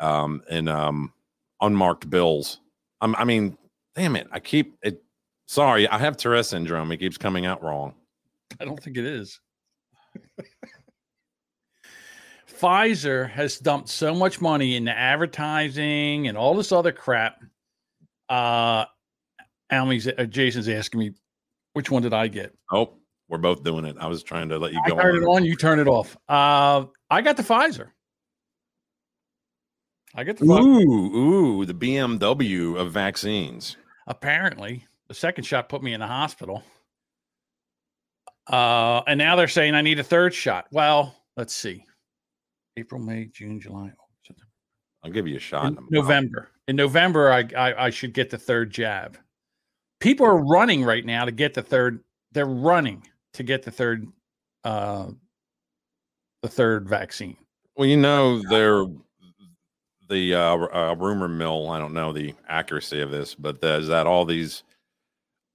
um, 0.00 0.42
in 0.50 0.68
um, 0.68 1.12
unmarked 1.60 2.08
bills. 2.08 2.60
Um, 3.00 3.14
I 3.18 3.24
mean, 3.24 3.58
damn 3.94 4.16
it! 4.16 4.28
I 4.32 4.40
keep 4.40 4.78
it. 4.82 5.02
Sorry, 5.46 5.86
I 5.88 5.98
have 5.98 6.16
Tourette 6.16 6.46
syndrome. 6.46 6.92
It 6.92 6.98
keeps 6.98 7.18
coming 7.18 7.46
out 7.46 7.62
wrong. 7.62 7.94
I 8.60 8.64
don't 8.64 8.82
think 8.82 8.96
it 8.96 9.04
is. 9.04 9.40
Pfizer 12.58 13.30
has 13.30 13.58
dumped 13.58 13.88
so 13.88 14.14
much 14.14 14.40
money 14.40 14.76
into 14.76 14.90
advertising 14.90 16.28
and 16.28 16.36
all 16.36 16.54
this 16.54 16.72
other 16.72 16.92
crap. 16.92 17.40
Uh, 18.28 18.84
Almy's, 19.70 20.08
uh, 20.08 20.24
Jason's 20.24 20.68
asking 20.68 21.00
me, 21.00 21.12
which 21.74 21.90
one 21.90 22.02
did 22.02 22.12
I 22.14 22.28
get? 22.28 22.54
Oh, 22.72 22.94
we're 23.28 23.38
both 23.38 23.62
doing 23.62 23.84
it. 23.84 23.96
I 24.00 24.06
was 24.06 24.22
trying 24.22 24.48
to 24.48 24.58
let 24.58 24.72
you 24.72 24.80
I 24.84 24.88
go. 24.90 24.96
turn 24.96 25.16
it 25.16 25.26
on. 25.26 25.36
on, 25.36 25.44
you 25.44 25.54
turn 25.56 25.78
it 25.78 25.86
off. 25.86 26.16
Uh, 26.28 26.86
I 27.10 27.20
got 27.22 27.36
the 27.36 27.42
Pfizer. 27.42 27.90
I 30.14 30.24
get 30.24 30.38
the 30.38 30.46
Pfizer. 30.46 30.82
Ooh, 30.82 31.16
ooh, 31.60 31.64
the 31.66 31.74
BMW 31.74 32.76
of 32.78 32.92
vaccines. 32.92 33.76
Apparently, 34.06 34.86
the 35.08 35.14
second 35.14 35.44
shot 35.44 35.68
put 35.68 35.82
me 35.82 35.92
in 35.92 36.00
the 36.00 36.06
hospital. 36.06 36.64
Uh, 38.50 39.02
and 39.06 39.18
now 39.18 39.36
they're 39.36 39.46
saying 39.48 39.74
I 39.74 39.82
need 39.82 39.98
a 39.98 40.04
third 40.04 40.32
shot. 40.32 40.66
Well, 40.72 41.14
let's 41.36 41.54
see. 41.54 41.84
April, 42.78 43.00
May, 43.00 43.26
June, 43.26 43.60
July, 43.60 43.90
I'll 45.04 45.10
give 45.10 45.26
you 45.26 45.36
a 45.36 45.40
shot. 45.40 45.66
in 45.66 45.78
November. 45.90 46.50
In 46.66 46.76
November, 46.76 47.32
I, 47.32 47.48
I 47.56 47.86
I 47.86 47.90
should 47.90 48.12
get 48.12 48.30
the 48.30 48.38
third 48.38 48.70
jab. 48.70 49.18
People 50.00 50.26
are 50.26 50.44
running 50.44 50.84
right 50.84 51.04
now 51.04 51.24
to 51.24 51.32
get 51.32 51.54
the 51.54 51.62
third. 51.62 52.02
They're 52.32 52.46
running 52.46 53.04
to 53.34 53.42
get 53.42 53.62
the 53.62 53.70
third, 53.70 54.06
uh, 54.64 55.08
the 56.42 56.48
third 56.48 56.88
vaccine. 56.88 57.36
Well, 57.76 57.88
you 57.88 57.96
know, 57.96 58.42
they're 58.48 58.84
the 60.08 60.34
uh, 60.34 60.56
uh, 60.56 60.96
rumor 60.98 61.28
mill. 61.28 61.70
I 61.70 61.78
don't 61.78 61.94
know 61.94 62.12
the 62.12 62.34
accuracy 62.48 63.00
of 63.00 63.10
this, 63.10 63.34
but 63.34 63.60
there's 63.60 63.88
that 63.88 64.06
all 64.06 64.24
these 64.24 64.62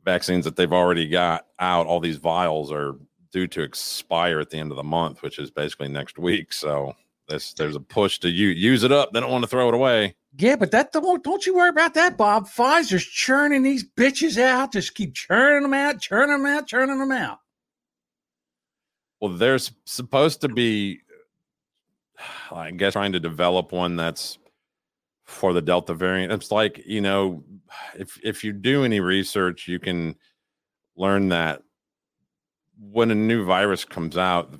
vaccines 0.05 0.45
that 0.45 0.55
they've 0.55 0.71
already 0.73 1.07
got 1.07 1.47
out, 1.59 1.87
all 1.87 1.99
these 1.99 2.17
vials 2.17 2.71
are 2.71 2.95
due 3.31 3.47
to 3.47 3.61
expire 3.61 4.39
at 4.39 4.49
the 4.49 4.57
end 4.57 4.71
of 4.71 4.77
the 4.77 4.83
month, 4.83 5.21
which 5.21 5.39
is 5.39 5.49
basically 5.51 5.87
next 5.87 6.17
week. 6.17 6.53
So 6.53 6.95
this 7.27 7.53
there's 7.53 7.75
a 7.75 7.79
push 7.79 8.19
to 8.19 8.29
use 8.29 8.83
it 8.83 8.91
up. 8.91 9.11
They 9.11 9.19
don't 9.19 9.31
want 9.31 9.43
to 9.43 9.49
throw 9.49 9.67
it 9.67 9.73
away. 9.73 10.15
Yeah, 10.37 10.55
but 10.55 10.71
that 10.71 10.91
don't 10.91 11.23
don't 11.23 11.45
you 11.45 11.55
worry 11.55 11.69
about 11.69 11.93
that, 11.93 12.17
Bob. 12.17 12.47
Pfizer's 12.47 13.05
churning 13.05 13.63
these 13.63 13.85
bitches 13.87 14.37
out. 14.37 14.73
Just 14.73 14.95
keep 14.95 15.13
churning 15.13 15.63
them 15.63 15.73
out, 15.73 16.01
churning 16.01 16.43
them 16.43 16.45
out, 16.45 16.67
churning 16.67 16.99
them 16.99 17.11
out. 17.11 17.39
Well, 19.19 19.31
there's 19.31 19.71
supposed 19.85 20.41
to 20.41 20.49
be, 20.49 20.99
I 22.51 22.71
guess, 22.71 22.93
trying 22.93 23.13
to 23.13 23.19
develop 23.19 23.71
one 23.71 23.95
that's 23.95 24.37
for 25.23 25.53
the 25.53 25.61
Delta 25.61 25.93
variant. 25.93 26.33
It's 26.33 26.51
like 26.51 26.81
you 26.85 27.01
know, 27.01 27.43
if 27.97 28.19
if 28.23 28.43
you 28.43 28.53
do 28.53 28.83
any 28.83 28.99
research, 28.99 29.67
you 29.67 29.79
can 29.79 30.15
learn 30.95 31.29
that 31.29 31.61
when 32.79 33.11
a 33.11 33.15
new 33.15 33.45
virus 33.45 33.85
comes 33.85 34.17
out, 34.17 34.53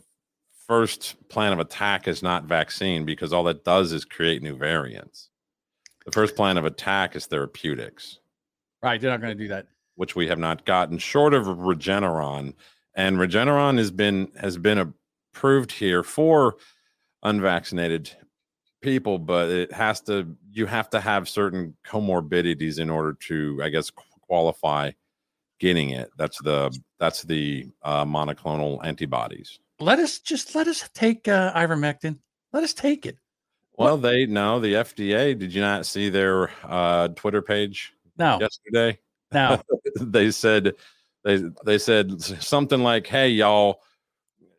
first 0.67 1.15
plan 1.29 1.53
of 1.53 1.59
attack 1.59 2.07
is 2.07 2.23
not 2.23 2.45
vaccine 2.45 3.05
because 3.05 3.33
all 3.33 3.43
that 3.43 3.63
does 3.63 3.91
is 3.91 4.05
create 4.05 4.41
new 4.41 4.55
variants. 4.55 5.29
The 6.05 6.11
first 6.11 6.35
plan 6.35 6.57
of 6.57 6.65
attack 6.65 7.15
is 7.15 7.25
therapeutics 7.25 8.19
Right, 8.81 8.99
they're 8.99 9.11
not 9.11 9.21
going 9.21 9.37
to 9.37 9.41
do 9.43 9.47
that. 9.47 9.67
which 9.95 10.15
we 10.15 10.27
have 10.27 10.39
not 10.39 10.65
gotten 10.65 10.97
short 10.97 11.33
of 11.33 11.45
Regeneron. 11.45 12.53
And 12.95 13.17
Regeneron 13.17 13.77
has 13.77 13.91
been 13.91 14.29
has 14.39 14.57
been 14.57 14.93
approved 15.33 15.71
here 15.71 16.03
for 16.03 16.57
unvaccinated 17.23 18.11
people, 18.81 19.17
but 19.19 19.49
it 19.49 19.71
has 19.71 20.01
to 20.01 20.35
you 20.51 20.65
have 20.65 20.89
to 20.89 20.99
have 20.99 21.29
certain 21.29 21.75
comorbidities 21.85 22.77
in 22.79 22.89
order 22.89 23.13
to, 23.27 23.59
I 23.63 23.69
guess, 23.69 23.89
qualify 24.27 24.91
getting 25.59 25.91
it. 25.91 26.09
That's 26.17 26.41
the 26.41 26.77
that's 26.99 27.23
the 27.23 27.69
uh, 27.83 28.03
monoclonal 28.05 28.83
antibodies. 28.85 29.59
Let 29.79 29.99
us 29.99 30.19
just 30.19 30.55
let 30.55 30.67
us 30.67 30.87
take 30.93 31.27
uh, 31.27 31.53
ivermectin. 31.53 32.19
Let 32.51 32.63
us 32.63 32.73
take 32.73 33.05
it. 33.05 33.17
Well, 33.75 33.97
they 33.97 34.25
no, 34.25 34.59
the 34.59 34.73
FDA. 34.73 35.37
Did 35.37 35.53
you 35.53 35.61
not 35.61 35.85
see 35.85 36.09
their 36.09 36.51
uh, 36.63 37.07
Twitter 37.09 37.41
page 37.41 37.93
No, 38.17 38.39
yesterday? 38.39 38.99
no. 39.33 39.61
they 39.99 40.29
said 40.29 40.73
they 41.23 41.43
they 41.65 41.77
said 41.79 42.21
something 42.21 42.83
like, 42.83 43.07
"Hey, 43.07 43.29
y'all," 43.29 43.81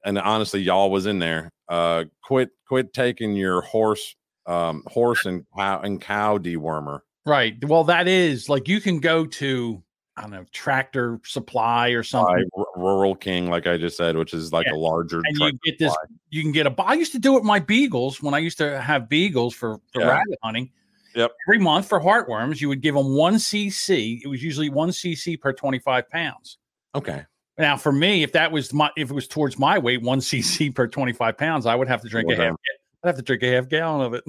and 0.05 0.19
honestly, 0.19 0.61
y'all 0.61 0.91
was 0.91 1.07
in 1.07 1.21
there. 1.21 1.53
Uh, 1.69 2.05
quit 2.25 2.51
quit 2.67 2.93
taking 2.93 3.37
your 3.37 3.61
horse, 3.61 4.17
um, 4.47 4.83
horse 4.89 5.27
and 5.27 5.47
cow 5.57 5.81
and 5.81 6.01
cow 6.01 6.39
dewormer. 6.39 7.01
Right. 7.25 7.55
Well, 7.65 7.85
that 7.85 8.09
is 8.09 8.49
like 8.49 8.67
you 8.69 8.81
can 8.81 8.99
go 8.99 9.27
to 9.27 9.83
I 10.17 10.23
don't 10.23 10.31
know 10.31 10.45
tractor 10.53 11.19
supply 11.25 11.89
or 11.89 12.03
something, 12.05 12.49
Rural 12.77 13.17
King, 13.17 13.51
like 13.51 13.67
I 13.67 13.77
just 13.77 13.97
said, 13.97 14.17
which 14.17 14.33
is 14.33 14.53
like 14.53 14.67
Yeah. 14.67 14.75
a 14.75 14.77
larger. 14.77 15.21
and 15.25 15.37
you 15.37 15.59
get 15.65 15.79
this. 15.79 15.91
supply. 15.93 16.07
You 16.31 16.43
can 16.43 16.53
get 16.53 16.67
a. 16.67 16.75
I 16.83 16.95
used 16.95 17.13
to 17.13 17.19
do 17.19 17.33
it 17.33 17.41
with 17.41 17.45
my 17.45 17.59
beagles 17.59 18.23
when 18.23 18.33
I 18.33 18.39
used 18.39 18.59
to 18.59 18.81
have 18.81 19.09
beagles 19.09 19.55
for, 19.55 19.79
for 19.93 20.03
Yeah. 20.03 20.09
rabbit 20.09 20.39
hunting. 20.43 20.71
Yep. 21.17 21.33
Every 21.49 21.59
month 21.59 21.89
for 21.89 22.01
heartworms, 22.01 22.61
you 22.61 22.69
would 22.69 22.81
give 22.81 22.95
them 22.95 23.15
one 23.15 23.35
cc. 23.35 24.21
It 24.25 24.29
was 24.29 24.43
usually 24.43 24.69
one 24.71 24.91
cc 24.91 25.41
per 25.41 25.53
twenty 25.53 25.79
five 25.81 26.09
pounds. 26.11 26.59
Okay. 26.95 27.25
Now, 27.59 27.77
for 27.77 27.93
me, 27.93 28.23
if 28.25 28.33
that 28.33 28.51
was 28.51 28.73
my 28.73 28.91
if 28.97 29.11
it 29.11 29.15
was 29.15 29.27
towards 29.29 29.59
my 29.59 29.79
weight, 29.79 30.03
one 30.03 30.19
cc 30.21 30.73
per 30.75 30.87
twenty 30.87 31.13
five 31.13 31.37
pounds, 31.39 31.67
I 31.67 31.75
would 31.75 31.89
have 31.89 32.03
to 32.03 32.09
drink 32.09 32.31
a 32.31 32.37
half. 32.37 32.57
I'd 33.03 33.09
have 33.09 33.17
to 33.17 33.23
drink 33.23 33.43
a 33.43 33.53
half 33.53 33.69
gallon 33.69 34.07
of 34.07 34.15
it. 34.15 34.25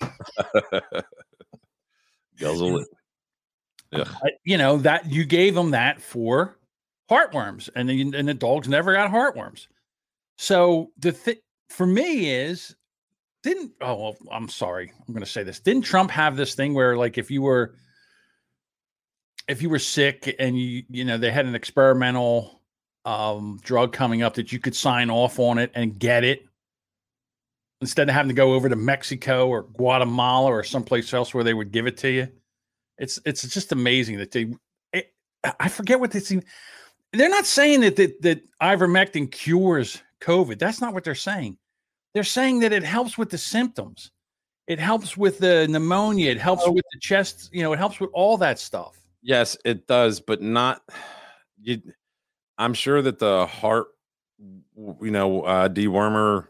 Guzzle 2.38 2.78
it. 2.80 2.88
I- 4.02 4.30
you 4.44 4.58
know 4.58 4.78
that 4.78 5.10
you 5.10 5.24
gave 5.24 5.54
them 5.54 5.70
that 5.72 6.00
for 6.00 6.58
heartworms, 7.10 7.68
and 7.76 7.88
the, 7.88 8.00
and 8.16 8.28
the 8.28 8.34
dogs 8.34 8.68
never 8.68 8.92
got 8.92 9.10
heartworms. 9.10 9.66
So 10.38 10.90
the 10.98 11.12
thing 11.12 11.36
for 11.68 11.86
me 11.86 12.30
is 12.30 12.74
didn't 13.42 13.72
oh 13.80 13.94
well, 13.94 14.16
I'm 14.30 14.48
sorry 14.48 14.92
I'm 15.06 15.12
going 15.14 15.24
to 15.24 15.30
say 15.30 15.42
this 15.42 15.60
didn't 15.60 15.82
Trump 15.82 16.10
have 16.10 16.36
this 16.36 16.54
thing 16.54 16.72
where 16.74 16.96
like 16.96 17.18
if 17.18 17.30
you 17.30 17.42
were 17.42 17.74
if 19.48 19.60
you 19.60 19.68
were 19.68 19.78
sick 19.78 20.34
and 20.38 20.58
you 20.58 20.82
you 20.88 21.04
know 21.04 21.18
they 21.18 21.30
had 21.30 21.46
an 21.46 21.54
experimental 21.54 22.62
um 23.04 23.58
drug 23.62 23.92
coming 23.92 24.22
up 24.22 24.34
that 24.34 24.50
you 24.52 24.58
could 24.58 24.74
sign 24.74 25.10
off 25.10 25.38
on 25.38 25.58
it 25.58 25.70
and 25.74 25.98
get 25.98 26.24
it 26.24 26.46
instead 27.80 28.08
of 28.08 28.14
having 28.14 28.30
to 28.30 28.34
go 28.34 28.54
over 28.54 28.68
to 28.68 28.76
Mexico 28.76 29.46
or 29.48 29.64
Guatemala 29.64 30.50
or 30.50 30.64
someplace 30.64 31.12
else 31.12 31.34
where 31.34 31.44
they 31.44 31.52
would 31.52 31.70
give 31.70 31.86
it 31.86 31.98
to 31.98 32.10
you. 32.10 32.28
It's 32.98 33.18
it's 33.24 33.42
just 33.48 33.72
amazing 33.72 34.18
that 34.18 34.30
they. 34.30 34.52
It, 34.92 35.12
I 35.60 35.68
forget 35.68 36.00
what 36.00 36.10
they 36.10 36.20
seem. 36.20 36.42
They're 37.12 37.28
not 37.28 37.46
saying 37.46 37.80
that 37.80 37.96
that 37.96 38.22
that 38.22 38.42
ivermectin 38.60 39.30
cures 39.30 40.02
COVID. 40.20 40.58
That's 40.58 40.80
not 40.80 40.94
what 40.94 41.04
they're 41.04 41.14
saying. 41.14 41.58
They're 42.14 42.24
saying 42.24 42.60
that 42.60 42.72
it 42.72 42.84
helps 42.84 43.18
with 43.18 43.30
the 43.30 43.38
symptoms. 43.38 44.10
It 44.66 44.78
helps 44.78 45.16
with 45.16 45.38
the 45.38 45.68
pneumonia. 45.68 46.30
It 46.30 46.40
helps 46.40 46.66
with 46.66 46.84
the 46.92 47.00
chest. 47.00 47.50
You 47.52 47.62
know, 47.62 47.72
it 47.72 47.78
helps 47.78 48.00
with 48.00 48.10
all 48.14 48.38
that 48.38 48.58
stuff. 48.58 48.96
Yes, 49.22 49.56
it 49.64 49.86
does, 49.86 50.20
but 50.20 50.40
not 50.40 50.82
you. 51.60 51.82
I'm 52.56 52.74
sure 52.74 53.02
that 53.02 53.18
the 53.18 53.46
heart, 53.46 53.88
you 54.38 55.10
know, 55.10 55.42
uh, 55.42 55.68
dewormer 55.68 56.46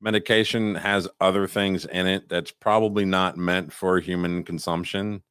medication 0.00 0.74
has 0.74 1.08
other 1.20 1.46
things 1.46 1.84
in 1.84 2.06
it 2.06 2.28
that's 2.28 2.50
probably 2.50 3.04
not 3.04 3.36
meant 3.36 3.72
for 3.72 4.00
human 4.00 4.42
consumption. 4.42 5.22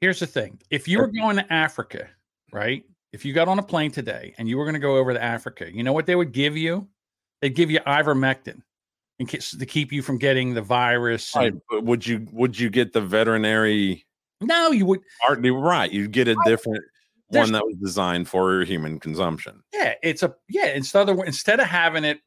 Here's 0.00 0.20
the 0.20 0.26
thing: 0.26 0.58
if 0.70 0.86
you 0.88 0.98
were 0.98 1.08
going 1.08 1.36
to 1.36 1.52
Africa, 1.52 2.08
right? 2.52 2.84
If 3.12 3.24
you 3.24 3.32
got 3.32 3.48
on 3.48 3.58
a 3.58 3.62
plane 3.62 3.90
today 3.90 4.34
and 4.38 4.48
you 4.48 4.58
were 4.58 4.64
going 4.64 4.74
to 4.74 4.80
go 4.80 4.96
over 4.96 5.12
to 5.14 5.22
Africa, 5.22 5.72
you 5.72 5.82
know 5.82 5.92
what 5.94 6.06
they 6.06 6.14
would 6.14 6.32
give 6.32 6.56
you? 6.56 6.86
They'd 7.40 7.54
give 7.54 7.70
you 7.70 7.80
ivermectin 7.80 8.60
in 9.18 9.26
case 9.26 9.52
to 9.56 9.66
keep 9.66 9.92
you 9.92 10.02
from 10.02 10.18
getting 10.18 10.54
the 10.54 10.62
virus. 10.62 11.34
and- 11.34 11.42
Right, 11.54 11.54
but 11.70 11.84
would 11.84 12.06
you 12.06 12.26
would 12.32 12.58
you 12.58 12.68
get 12.70 12.92
the 12.92 13.00
veterinary 13.00 14.04
No, 14.40 14.70
you 14.70 14.86
would. 14.86 15.00
Right, 15.28 15.90
you'd 15.90 16.12
get 16.12 16.28
a 16.28 16.36
different 16.44 16.84
one 17.28 17.50
that 17.52 17.64
was 17.66 17.74
designed 17.76 18.28
for 18.28 18.62
human 18.64 19.00
consumption. 19.00 19.62
Yeah, 19.74 19.94
it's 20.02 20.22
a 20.22 20.34
yeah. 20.48 20.66
Instead 20.66 21.08
of 21.08 21.18
instead 21.26 21.60
of 21.60 21.66
having 21.66 22.04
it 22.04 22.20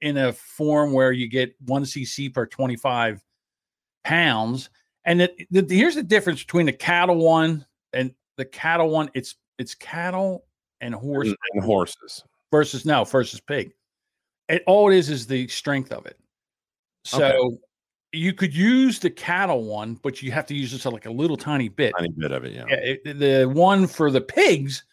in 0.00 0.16
a 0.16 0.32
form 0.32 0.92
where 0.92 1.12
you 1.12 1.28
get 1.28 1.54
one 1.66 1.82
cc 1.84 2.32
per 2.32 2.46
twenty 2.46 2.76
five 2.76 3.22
pounds, 4.04 4.70
and 5.06 5.22
it, 5.22 5.46
the, 5.50 5.64
here's 5.74 5.94
the 5.94 6.02
difference 6.02 6.42
between 6.42 6.66
the 6.66 6.72
cattle 6.72 7.16
one 7.16 7.64
and 7.92 8.12
the 8.36 8.44
cattle 8.44 8.90
one. 8.90 9.10
It's 9.14 9.36
it's 9.58 9.74
cattle 9.74 10.44
and 10.82 10.94
horse 10.94 11.32
And, 11.54 11.64
horses. 11.64 12.22
versus 12.50 12.84
no 12.84 13.04
versus 13.04 13.40
pig. 13.40 13.72
It 14.48 14.62
all 14.66 14.90
it 14.92 14.96
is 14.96 15.08
is 15.08 15.26
the 15.26 15.48
strength 15.48 15.92
of 15.92 16.04
it. 16.06 16.18
So 17.04 17.24
Okay. 17.24 17.56
you 18.12 18.32
could 18.34 18.54
use 18.54 18.98
the 18.98 19.10
cattle 19.10 19.64
one, 19.64 19.94
but 20.02 20.22
you 20.22 20.30
have 20.32 20.46
to 20.46 20.54
use 20.54 20.70
just 20.70 20.84
like 20.86 21.06
a 21.06 21.10
little 21.10 21.36
tiny 21.36 21.68
bit. 21.68 21.94
Tiny 21.96 22.10
bit 22.16 22.32
of 22.32 22.44
it, 22.44 22.52
yeah. 22.52 22.64
Yeah, 22.68 22.76
it- 22.76 23.18
the 23.18 23.44
one 23.46 23.86
for 23.86 24.10
the 24.10 24.20
pigs 24.20 24.84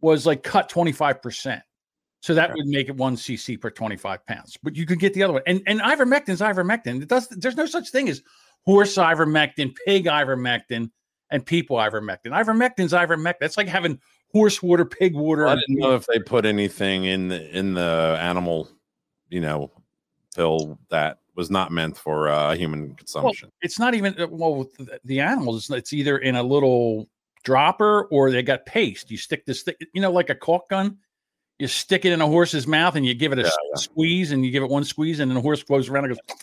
was 0.00 0.26
like 0.26 0.42
cut 0.42 0.68
25%. 0.68 1.62
So 2.20 2.34
that 2.34 2.50
Okay. 2.50 2.54
would 2.56 2.66
make 2.66 2.88
it 2.88 2.96
one 2.96 3.16
cc 3.16 3.60
per 3.60 3.70
25 3.70 4.24
pounds. 4.26 4.56
But 4.62 4.76
you 4.76 4.86
could 4.86 4.98
get 4.98 5.14
the 5.14 5.22
other 5.22 5.34
one. 5.34 5.42
And 5.46 5.62
and 5.66 5.80
ivermectin 5.80 6.30
is 6.30 6.40
ivermectin. 6.40 7.02
It 7.02 7.08
does 7.08 7.28
there's 7.28 7.56
no 7.56 7.66
such 7.66 7.90
thing 7.90 8.08
as 8.08 8.22
horse 8.66 8.96
ivermectin, 8.96 9.74
pig 9.86 10.06
ivermectin, 10.06 10.90
and 11.30 11.44
people 11.44 11.76
ivermectin. 11.76 12.30
Ivermectin's 12.30 12.92
ivermectin. 12.92 13.40
That's 13.40 13.56
like 13.56 13.68
having 13.68 13.98
horse 14.32 14.62
water, 14.62 14.84
pig 14.84 15.14
water. 15.14 15.46
I 15.46 15.54
didn't 15.54 15.78
know 15.78 15.94
if 15.94 16.06
they 16.06 16.18
put 16.18 16.44
anything 16.44 17.04
in 17.04 17.28
the 17.28 17.56
in 17.56 17.74
the 17.74 18.16
animal, 18.20 18.68
you 19.28 19.40
know, 19.40 19.70
pill 20.34 20.78
that 20.90 21.18
was 21.36 21.50
not 21.50 21.72
meant 21.72 21.96
for 21.96 22.28
uh, 22.28 22.54
human 22.54 22.88
Well, 22.88 22.96
consumption. 22.96 23.50
it's 23.60 23.78
not 23.78 23.94
even 23.94 24.20
uh, 24.20 24.28
well 24.30 24.66
the, 25.04 25.20
animals. 25.20 25.68
It's 25.70 25.92
either 25.92 26.18
in 26.18 26.36
a 26.36 26.42
little 26.42 27.08
dropper 27.42 28.04
or 28.04 28.30
they 28.30 28.42
got 28.42 28.64
paste. 28.66 29.10
You 29.10 29.16
stick 29.16 29.44
this, 29.44 29.62
thing, 29.62 29.74
you 29.92 30.00
know, 30.00 30.12
like 30.12 30.30
a 30.30 30.34
caulk 30.34 30.68
gun. 30.70 30.98
You 31.58 31.66
stick 31.68 32.04
it 32.04 32.12
in 32.12 32.20
a 32.20 32.26
horse's 32.26 32.66
mouth 32.66 32.94
and 32.96 33.04
you 33.06 33.14
give 33.14 33.32
it 33.32 33.38
a 33.38 33.42
Yeah, 33.42 33.48
yeah. 33.48 33.76
squeeze, 33.76 34.32
and 34.32 34.44
you 34.44 34.50
give 34.50 34.62
it 34.62 34.70
one 34.70 34.84
squeeze, 34.84 35.20
and 35.20 35.30
then 35.30 35.34
the 35.36 35.40
horse 35.40 35.62
goes 35.62 35.88
around 35.88 36.04
and 36.06 36.14
goes, 36.14 36.36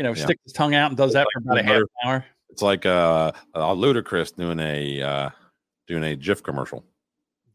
you 0.00 0.04
know, 0.04 0.14
Yeah. 0.14 0.24
stick 0.24 0.40
his 0.44 0.54
tongue 0.54 0.74
out 0.74 0.90
and 0.90 0.96
does 0.96 1.12
that 1.12 1.26
for 1.30 1.40
about 1.42 1.58
a 1.58 1.62
half 1.62 1.82
an 1.82 1.86
hour. 2.06 2.24
It's 2.48 2.62
like 2.62 2.86
uh, 2.86 3.32
uh 3.54 3.74
Ludacris 3.74 4.34
doing 4.34 4.58
a 4.58 5.02
uh, 5.02 5.30
doing 5.86 6.02
a 6.04 6.16
Jif 6.16 6.42
commercial. 6.42 6.86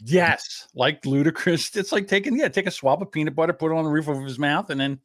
Yes, 0.03 0.67
like 0.75 1.01
Ludacris. 1.01 1.75
It's 1.75 1.91
like 1.91 2.07
taking 2.07 2.37
yeah, 2.37 2.49
take 2.49 2.67
a 2.67 2.71
swab 2.71 3.01
of 3.01 3.11
peanut 3.11 3.33
butter, 3.33 3.51
put 3.51 3.71
it 3.71 3.75
on 3.75 3.83
the 3.83 3.89
roof 3.89 4.07
of 4.07 4.21
his 4.21 4.37
mouth, 4.37 4.69
and 4.69 4.79
then 4.79 4.99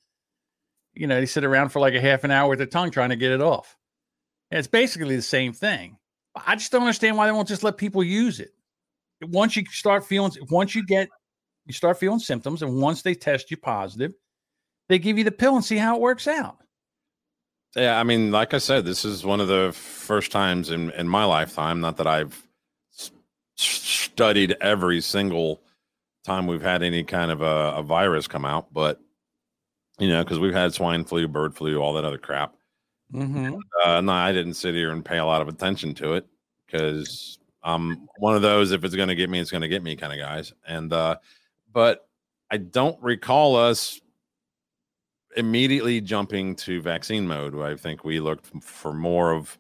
you 0.93 1.07
know 1.07 1.18
they 1.18 1.24
sit 1.24 1.43
around 1.43 1.70
for 1.70 1.80
like 1.80 1.95
a 1.95 2.01
half 2.01 2.24
an 2.24 2.30
hour 2.30 2.51
with 2.51 2.59
their 2.59 2.66
tongue 2.66 2.91
trying 2.91 3.09
to 3.09 3.16
get 3.16 3.32
it 3.32 3.41
off. 3.41 3.74
And 4.51 4.59
it's 4.59 4.68
basically 4.68 5.16
the 5.16 5.22
same 5.22 5.55
thing. 5.55 5.97
I 6.36 6.57
just 6.57 6.70
don't 6.70 6.82
understand 6.82 7.16
why 7.16 7.24
they 7.24 7.32
won't 7.32 7.49
just 7.49 7.64
let 7.64 7.78
people 7.78 8.05
use 8.05 8.38
it. 8.38 8.51
Once 9.22 9.57
you 9.57 9.64
start 9.70 10.05
feeling, 10.05 10.32
once 10.51 10.74
you 10.74 10.84
get, 10.84 11.09
you 11.64 11.72
start 11.72 11.99
feeling 11.99 12.18
symptoms, 12.18 12.61
and 12.61 12.82
once 12.82 13.01
they 13.01 13.14
test 13.14 13.51
you 13.51 13.57
positive, 13.57 14.12
they 14.91 14.99
give 14.99 15.16
you 15.16 15.24
the 15.24 15.32
pill 15.32 15.57
and 15.57 15.64
see 15.64 15.78
how 15.78 15.97
it 15.97 16.03
works 16.03 16.28
out. 16.28 16.59
Yeah, 17.76 17.98
I 17.98 18.02
mean, 18.02 18.32
like 18.32 18.52
I 18.52 18.58
said, 18.58 18.84
this 18.84 19.04
is 19.04 19.24
one 19.24 19.40
of 19.40 19.48
the 19.48 19.72
first 19.72 20.32
times 20.32 20.70
in 20.70 20.90
in 20.92 21.08
my 21.08 21.24
lifetime. 21.24 21.80
Not 21.80 21.96
that 21.98 22.06
I've 22.06 22.46
studied 23.56 24.56
every 24.60 25.00
single 25.00 25.60
time 26.24 26.46
we've 26.46 26.62
had 26.62 26.82
any 26.82 27.04
kind 27.04 27.30
of 27.30 27.42
a, 27.42 27.74
a 27.76 27.82
virus 27.82 28.26
come 28.26 28.44
out, 28.44 28.72
but 28.72 29.00
you 29.98 30.08
know, 30.08 30.24
because 30.24 30.38
we've 30.38 30.54
had 30.54 30.74
swine 30.74 31.04
flu, 31.04 31.28
bird 31.28 31.54
flu, 31.54 31.78
all 31.78 31.94
that 31.94 32.04
other 32.04 32.18
crap. 32.18 32.54
Mm-hmm. 33.12 33.56
Uh, 33.84 34.00
no, 34.00 34.12
I 34.12 34.32
didn't 34.32 34.54
sit 34.54 34.74
here 34.74 34.90
and 34.92 35.04
pay 35.04 35.18
a 35.18 35.24
lot 35.24 35.42
of 35.42 35.48
attention 35.48 35.94
to 35.96 36.14
it 36.14 36.26
because 36.66 37.38
I'm 37.62 38.08
one 38.18 38.34
of 38.34 38.42
those. 38.42 38.72
If 38.72 38.84
it's 38.84 38.96
going 38.96 39.08
to 39.08 39.14
get 39.14 39.30
me, 39.30 39.38
it's 39.38 39.50
going 39.50 39.62
to 39.62 39.68
get 39.68 39.82
me 39.82 39.96
kind 39.96 40.12
of 40.12 40.18
guys. 40.18 40.52
And 40.66 40.92
uh, 40.92 41.16
but 41.72 42.08
I 42.50 42.56
don't 42.56 43.00
recall 43.02 43.56
us 43.56 44.00
immediately 45.36 46.00
jumping 46.00 46.56
to 46.56 46.80
vaccine 46.82 47.26
mode. 47.26 47.58
I 47.58 47.76
think 47.76 48.04
we 48.04 48.20
looked 48.20 48.46
for 48.62 48.92
more 48.92 49.32
of 49.32 49.58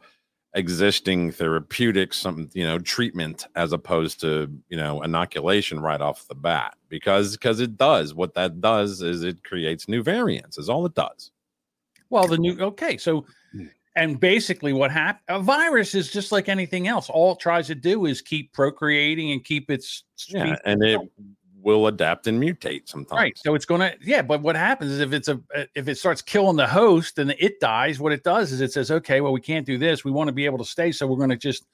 existing 0.54 1.30
therapeutics, 1.30 2.18
some 2.18 2.50
you 2.52 2.66
know 2.66 2.78
treatment 2.78 3.46
as 3.54 3.72
opposed 3.72 4.20
to 4.20 4.50
you 4.68 4.76
know 4.76 5.02
inoculation 5.02 5.80
right 5.80 6.00
off 6.00 6.26
the 6.28 6.34
bat 6.34 6.74
because 6.88 7.36
because 7.36 7.60
it 7.60 7.76
does 7.76 8.14
what 8.14 8.34
that 8.34 8.60
does 8.60 9.02
is 9.02 9.22
it 9.22 9.44
creates 9.44 9.88
new 9.88 10.02
variants 10.02 10.58
is 10.58 10.68
all 10.68 10.84
it 10.86 10.94
does. 10.94 11.30
Well, 12.10 12.26
the 12.26 12.38
new 12.38 12.58
okay, 12.60 12.96
so 12.96 13.24
hmm. 13.52 13.66
and 13.94 14.18
basically 14.18 14.72
what 14.72 14.90
happened 14.90 15.22
a 15.28 15.40
virus 15.40 15.94
is 15.94 16.10
just 16.10 16.32
like 16.32 16.48
anything 16.48 16.88
else. 16.88 17.08
All 17.08 17.32
it 17.32 17.38
tries 17.38 17.68
to 17.68 17.76
do 17.76 18.06
is 18.06 18.20
keep 18.20 18.52
procreating 18.52 19.30
and 19.30 19.44
keep 19.44 19.70
its 19.70 20.04
Yeah, 20.28 20.56
and 20.64 20.82
it 20.82 21.00
will 21.62 21.86
adapt 21.86 22.26
and 22.26 22.42
mutate 22.42 22.88
sometimes. 22.88 23.18
right. 23.18 23.38
So 23.38 23.54
it's 23.54 23.64
gonna 23.64 23.94
yeah, 24.02 24.22
but 24.22 24.42
what 24.42 24.56
happens 24.56 24.92
is 24.92 25.00
if 25.00 25.12
it's 25.12 25.28
a 25.28 25.40
uh, 25.54 25.64
if 25.74 25.88
it 25.88 25.98
starts 25.98 26.22
killing 26.22 26.56
the 26.56 26.66
host 26.66 27.18
and 27.18 27.34
it 27.38 27.60
dies, 27.60 28.00
what 28.00 28.12
it 28.12 28.22
does 28.22 28.52
is 28.52 28.60
it 28.60 28.72
says, 28.72 28.90
okay, 28.90 29.20
well, 29.20 29.32
we 29.32 29.40
can't 29.40 29.66
do 29.66 29.78
this. 29.78 30.04
We 30.04 30.10
want 30.10 30.28
to 30.28 30.32
be 30.32 30.46
able 30.46 30.58
to 30.58 30.64
stay, 30.64 30.92
so 30.92 31.06
we're 31.06 31.18
gonna 31.18 31.36
just, 31.36 31.66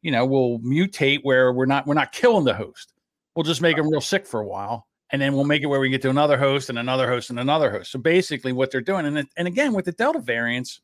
you 0.00 0.10
know, 0.10 0.24
we'll 0.24 0.58
mutate 0.60 1.20
where 1.22 1.52
we're 1.52 1.66
not 1.66 1.86
we're 1.86 1.94
not 1.94 2.12
killing 2.12 2.44
the 2.44 2.54
host. 2.54 2.92
We'll 3.34 3.44
just 3.44 3.62
make 3.62 3.76
them 3.76 3.90
real 3.90 4.00
sick 4.00 4.26
for 4.26 4.40
a 4.40 4.46
while. 4.46 4.86
And 5.10 5.20
then 5.20 5.34
we'll 5.34 5.44
make 5.44 5.62
it 5.62 5.66
where 5.66 5.80
we 5.80 5.90
get 5.90 6.00
to 6.02 6.10
another 6.10 6.38
host 6.38 6.70
and 6.70 6.78
another 6.78 7.06
host 7.06 7.28
and 7.28 7.38
another 7.38 7.70
host. 7.70 7.92
So 7.92 7.98
basically, 7.98 8.52
what 8.52 8.70
they're 8.70 8.80
doing, 8.80 9.04
and 9.04 9.18
it, 9.18 9.26
and 9.36 9.46
again 9.46 9.74
with 9.74 9.84
the 9.84 9.92
Delta 9.92 10.20
variants, 10.20 10.80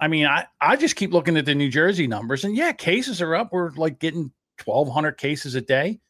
I 0.00 0.08
mean, 0.08 0.26
I, 0.26 0.46
I 0.60 0.76
just 0.76 0.96
keep 0.96 1.12
looking 1.12 1.36
at 1.36 1.44
the 1.44 1.54
New 1.54 1.70
Jersey 1.70 2.06
numbers, 2.06 2.44
and 2.44 2.56
yeah, 2.56 2.72
cases 2.72 3.20
are 3.22 3.34
up. 3.34 3.50
We're 3.52 3.70
like 3.72 3.98
getting 3.98 4.32
1,200 4.64 5.12
cases 5.12 5.54
a 5.54 5.60
day, 5.60 6.00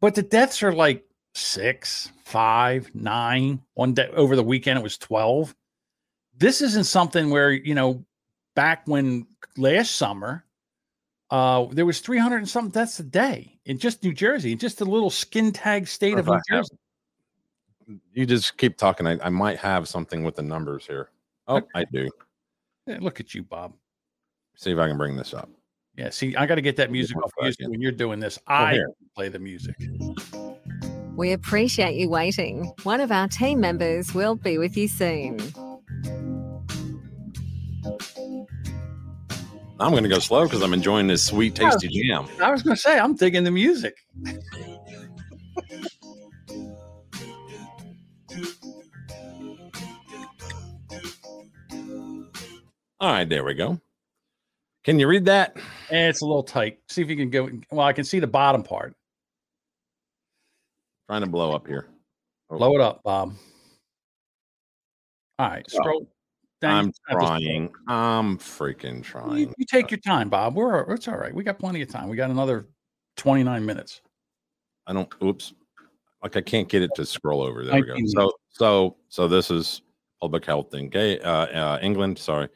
but 0.00 0.14
the 0.14 0.22
deaths 0.22 0.62
are 0.62 0.72
like 0.72 1.04
six, 1.34 2.10
five, 2.24 2.90
nine. 2.94 3.62
One 3.74 3.94
day 3.94 4.08
over 4.14 4.36
the 4.36 4.42
weekend, 4.42 4.78
it 4.78 4.82
was 4.82 4.98
12. 4.98 5.54
This 6.38 6.60
isn't 6.60 6.84
something 6.84 7.30
where, 7.30 7.50
you 7.52 7.74
know, 7.74 8.04
back 8.54 8.82
when 8.86 9.26
last 9.56 9.96
summer, 9.96 10.44
uh, 11.30 11.66
there 11.70 11.86
was 11.86 12.00
300 12.00 12.38
and 12.38 12.48
something 12.48 12.70
deaths 12.70 13.00
a 13.00 13.02
day 13.02 13.58
in 13.64 13.78
just 13.78 14.02
New 14.02 14.12
Jersey, 14.12 14.52
in 14.52 14.58
just 14.58 14.80
a 14.80 14.84
little 14.84 15.10
skin 15.10 15.52
tag 15.52 15.88
state 15.88 16.18
of 16.18 16.26
New 16.26 16.32
have- 16.32 16.42
Jersey. 16.50 16.76
You 18.12 18.26
just 18.26 18.58
keep 18.58 18.76
talking. 18.76 19.06
I, 19.06 19.16
I 19.22 19.28
might 19.28 19.58
have 19.58 19.88
something 19.88 20.24
with 20.24 20.34
the 20.34 20.42
numbers 20.42 20.86
here. 20.86 21.10
Oh, 21.46 21.62
I 21.74 21.84
do. 21.84 22.10
Yeah, 22.86 22.98
look 23.00 23.20
at 23.20 23.32
you, 23.32 23.44
Bob. 23.44 23.74
See 24.56 24.72
if 24.72 24.78
I 24.78 24.88
can 24.88 24.98
bring 24.98 25.16
this 25.16 25.32
up. 25.32 25.48
Yeah, 25.96 26.10
see, 26.10 26.36
I 26.36 26.44
got 26.44 26.56
to 26.56 26.60
get 26.60 26.76
that 26.76 26.90
music 26.90 27.16
off. 27.16 27.32
Usually 27.38 27.52
second. 27.52 27.70
when 27.70 27.80
you're 27.80 27.92
doing 27.92 28.20
this, 28.20 28.38
I 28.46 28.78
play 29.14 29.30
the 29.30 29.38
music. 29.38 29.76
We 31.16 31.32
appreciate 31.32 31.94
you 31.94 32.10
waiting. 32.10 32.70
One 32.82 33.00
of 33.00 33.10
our 33.10 33.28
team 33.28 33.60
members 33.60 34.14
will 34.14 34.34
be 34.34 34.58
with 34.58 34.76
you 34.76 34.88
soon. 34.88 35.38
I'm 39.78 39.90
going 39.90 40.02
to 40.02 40.08
go 40.08 40.18
slow 40.18 40.44
because 40.44 40.62
I'm 40.62 40.74
enjoying 40.74 41.06
this 41.06 41.24
sweet, 41.24 41.58
oh, 41.60 41.70
tasty 41.70 41.88
jam. 41.88 42.26
I 42.42 42.50
was 42.50 42.62
going 42.62 42.76
to 42.76 42.80
say, 42.80 42.98
I'm 42.98 43.14
digging 43.14 43.44
the 43.44 43.50
music. 43.50 43.94
All 52.98 53.12
right, 53.12 53.28
there 53.28 53.44
we 53.44 53.54
go. 53.54 53.80
Can 54.86 55.00
you 55.00 55.08
read 55.08 55.24
that? 55.24 55.56
Eh, 55.90 56.08
it's 56.08 56.20
a 56.20 56.24
little 56.24 56.44
tight. 56.44 56.78
See 56.88 57.02
if 57.02 57.10
you 57.10 57.16
can 57.16 57.28
go. 57.28 57.50
Well, 57.72 57.84
I 57.84 57.92
can 57.92 58.04
see 58.04 58.20
the 58.20 58.28
bottom 58.28 58.62
part. 58.62 58.94
Trying 61.08 61.22
to 61.22 61.26
blow 61.26 61.52
up 61.52 61.66
here. 61.66 61.88
Oh, 62.50 62.58
Blow 62.58 62.76
it 62.76 62.80
up, 62.80 63.02
Bob. 63.02 63.34
All 65.40 65.48
right, 65.48 65.68
scroll. 65.68 66.08
down. 66.60 66.70
I'm 66.70 66.84
You 66.86 66.92
don't 67.10 67.20
have 67.20 67.30
to 67.30 67.34
scroll. 67.34 67.38
trying. 67.40 67.70
I'm 67.88 68.38
freaking 68.38 69.02
trying. 69.02 69.52
you 69.58 69.66
take 69.68 69.90
your 69.90 69.98
time, 69.98 70.28
Bob. 70.28 70.54
We're 70.54 70.92
it's 70.94 71.08
all 71.08 71.18
right. 71.18 71.34
We 71.34 71.42
got 71.42 71.58
plenty 71.58 71.82
of 71.82 71.88
time. 71.88 72.08
We 72.08 72.16
got 72.16 72.30
another 72.30 72.68
29 73.16 73.66
minutes. 73.66 74.02
I 74.86 74.92
don't. 74.92 75.12
Oops. 75.20 75.52
Like 76.22 76.36
I 76.36 76.40
can't 76.40 76.68
get 76.68 76.82
it 76.82 76.92
to 76.94 77.04
scroll 77.04 77.42
over. 77.42 77.64
There 77.64 77.74
we 77.74 77.82
go. 77.82 77.96
So 78.06 78.30
so 78.50 78.96
so 79.08 79.26
this 79.26 79.50
is 79.50 79.82
public 80.20 80.44
health 80.44 80.74
in 80.74 80.90
gay 80.90 81.18
uh, 81.18 81.46
uh, 81.46 81.78
England. 81.82 82.20
Sorry. 82.20 82.48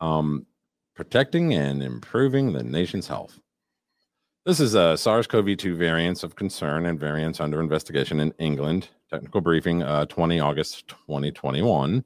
Um, 0.00 0.46
protecting 0.94 1.54
and 1.54 1.82
improving 1.82 2.52
the 2.52 2.62
nation's 2.62 3.08
health. 3.08 3.40
This 4.46 4.60
is 4.60 4.74
a 4.74 4.96
SARS-CoV-2 4.96 5.74
variants 5.74 6.22
of 6.22 6.36
concern 6.36 6.86
and 6.86 7.00
variants 7.00 7.40
under 7.40 7.60
investigation 7.60 8.20
in 8.20 8.32
England. 8.38 8.88
Technical 9.10 9.40
briefing, 9.40 9.82
uh, 9.82 10.04
20 10.06 10.38
August 10.40 10.86
2021. 10.88 12.04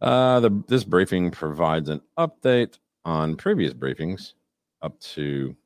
Uh, 0.00 0.40
the, 0.40 0.64
this 0.68 0.84
briefing 0.84 1.30
provides 1.30 1.88
an 1.88 2.02
update 2.18 2.78
on 3.04 3.36
previous 3.36 3.72
briefings 3.72 4.34
up 4.82 4.98
to 5.00 5.56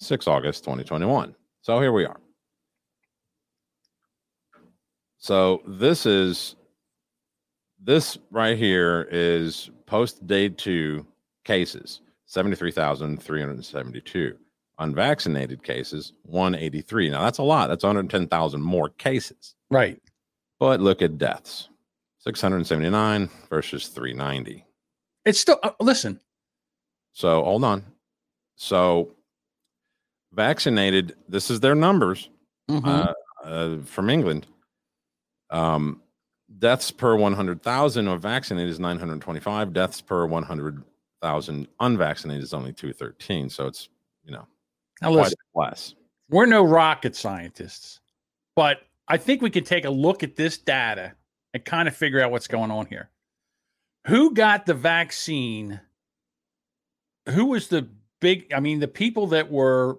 6 0.00 0.26
August 0.26 0.64
2021. 0.64 1.34
So 1.60 1.80
here 1.80 1.92
we 1.92 2.06
are. 2.06 2.20
So 5.18 5.62
this 5.66 6.06
is 6.06 6.56
this 7.82 8.18
right 8.30 8.56
here 8.56 9.08
is 9.10 9.70
post 9.86 10.26
day 10.26 10.48
two 10.48 11.06
cases 11.44 12.00
73,372. 12.26 14.36
Unvaccinated 14.78 15.62
cases 15.62 16.12
183. 16.24 17.10
Now 17.10 17.22
that's 17.22 17.38
a 17.38 17.42
lot. 17.44 17.68
That's 17.68 17.84
110,000 17.84 18.60
more 18.60 18.88
cases. 18.90 19.54
Right. 19.70 20.00
But 20.58 20.80
look 20.80 21.00
at 21.02 21.16
deaths 21.18 21.68
679 22.20 23.30
versus 23.48 23.86
390. 23.88 24.64
It's 25.24 25.38
still 25.38 25.60
uh, 25.62 25.70
listen. 25.80 26.18
So 27.12 27.44
hold 27.44 27.62
on. 27.62 27.84
So 28.56 29.12
vaccinated, 30.32 31.14
this 31.28 31.50
is 31.50 31.60
their 31.60 31.76
numbers 31.76 32.28
Mhm. 32.68 32.86
uh, 32.86 33.12
uh, 33.44 33.78
from 33.84 34.10
England. 34.10 34.46
Um, 35.50 36.00
deaths 36.58 36.90
per 36.90 37.14
100,000 37.14 38.08
of 38.08 38.20
vaccinated 38.22 38.70
is 38.70 38.80
925. 38.80 39.72
Deaths 39.72 40.00
per 40.00 40.26
100,000 41.20 41.68
unvaccinated 41.80 42.42
is 42.42 42.54
only 42.54 42.72
213. 42.72 43.48
So 43.48 43.66
it's, 43.66 43.88
you 44.24 44.32
know, 44.32 44.46
Now 45.02 45.08
quite 45.08 45.22
listen, 45.24 45.38
less. 45.54 45.94
we're 46.30 46.46
no 46.46 46.64
rocket 46.64 47.16
scientists, 47.16 48.00
but 48.56 48.78
I 49.08 49.16
think 49.16 49.42
we 49.42 49.50
can 49.50 49.64
take 49.64 49.84
a 49.84 49.90
look 49.90 50.22
at 50.22 50.36
this 50.36 50.58
data 50.58 51.12
and 51.52 51.64
kind 51.64 51.88
of 51.88 51.96
figure 51.96 52.20
out 52.20 52.30
what's 52.30 52.48
going 52.48 52.70
on 52.70 52.86
here. 52.86 53.10
Who 54.06 54.34
got 54.34 54.66
the 54.66 54.74
vaccine? 54.74 55.80
Who 57.30 57.46
was 57.46 57.68
the 57.68 57.88
big? 58.20 58.52
I 58.52 58.60
mean, 58.60 58.80
the 58.80 58.88
people 58.88 59.26
that 59.28 59.50
were 59.50 59.98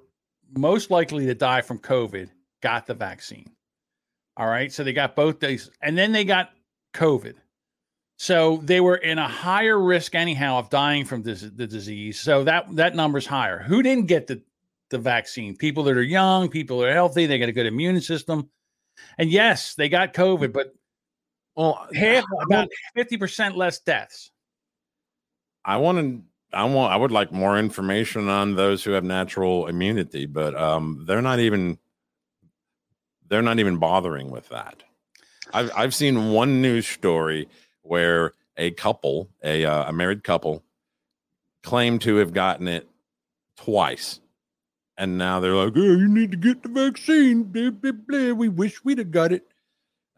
most 0.55 0.91
likely 0.91 1.25
to 1.25 1.33
die 1.35 1.61
from 1.61 1.79
COVID 1.79 2.29
got 2.61 2.85
the 2.85 2.93
vaccine. 2.93 3.49
All 4.37 4.47
right. 4.47 4.71
So 4.71 4.83
they 4.83 4.93
got 4.93 5.15
both 5.15 5.39
these, 5.39 5.71
and 5.81 5.97
then 5.97 6.11
they 6.11 6.23
got 6.23 6.51
COVID. 6.93 7.35
So 8.17 8.61
they 8.63 8.79
were 8.79 8.95
in 8.95 9.19
a 9.19 9.27
higher 9.27 9.79
risk 9.79 10.15
anyhow 10.15 10.57
of 10.57 10.69
dying 10.69 11.05
from 11.05 11.21
this 11.21 11.41
the 11.41 11.67
disease. 11.67 12.19
So 12.19 12.43
that 12.45 12.73
that 12.75 12.95
number's 12.95 13.27
higher. 13.27 13.59
Who 13.59 13.83
didn't 13.83 14.05
get 14.05 14.27
the 14.27 14.41
the 14.89 14.97
vaccine? 14.97 15.55
People 15.55 15.83
that 15.83 15.97
are 15.97 16.03
young, 16.03 16.49
people 16.49 16.79
that 16.79 16.89
are 16.89 16.93
healthy, 16.93 17.25
they 17.25 17.37
got 17.37 17.49
a 17.49 17.53
good 17.53 17.65
immune 17.65 17.99
system. 18.01 18.49
And 19.17 19.29
yes, 19.29 19.75
they 19.75 19.89
got 19.89 20.13
COVID, 20.13 20.53
but 20.53 20.73
well, 21.55 21.87
half 21.93 22.23
about 22.43 22.69
fifty 22.95 23.17
percent 23.17 23.57
less 23.57 23.79
deaths. 23.79 24.31
I 25.65 25.77
want 25.77 25.97
to. 25.97 26.21
I 26.53 26.63
want. 26.63 26.93
I 26.93 26.95
would 26.95 27.11
like 27.11 27.33
more 27.33 27.59
information 27.59 28.29
on 28.29 28.55
those 28.55 28.81
who 28.83 28.91
have 28.91 29.03
natural 29.03 29.67
immunity, 29.67 30.25
but 30.25 30.55
um, 30.55 31.03
they're 31.05 31.21
not 31.21 31.39
even. 31.39 31.77
They're 33.27 33.41
not 33.41 33.59
even 33.59 33.77
bothering 33.77 34.29
with 34.31 34.47
that. 34.49 34.83
I've 35.53 35.71
I've 35.75 35.95
seen 35.95 36.31
one 36.31 36.61
news 36.61 36.87
story 36.87 37.49
where 37.85 38.33
a 38.57 38.71
couple, 38.71 39.29
a 39.43 39.65
uh, 39.65 39.89
a 39.89 39.93
married 39.93 40.23
couple, 40.23 40.63
claimed 41.63 42.01
to 42.01 42.17
have 42.17 42.33
gotten 42.33 42.67
it 42.67 42.89
twice, 43.57 44.19
and 44.97 45.17
now 45.17 45.39
they're 45.39 45.55
like, 45.55 45.73
"Oh, 45.75 45.81
you 45.81 46.07
need 46.07 46.31
to 46.31 46.37
get 46.37 46.63
the 46.63 46.69
vaccine." 46.69 47.43
Blah, 47.43 47.71
blah, 47.71 47.91
blah. 47.91 48.33
We 48.33 48.49
wish 48.49 48.83
we'd 48.83 48.97
have 48.97 49.11
got 49.11 49.31
it, 49.31 49.43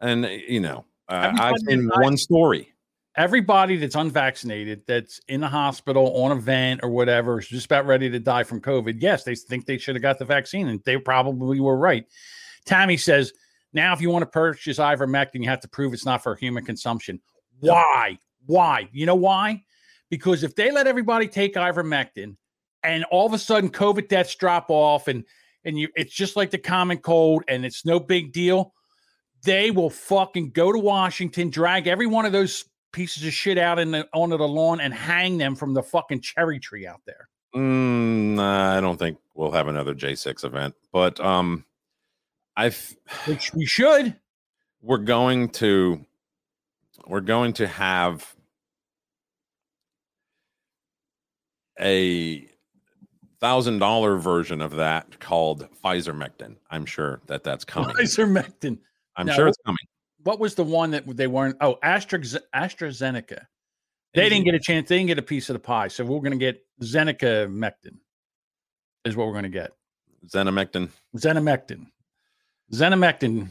and 0.00 0.24
uh, 0.24 0.28
you 0.28 0.60
know, 0.60 0.84
uh, 1.08 1.32
I've 1.38 1.58
seen 1.66 1.88
one 1.88 2.16
story. 2.16 2.74
Everybody 3.16 3.76
that's 3.76 3.96
unvaccinated, 3.96 4.82
that's 4.86 5.20
in 5.26 5.40
the 5.40 5.48
hospital 5.48 6.22
on 6.22 6.30
a 6.30 6.36
vent 6.36 6.80
or 6.84 6.90
whatever, 6.90 7.40
is 7.40 7.48
just 7.48 7.66
about 7.66 7.84
ready 7.84 8.08
to 8.08 8.20
die 8.20 8.44
from 8.44 8.60
COVID. 8.60 8.98
Yes, 9.00 9.24
they 9.24 9.34
think 9.34 9.66
they 9.66 9.76
should 9.78 9.96
have 9.96 10.02
got 10.02 10.20
the 10.20 10.24
vaccine, 10.24 10.68
and 10.68 10.80
they 10.84 10.96
probably 10.98 11.58
were 11.58 11.76
right. 11.76 12.04
Tammy 12.64 12.96
says, 12.96 13.32
now 13.72 13.92
if 13.92 14.00
you 14.00 14.10
want 14.10 14.22
to 14.22 14.26
purchase 14.26 14.78
ivermectin, 14.78 15.42
you 15.42 15.48
have 15.48 15.60
to 15.60 15.68
prove 15.68 15.92
it's 15.92 16.06
not 16.06 16.22
for 16.22 16.36
human 16.36 16.64
consumption. 16.64 17.20
Why? 17.60 18.18
Why? 18.46 18.88
You 18.92 19.06
know 19.06 19.14
why? 19.14 19.64
Because 20.10 20.42
if 20.42 20.54
they 20.54 20.70
let 20.70 20.86
everybody 20.86 21.28
take 21.28 21.54
ivermectin 21.54 22.36
and 22.82 23.04
all 23.04 23.26
of 23.26 23.32
a 23.32 23.38
sudden 23.38 23.70
COVID 23.70 24.08
deaths 24.08 24.34
drop 24.34 24.66
off 24.70 25.08
and 25.08 25.24
and 25.64 25.78
you 25.78 25.88
it's 25.96 26.14
just 26.14 26.36
like 26.36 26.50
the 26.50 26.58
common 26.58 26.98
cold 26.98 27.42
and 27.48 27.64
it's 27.64 27.84
no 27.84 28.00
big 28.00 28.32
deal, 28.32 28.72
they 29.44 29.70
will 29.70 29.90
fucking 29.90 30.50
go 30.50 30.72
to 30.72 30.78
Washington, 30.78 31.50
drag 31.50 31.86
every 31.86 32.06
one 32.06 32.24
of 32.24 32.32
those 32.32 32.64
pieces 32.92 33.24
of 33.26 33.32
shit 33.32 33.58
out 33.58 33.78
in 33.78 33.90
the 33.90 34.08
onto 34.12 34.36
the 34.36 34.48
lawn 34.48 34.80
and 34.80 34.94
hang 34.94 35.38
them 35.38 35.54
from 35.54 35.74
the 35.74 35.82
fucking 35.82 36.20
cherry 36.20 36.58
tree 36.58 36.86
out 36.86 37.00
there. 37.06 37.28
Mm, 37.54 38.34
nah, 38.34 38.76
I 38.76 38.80
don't 38.80 38.98
think 38.98 39.18
we'll 39.34 39.52
have 39.52 39.68
another 39.68 39.94
J6 39.94 40.44
event, 40.44 40.74
but 40.92 41.18
um, 41.20 41.64
I 42.56 42.72
which 43.26 43.52
we 43.54 43.66
should. 43.66 44.16
We're 44.80 44.98
going 44.98 45.48
to 45.50 46.04
we're 47.08 47.20
going 47.20 47.54
to 47.54 47.66
have 47.66 48.34
a 51.80 52.48
thousand 53.40 53.78
dollar 53.78 54.16
version 54.16 54.60
of 54.60 54.76
that 54.76 55.18
called 55.18 55.66
Pfizer 55.82 56.14
Mectin. 56.14 56.56
I'm 56.70 56.84
sure 56.84 57.20
that 57.26 57.42
that's 57.42 57.64
coming. 57.64 57.94
Ivermectin. 57.96 58.78
I'm 59.16 59.26
Now, 59.26 59.34
sure 59.34 59.48
it's 59.48 59.58
coming. 59.64 59.78
What 60.24 60.38
was 60.38 60.54
the 60.54 60.64
one 60.64 60.90
that 60.90 61.04
they 61.16 61.26
weren't? 61.26 61.56
Oh, 61.60 61.78
Astra, 61.82 62.18
AstraZeneca. 62.18 63.46
They 64.14 64.28
didn't 64.28 64.44
get 64.44 64.54
a 64.54 64.60
chance. 64.60 64.88
They 64.88 64.96
didn't 64.96 65.08
get 65.08 65.18
a 65.18 65.22
piece 65.22 65.48
of 65.48 65.54
the 65.54 65.60
pie. 65.60 65.88
So 65.88 66.04
we're 66.04 66.20
going 66.20 66.32
to 66.32 66.38
get 66.38 66.64
Zeneca 66.82 67.48
Mectin, 67.48 67.98
is 69.04 69.16
what 69.16 69.26
we're 69.26 69.32
going 69.32 69.44
to 69.44 69.48
get. 69.48 69.72
Zenomectin. 70.26 70.88
Zenomectin. 71.16 71.86
Zenomectin. 72.72 73.48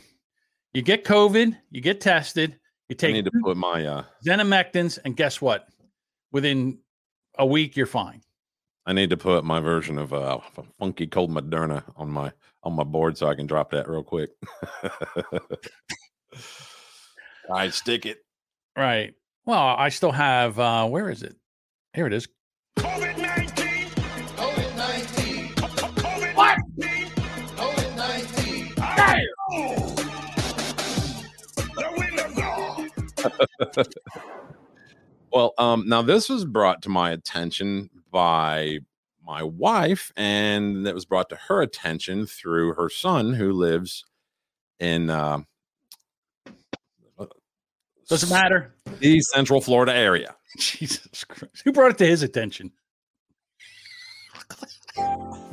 You 0.74 0.82
get 0.82 1.06
COVID, 1.06 1.58
you 1.72 1.82
get 1.82 2.02
tested, 2.02 2.60
you 2.90 2.96
take 2.96 3.10
I 3.10 3.14
need 3.14 3.26
to 3.26 3.32
put 3.44 3.58
my 3.58 3.86
uh 3.86 4.04
Zenomectins, 4.26 5.00
and 5.04 5.16
guess 5.16 5.42
what? 5.42 5.68
Within 6.32 6.80
a 7.38 7.46
week, 7.46 7.78
you're 7.78 7.86
fine. 7.86 8.22
I 8.86 8.94
need 8.94 9.10
to 9.10 9.18
put 9.18 9.44
my 9.44 9.60
version 9.60 9.98
of 9.98 10.14
uh 10.14 10.40
funky 10.80 11.08
cold 11.08 11.32
Moderna 11.32 11.84
on 11.96 12.10
my 12.10 12.32
on 12.64 12.74
my 12.74 12.84
board 12.84 13.18
so 13.18 13.28
I 13.28 13.36
can 13.36 13.48
drop 13.48 13.72
that 13.72 13.90
real 13.90 14.04
quick. 14.04 14.32
I 17.54 17.70
stick 17.70 18.06
it. 18.06 18.20
Right. 18.78 19.14
Well, 19.46 19.76
I 19.78 19.90
still 19.90 20.12
have. 20.12 20.60
uh 20.60 20.88
Where 20.88 21.10
is 21.10 21.24
it? 21.24 21.36
Here 21.94 22.08
it 22.08 22.14
is. 22.14 22.28
What? 22.82 23.07
well, 35.32 35.54
um, 35.58 35.88
now 35.88 36.02
this 36.02 36.30
was 36.30 36.46
brought 36.46 36.82
to 36.84 36.90
my 36.90 37.12
attention 37.12 37.90
by 38.12 38.80
my 39.26 39.44
wife, 39.44 40.12
and 40.16 40.88
it 40.88 40.96
was 40.96 41.06
brought 41.06 41.30
to 41.30 41.36
her 41.48 41.62
attention 41.62 42.26
through 42.26 42.74
her 42.74 42.90
son 42.90 43.34
who 43.34 43.52
lives 43.52 44.06
in 44.80 45.10
uh, 45.10 45.40
Doesn't 48.08 48.30
matter. 48.30 48.74
the 49.00 49.20
Central 49.20 49.60
Florida 49.60 49.94
area. 49.94 50.36
Jesus 50.58 51.24
Christ. 51.26 51.62
Who 51.66 51.74
brought 51.74 51.92
it 51.92 51.98
to 51.98 52.08
his 52.08 52.24
attention? 52.24 52.72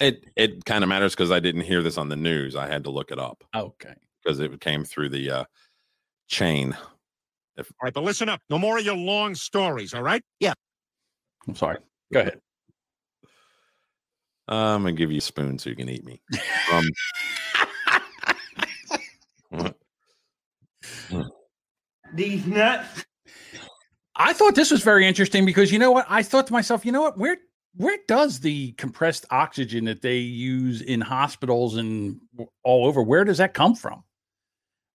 It 0.00 0.24
it 0.36 0.64
kind 0.64 0.82
of 0.82 0.88
matters 0.88 1.14
because 1.14 1.30
I 1.30 1.40
didn't 1.40 1.60
hear 1.62 1.82
this 1.82 1.98
on 1.98 2.08
the 2.08 2.16
news. 2.16 2.56
I 2.56 2.66
had 2.66 2.84
to 2.84 2.90
look 2.90 3.10
it 3.10 3.18
up 3.18 3.44
Okay. 3.54 3.94
because 4.24 4.40
it 4.40 4.60
came 4.60 4.84
through 4.84 5.10
the 5.10 5.30
uh, 5.30 5.44
chain. 6.28 6.76
If 7.56 7.70
All 7.70 7.84
right, 7.84 7.94
but 7.94 8.02
listen 8.02 8.28
up. 8.28 8.40
No 8.50 8.58
more 8.58 8.78
of 8.78 8.84
your 8.84 8.96
long 8.96 9.34
stories, 9.34 9.94
all 9.94 10.02
right? 10.02 10.22
Yeah. 10.40 10.54
I'm 11.46 11.54
sorry. 11.54 11.78
Go 12.12 12.20
ahead. 12.20 12.40
I'm 14.48 14.82
gonna 14.82 14.92
give 14.92 15.12
you 15.12 15.18
a 15.18 15.20
spoon 15.20 15.58
so 15.58 15.70
you 15.70 15.76
can 15.76 15.88
eat 15.88 16.04
me. 16.04 16.20
Um, 16.72 16.84
These 22.14 22.46
nuts. 22.46 23.04
I 24.16 24.32
thought 24.34 24.54
this 24.54 24.70
was 24.70 24.82
very 24.82 25.06
interesting 25.06 25.46
because 25.46 25.72
you 25.72 25.78
know 25.78 25.90
what? 25.90 26.06
I 26.08 26.22
thought 26.22 26.46
to 26.48 26.52
myself, 26.52 26.84
you 26.84 26.92
know 26.92 27.00
what? 27.00 27.16
Where 27.18 27.36
where 27.76 27.98
does 28.06 28.40
the 28.40 28.72
compressed 28.72 29.26
oxygen 29.30 29.86
that 29.86 30.02
they 30.02 30.18
use 30.18 30.82
in 30.82 31.00
hospitals 31.00 31.76
and 31.76 32.20
all 32.64 32.86
over, 32.86 33.02
where 33.02 33.24
does 33.24 33.38
that 33.38 33.54
come 33.54 33.74
from? 33.74 34.04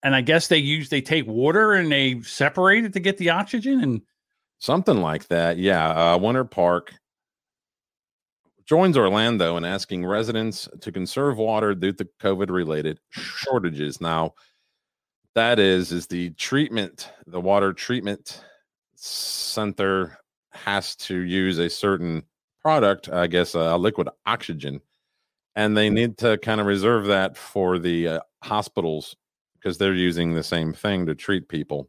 And 0.03 0.15
I 0.15 0.21
guess 0.21 0.49
they 0.49 0.59
use 0.59 0.89
they 0.89 1.01
take 1.01 1.27
water 1.27 1.73
and 1.73 1.91
they 1.91 2.21
separate 2.23 2.85
it 2.85 2.93
to 2.93 3.01
get 3.01 3.17
the 3.19 3.31
oxygen 3.31 3.81
and 3.81 4.03
Something 4.65 5.03
like 5.03 5.29
that. 5.29 5.59
Yeah. 5.59 6.15
Uh, 6.15 6.17
Winter 6.17 6.45
Park 6.45 6.95
joins 8.65 8.97
Orlando 8.97 9.59
in 9.59 9.65
asking 9.67 10.07
residents 10.07 10.69
to 10.81 10.91
conserve 10.91 11.37
water 11.37 11.75
due 11.75 11.93
to 11.93 12.09
COVID 12.23 12.49
related 12.49 12.99
shortages. 13.11 14.01
Now, 14.01 14.33
that 15.35 15.59
is, 15.59 15.93
is 15.93 16.07
the 16.07 16.31
treatment, 16.31 17.13
the 17.27 17.43
water 17.43 17.75
treatment 17.75 18.43
center 18.95 20.17
has 20.53 20.97
to 20.97 21.19
use 21.19 21.59
a 21.59 21.69
certain 21.69 22.23
product, 22.65 23.09
I 23.11 23.27
guess, 23.27 23.55
uh, 23.55 23.77
liquid 23.77 24.09
oxygen, 24.27 24.81
and 25.55 25.77
they 25.77 25.91
need 25.91 26.19
to 26.19 26.39
kind 26.39 26.61
of 26.61 26.67
reserve 26.67 27.07
that 27.07 27.37
for 27.37 27.79
the 27.79 28.09
uh, 28.09 28.21
hospitals 28.43 29.15
because 29.55 29.79
they're 29.79 29.95
using 29.95 30.35
the 30.35 30.43
same 30.43 30.73
thing 30.73 31.07
to 31.07 31.15
treat 31.15 31.49
people. 31.49 31.89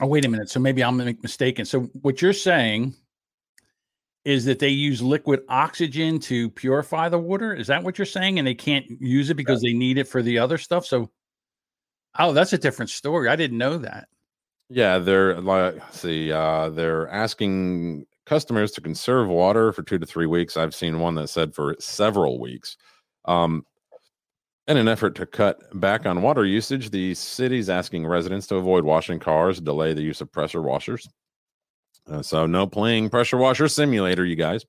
Oh, 0.00 0.06
wait 0.06 0.24
a 0.24 0.28
minute. 0.28 0.48
So 0.48 0.60
maybe 0.60 0.84
I'm 0.84 0.96
mistaken. 0.96 1.64
So 1.64 1.80
what 2.02 2.22
you're 2.22 2.32
saying 2.32 2.94
is 4.24 4.44
that 4.44 4.58
they 4.58 4.68
use 4.68 5.02
liquid 5.02 5.40
oxygen 5.48 6.18
to 6.20 6.50
purify 6.50 7.08
the 7.08 7.18
water? 7.18 7.54
Is 7.54 7.66
that 7.68 7.82
what 7.82 7.98
you're 7.98 8.06
saying? 8.06 8.38
And 8.38 8.46
they 8.46 8.54
can't 8.54 8.86
use 9.00 9.30
it 9.30 9.34
because 9.34 9.60
they 9.62 9.72
need 9.72 9.98
it 9.98 10.08
for 10.08 10.22
the 10.22 10.38
other 10.38 10.58
stuff? 10.58 10.86
So 10.86 11.10
oh, 12.18 12.32
that's 12.32 12.52
a 12.52 12.58
different 12.58 12.90
story. 12.90 13.28
I 13.28 13.36
didn't 13.36 13.58
know 13.58 13.78
that. 13.78 14.08
Yeah, 14.68 14.98
they're 14.98 15.40
like 15.40 15.82
see, 15.90 16.30
uh, 16.30 16.70
they're 16.70 17.08
asking 17.08 18.06
customers 18.30 18.70
to 18.70 18.80
conserve 18.80 19.26
water 19.26 19.72
for 19.72 19.82
two 19.82 19.98
to 19.98 20.06
three 20.06 20.24
weeks. 20.24 20.56
I've 20.56 20.72
seen 20.72 21.00
one 21.00 21.16
that 21.16 21.26
said 21.26 21.52
for 21.52 21.74
several 21.80 22.38
weeks. 22.38 22.76
Um, 23.24 23.66
in 24.68 24.76
an 24.76 24.86
effort 24.86 25.16
to 25.16 25.26
cut 25.26 25.58
back 25.80 26.06
on 26.06 26.22
water 26.22 26.44
usage, 26.44 26.90
the 26.90 27.12
city's 27.14 27.68
asking 27.68 28.06
residents 28.06 28.46
to 28.46 28.54
avoid 28.54 28.84
washing 28.84 29.18
cars, 29.18 29.60
delay 29.60 29.94
the 29.94 30.02
use 30.02 30.20
of 30.20 30.30
pressure 30.30 30.62
washers. 30.62 31.08
Uh, 32.08 32.22
so, 32.22 32.46
no 32.46 32.68
playing 32.68 33.10
pressure 33.10 33.36
washer 33.36 33.66
simulator, 33.66 34.24
you 34.24 34.36
guys. 34.36 34.64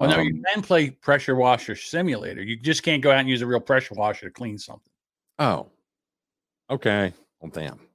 Well, 0.00 0.10
no, 0.10 0.18
Um, 0.18 0.26
you 0.26 0.42
can 0.52 0.62
play 0.62 0.90
pressure 0.90 1.36
washer 1.36 1.76
simulator. 1.76 2.42
You 2.42 2.56
just 2.56 2.82
can't 2.82 3.02
go 3.02 3.12
out 3.12 3.20
and 3.20 3.28
use 3.28 3.40
a 3.40 3.46
real 3.46 3.60
pressure 3.60 3.94
washer 3.94 4.26
to 4.26 4.32
clean 4.32 4.58
something. 4.58 4.92
Oh, 5.38 5.68
okay. 6.70 7.12
Well, 7.40 7.52
damn. 7.52 7.87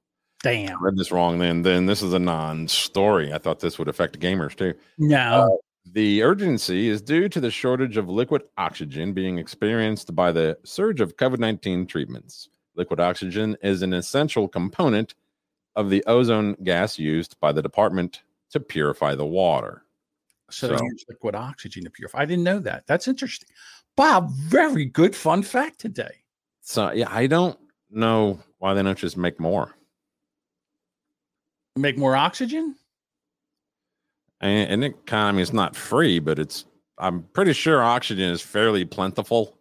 Damn. 0.44 0.82
read 0.82 0.96
this 0.96 1.10
wrong 1.10 1.38
then 1.38 1.62
then 1.62 1.86
this 1.86 2.02
is 2.02 2.12
a 2.12 2.18
non-story 2.18 3.32
i 3.32 3.38
thought 3.38 3.60
this 3.60 3.78
would 3.78 3.88
affect 3.88 4.20
gamers 4.20 4.54
too 4.54 4.74
No. 4.98 5.18
Uh, 5.18 5.56
the 5.92 6.22
urgency 6.22 6.88
is 6.88 7.00
due 7.02 7.28
to 7.28 7.40
the 7.40 7.50
shortage 7.50 7.96
of 7.96 8.08
liquid 8.08 8.42
oxygen 8.58 9.12
being 9.12 9.38
experienced 9.38 10.14
by 10.14 10.32
the 10.32 10.58
surge 10.64 11.00
of 11.00 11.16
covid-19 11.16 11.88
treatments 11.88 12.48
liquid 12.76 13.00
oxygen 13.00 13.56
is 13.62 13.80
an 13.82 13.92
essential 13.94 14.46
component 14.46 15.14
of 15.76 15.88
the 15.90 16.04
ozone 16.06 16.54
gas 16.62 16.98
used 16.98 17.40
by 17.40 17.50
the 17.50 17.62
department 17.62 18.22
to 18.50 18.60
purify 18.60 19.14
the 19.14 19.26
water 19.26 19.82
so, 20.50 20.68
they 20.68 20.76
so- 20.76 20.84
use 20.84 21.04
liquid 21.08 21.34
oxygen 21.34 21.84
to 21.84 21.90
purify. 21.90 22.18
I 22.20 22.24
didn't 22.26 22.44
know 22.44 22.60
that. 22.60 22.86
That's 22.86 23.08
interesting. 23.08 23.48
Bob, 23.96 24.30
very 24.32 24.84
good 24.84 25.16
fun 25.16 25.42
fact 25.42 25.80
today. 25.80 26.22
so 26.60 26.92
yeah 26.92 27.08
i 27.10 27.26
don't 27.26 27.58
know 27.90 28.38
why 28.58 28.74
they 28.74 28.82
don't 28.82 28.98
just 28.98 29.16
make 29.16 29.38
more 29.40 29.74
Make 31.76 31.98
more 31.98 32.16
oxygen? 32.16 32.76
and, 34.40 34.70
and 34.70 34.84
it 34.84 35.06
kind 35.06 35.22
of 35.22 35.28
I 35.28 35.32
mean, 35.32 35.42
it's 35.42 35.52
not 35.52 35.74
free 35.74 36.18
but 36.18 36.38
it's 36.38 36.66
i'm 36.98 37.22
pretty 37.32 37.52
sure 37.52 37.82
oxygen 37.82 38.30
is 38.30 38.40
fairly 38.42 38.84
plentiful 38.84 39.56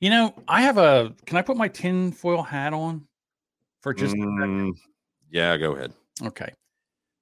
You 0.00 0.10
know, 0.10 0.34
I 0.46 0.62
have 0.62 0.78
a 0.78 1.14
can 1.26 1.36
I 1.36 1.42
put 1.42 1.56
my 1.56 1.68
tinfoil 1.68 2.42
hat 2.42 2.72
on 2.72 3.06
for 3.80 3.92
just? 3.92 4.14
Mm, 4.14 4.72
yeah 5.30 5.56
go 5.56 5.72
ahead 5.72 5.92
Okay. 6.22 6.52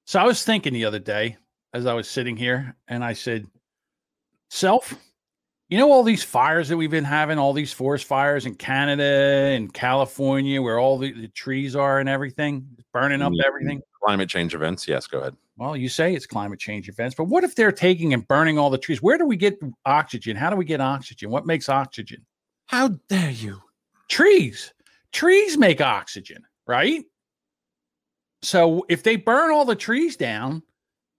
So 0.05 0.19
I 0.19 0.25
was 0.25 0.43
thinking 0.43 0.73
the 0.73 0.85
other 0.85 0.99
day 0.99 1.37
as 1.73 1.85
I 1.85 1.93
was 1.93 2.07
sitting 2.07 2.37
here 2.37 2.75
and 2.87 3.03
I 3.03 3.13
said, 3.13 3.47
Self, 4.49 4.93
you 5.73 5.79
know, 5.79 5.91
all 5.91 6.03
these 6.03 6.23
fires 6.23 6.69
that 6.69 6.77
we've 6.77 6.91
been 6.91 7.03
having, 7.03 7.39
all 7.39 7.51
these 7.51 7.73
forest 7.73 8.05
fires 8.05 8.45
in 8.45 8.53
Canada 8.53 9.03
and 9.55 9.73
California 9.73 10.61
where 10.61 10.77
all 10.77 10.99
the, 10.99 11.11
the 11.13 11.27
trees 11.29 11.75
are 11.75 11.97
and 11.97 12.07
everything, 12.07 12.67
burning 12.93 13.23
up 13.23 13.33
Yeah. 13.33 13.41
everything. 13.47 13.81
climate 14.03 14.29
change 14.29 14.53
events 14.53 14.87
yes 14.87 15.07
go 15.07 15.17
ahead 15.21 15.35
Well, 15.57 15.75
you 15.75 15.89
say 15.89 16.13
it's 16.13 16.27
climate 16.27 16.59
change 16.59 16.89
events, 16.89 17.15
but 17.15 17.23
what 17.23 17.43
if 17.43 17.55
they're 17.55 17.71
taking 17.71 18.13
and 18.13 18.27
burning 18.27 18.59
all 18.59 18.69
the 18.69 18.77
trees? 18.77 19.01
Where 19.01 19.17
do 19.17 19.25
we 19.25 19.35
get 19.35 19.57
oxygen? 19.87 20.37
How 20.37 20.51
do 20.51 20.55
we 20.55 20.65
get 20.65 20.79
oxygen? 20.79 21.31
What 21.31 21.47
makes 21.47 21.69
oxygen? 21.69 22.23
how 22.67 22.89
dare 23.09 23.31
you 23.31 23.59
Trees. 24.09 24.73
Trees 25.11 25.57
make 25.57 25.81
oxygen, 25.81 26.43
right? 26.67 27.03
So 28.43 28.85
if 28.89 29.01
they 29.01 29.15
burn 29.15 29.49
all 29.51 29.65
the 29.65 29.75
trees 29.75 30.17
down, 30.17 30.61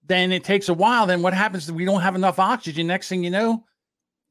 then 0.06 0.30
it 0.30 0.44
takes 0.44 0.68
a 0.68 0.74
while. 0.74 1.06
Then 1.06 1.22
what 1.22 1.34
happens 1.34 1.72
we 1.72 1.84
don't 1.84 2.02
have 2.02 2.14
enough 2.14 2.38
oxygen. 2.38 2.86
Next 2.86 3.08
thing 3.08 3.24
you 3.24 3.30
know, 3.30 3.64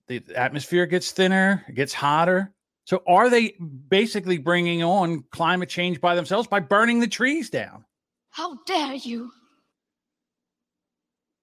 the 0.08 0.22
atmosphere 0.36 0.86
gets 0.86 1.12
thinner, 1.12 1.64
it 1.68 1.76
gets 1.76 1.94
hotter. 1.94 2.54
So 2.86 3.02
are 3.08 3.30
they 3.30 3.56
basically 3.88 4.38
bringing 4.38 4.84
on 4.84 5.24
climate 5.32 5.70
change 5.70 6.02
by 6.02 6.16
themselves 6.16 6.48
by 6.48 6.60
burning 6.60 7.00
the 7.00 7.08
trees 7.08 7.50
down? 7.50 7.86
How 8.30 8.58
dare 8.66 8.96
you? 8.96 9.32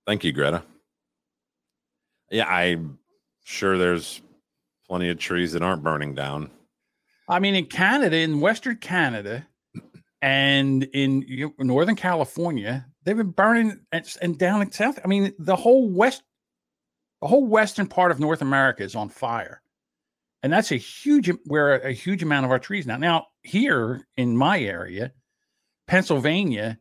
Thank 0.06 0.24
you, 0.24 0.32
Greta. 0.32 0.62
Yeah, 2.30 2.46
I'm 2.46 2.98
sure 3.44 3.78
there's 3.78 4.20
plenty 4.86 5.08
of 5.08 5.18
trees 5.18 5.52
that 5.52 5.62
aren't 5.62 5.82
burning 5.82 6.14
down. 6.14 6.50
I 7.28 7.38
mean, 7.38 7.54
in 7.54 7.66
Canada, 7.66 8.16
in 8.16 8.40
Western 8.40 8.76
Canada, 8.76 9.46
and 10.22 10.84
in 10.92 11.52
Northern 11.58 11.96
California, 11.96 12.86
they've 13.04 13.16
been 13.16 13.30
burning 13.30 13.80
and, 13.92 14.16
and 14.20 14.38
down 14.38 14.62
in 14.62 14.70
South. 14.70 14.98
I 15.02 15.08
mean, 15.08 15.32
the 15.38 15.56
whole 15.56 15.88
west, 15.88 16.22
the 17.20 17.28
whole 17.28 17.46
western 17.46 17.86
part 17.86 18.10
of 18.10 18.20
North 18.20 18.42
America 18.42 18.82
is 18.82 18.94
on 18.94 19.08
fire, 19.08 19.62
and 20.42 20.52
that's 20.52 20.72
a 20.72 20.76
huge 20.76 21.30
where 21.44 21.74
a 21.76 21.92
huge 21.92 22.22
amount 22.22 22.46
of 22.46 22.50
our 22.50 22.58
trees 22.58 22.86
now. 22.86 22.96
Now 22.96 23.26
here 23.42 24.06
in 24.16 24.36
my 24.36 24.60
area, 24.60 25.12
Pennsylvania, 25.86 26.78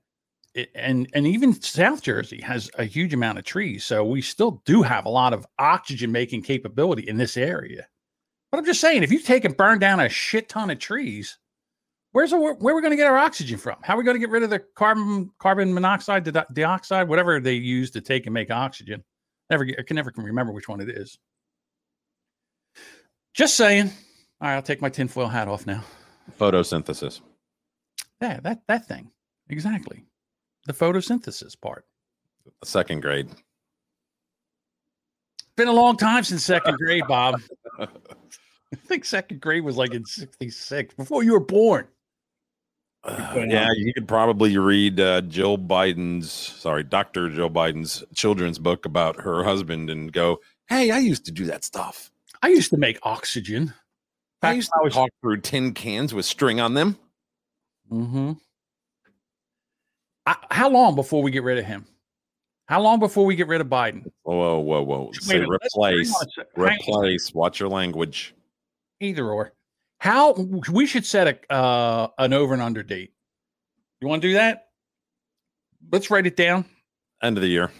and 0.76 1.10
and 1.14 1.28
even 1.28 1.60
South 1.62 2.02
Jersey 2.02 2.42
has 2.42 2.70
a 2.78 2.86
huge 2.86 3.14
amount 3.14 3.38
of 3.38 3.46
trees, 3.46 3.84
so 3.84 4.04
we 4.06 4.22
still 4.22 4.62
do 4.66 4.82
have 4.82 5.06
a 5.06 5.10
lot 5.10 5.34
of 5.34 5.46
oxygen 5.58 6.12
making 6.12 6.44
capability 6.44 7.08
in 7.08 7.18
this 7.18 7.38
area. 7.38 7.88
But 8.52 8.60
I'm 8.60 8.66
just 8.66 8.82
saying, 8.82 9.04
if 9.04 9.12
you 9.12 9.20
take 9.20 9.46
and 9.46 9.56
burn 9.56 9.80
down 9.80 10.00
a 10.00 10.10
shit 10.10 10.50
ton 10.50 10.72
of 10.72 10.80
trees, 10.80 11.38
where's 12.14 12.32
the, 12.32 12.38
where 12.38 12.74
are 12.74 12.76
we 12.76 12.82
going 12.82 12.92
to 12.92 12.98
get 12.98 13.08
our 13.08 13.18
oxygen 13.18 13.58
from? 13.58 13.76
How 13.84 13.94
are 13.94 13.98
we 13.98 14.04
going 14.04 14.16
to 14.16 14.20
get 14.20 14.32
rid 14.32 14.44
of 14.44 14.50
the 14.50 14.64
carbon 14.76 15.32
carbon 15.38 15.74
monoxide, 15.74 16.24
di- 16.24 16.46
dioxide, 16.54 17.08
whatever 17.08 17.40
they 17.40 17.54
use 17.54 17.92
to 17.92 18.02
take 18.02 18.26
and 18.26 18.34
make 18.34 18.50
oxygen? 18.50 19.04
Never, 19.50 19.66
get- 19.66 19.80
I 19.80 19.84
can 19.84 19.95
never 19.95 20.12
can 20.12 20.24
remember 20.24 20.52
which 20.54 20.68
one 20.70 20.80
it 20.82 20.89
is. 20.89 21.18
Just 23.34 23.56
saying. 23.56 23.91
All 24.41 24.47
right, 24.47 24.56
I'll 24.56 24.62
take 24.62 24.82
my 24.82 24.89
tinfoil 24.89 25.28
hat 25.28 25.47
off 25.47 25.66
now. 25.68 25.84
Photosynthesis. 26.39 27.22
Yeah, 28.22 28.39
that 28.41 28.62
that 28.68 28.88
thing 28.88 29.12
exactly. 29.50 30.04
The 30.66 30.74
photosynthesis 30.74 31.60
part. 31.60 31.86
Second 32.64 33.02
grade. 33.02 33.30
Been 35.56 35.68
a 35.68 35.74
long 35.74 35.97
time 35.97 36.24
since 36.24 36.43
second 36.43 36.78
grade, 36.78 37.04
Bob. 37.08 37.41
I 37.80 37.88
think 38.86 39.04
second 39.04 39.41
grade 39.41 39.64
was 39.64 39.78
like 39.78 39.93
in 39.93 40.06
'66, 40.06 40.93
before 40.95 41.24
you 41.24 41.34
were 41.34 41.39
born. 41.39 41.88
Uh, 43.04 43.45
yeah, 43.47 43.70
you 43.76 43.93
could 43.93 44.08
probably 44.08 44.58
read 44.58 45.00
uh, 45.00 45.22
Jill 45.22 45.58
Biden's, 45.58 46.32
sorry, 46.32 46.84
Dr. 46.84 47.30
Jill 47.30 47.50
Biden's 47.50 48.04
children's 48.14 48.60
book 48.60 48.86
about 48.86 49.22
her 49.22 49.43
husband 49.43 49.89
and 49.89 50.12
go, 50.12 50.39
hey, 50.68 50.91
I 50.91 51.00
used 51.00 51.26
to 51.26 51.32
do 51.32 51.45
that 51.45 51.64
stuff. 51.64 52.12
I 52.41 52.50
used 52.50 52.72
to 52.72 52.78
make 52.78 53.00
oxygen. 53.04 53.74
I 54.41 54.54
used 54.54 54.72
to 54.84 54.89
talk 54.89 55.10
through 55.22 55.41
tin 55.41 55.74
cans 55.74 56.14
with 56.14 56.26
string 56.26 56.60
on 56.60 56.74
them. 56.74 56.97
Mm-hmm. 57.91 58.34
how 60.52 60.70
long 60.70 60.95
before 60.95 61.24
we 61.24 61.32
get 61.32 61.43
rid 61.43 61.58
of 61.58 61.66
him? 61.66 61.88
How 62.68 62.82
long 62.82 63.00
before 63.00 63.26
we 63.26 63.36
get 63.36 63.47
rid 63.47 63.62
of 63.62 63.68
Biden? 63.68 64.06
Whoa, 64.24 64.60
whoa, 64.60 64.84
whoa. 64.84 65.12
Say 65.14 65.39
minute, 65.39 65.50
replace. 65.50 66.16
on 66.16 66.28
a 66.28 66.30
sec- 66.30 66.47
hang 66.56 66.66
on 66.66 66.72
a 66.72 67.08
Replace. 67.08 67.34
Watch 67.34 67.60
your 67.60 67.70
language. 67.70 68.36
Either 69.00 69.28
or. 69.28 69.54
How 70.00 70.34
we 70.34 70.86
should 70.86 71.06
set 71.06 71.28
a 71.28 71.54
uh, 71.54 72.08
an 72.18 72.34
over 72.34 72.54
and 72.54 72.64
under 72.64 72.84
date. 72.84 73.14
You 74.02 74.08
want 74.08 74.22
to 74.22 74.30
do 74.30 74.34
that? 74.36 74.70
Let's 75.91 76.10
write 76.10 76.26
it 76.26 76.36
down. 76.36 76.66
End 77.22 77.38
of 77.38 77.41
the 77.41 77.50
year. 77.50 77.72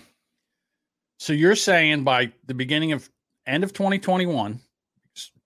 So 1.18 1.34
you're 1.34 1.56
saying 1.56 2.04
by 2.04 2.32
the 2.46 2.54
beginning 2.54 2.92
of 2.92 3.10
end 3.46 3.64
of 3.64 3.74
2021. 3.74 4.60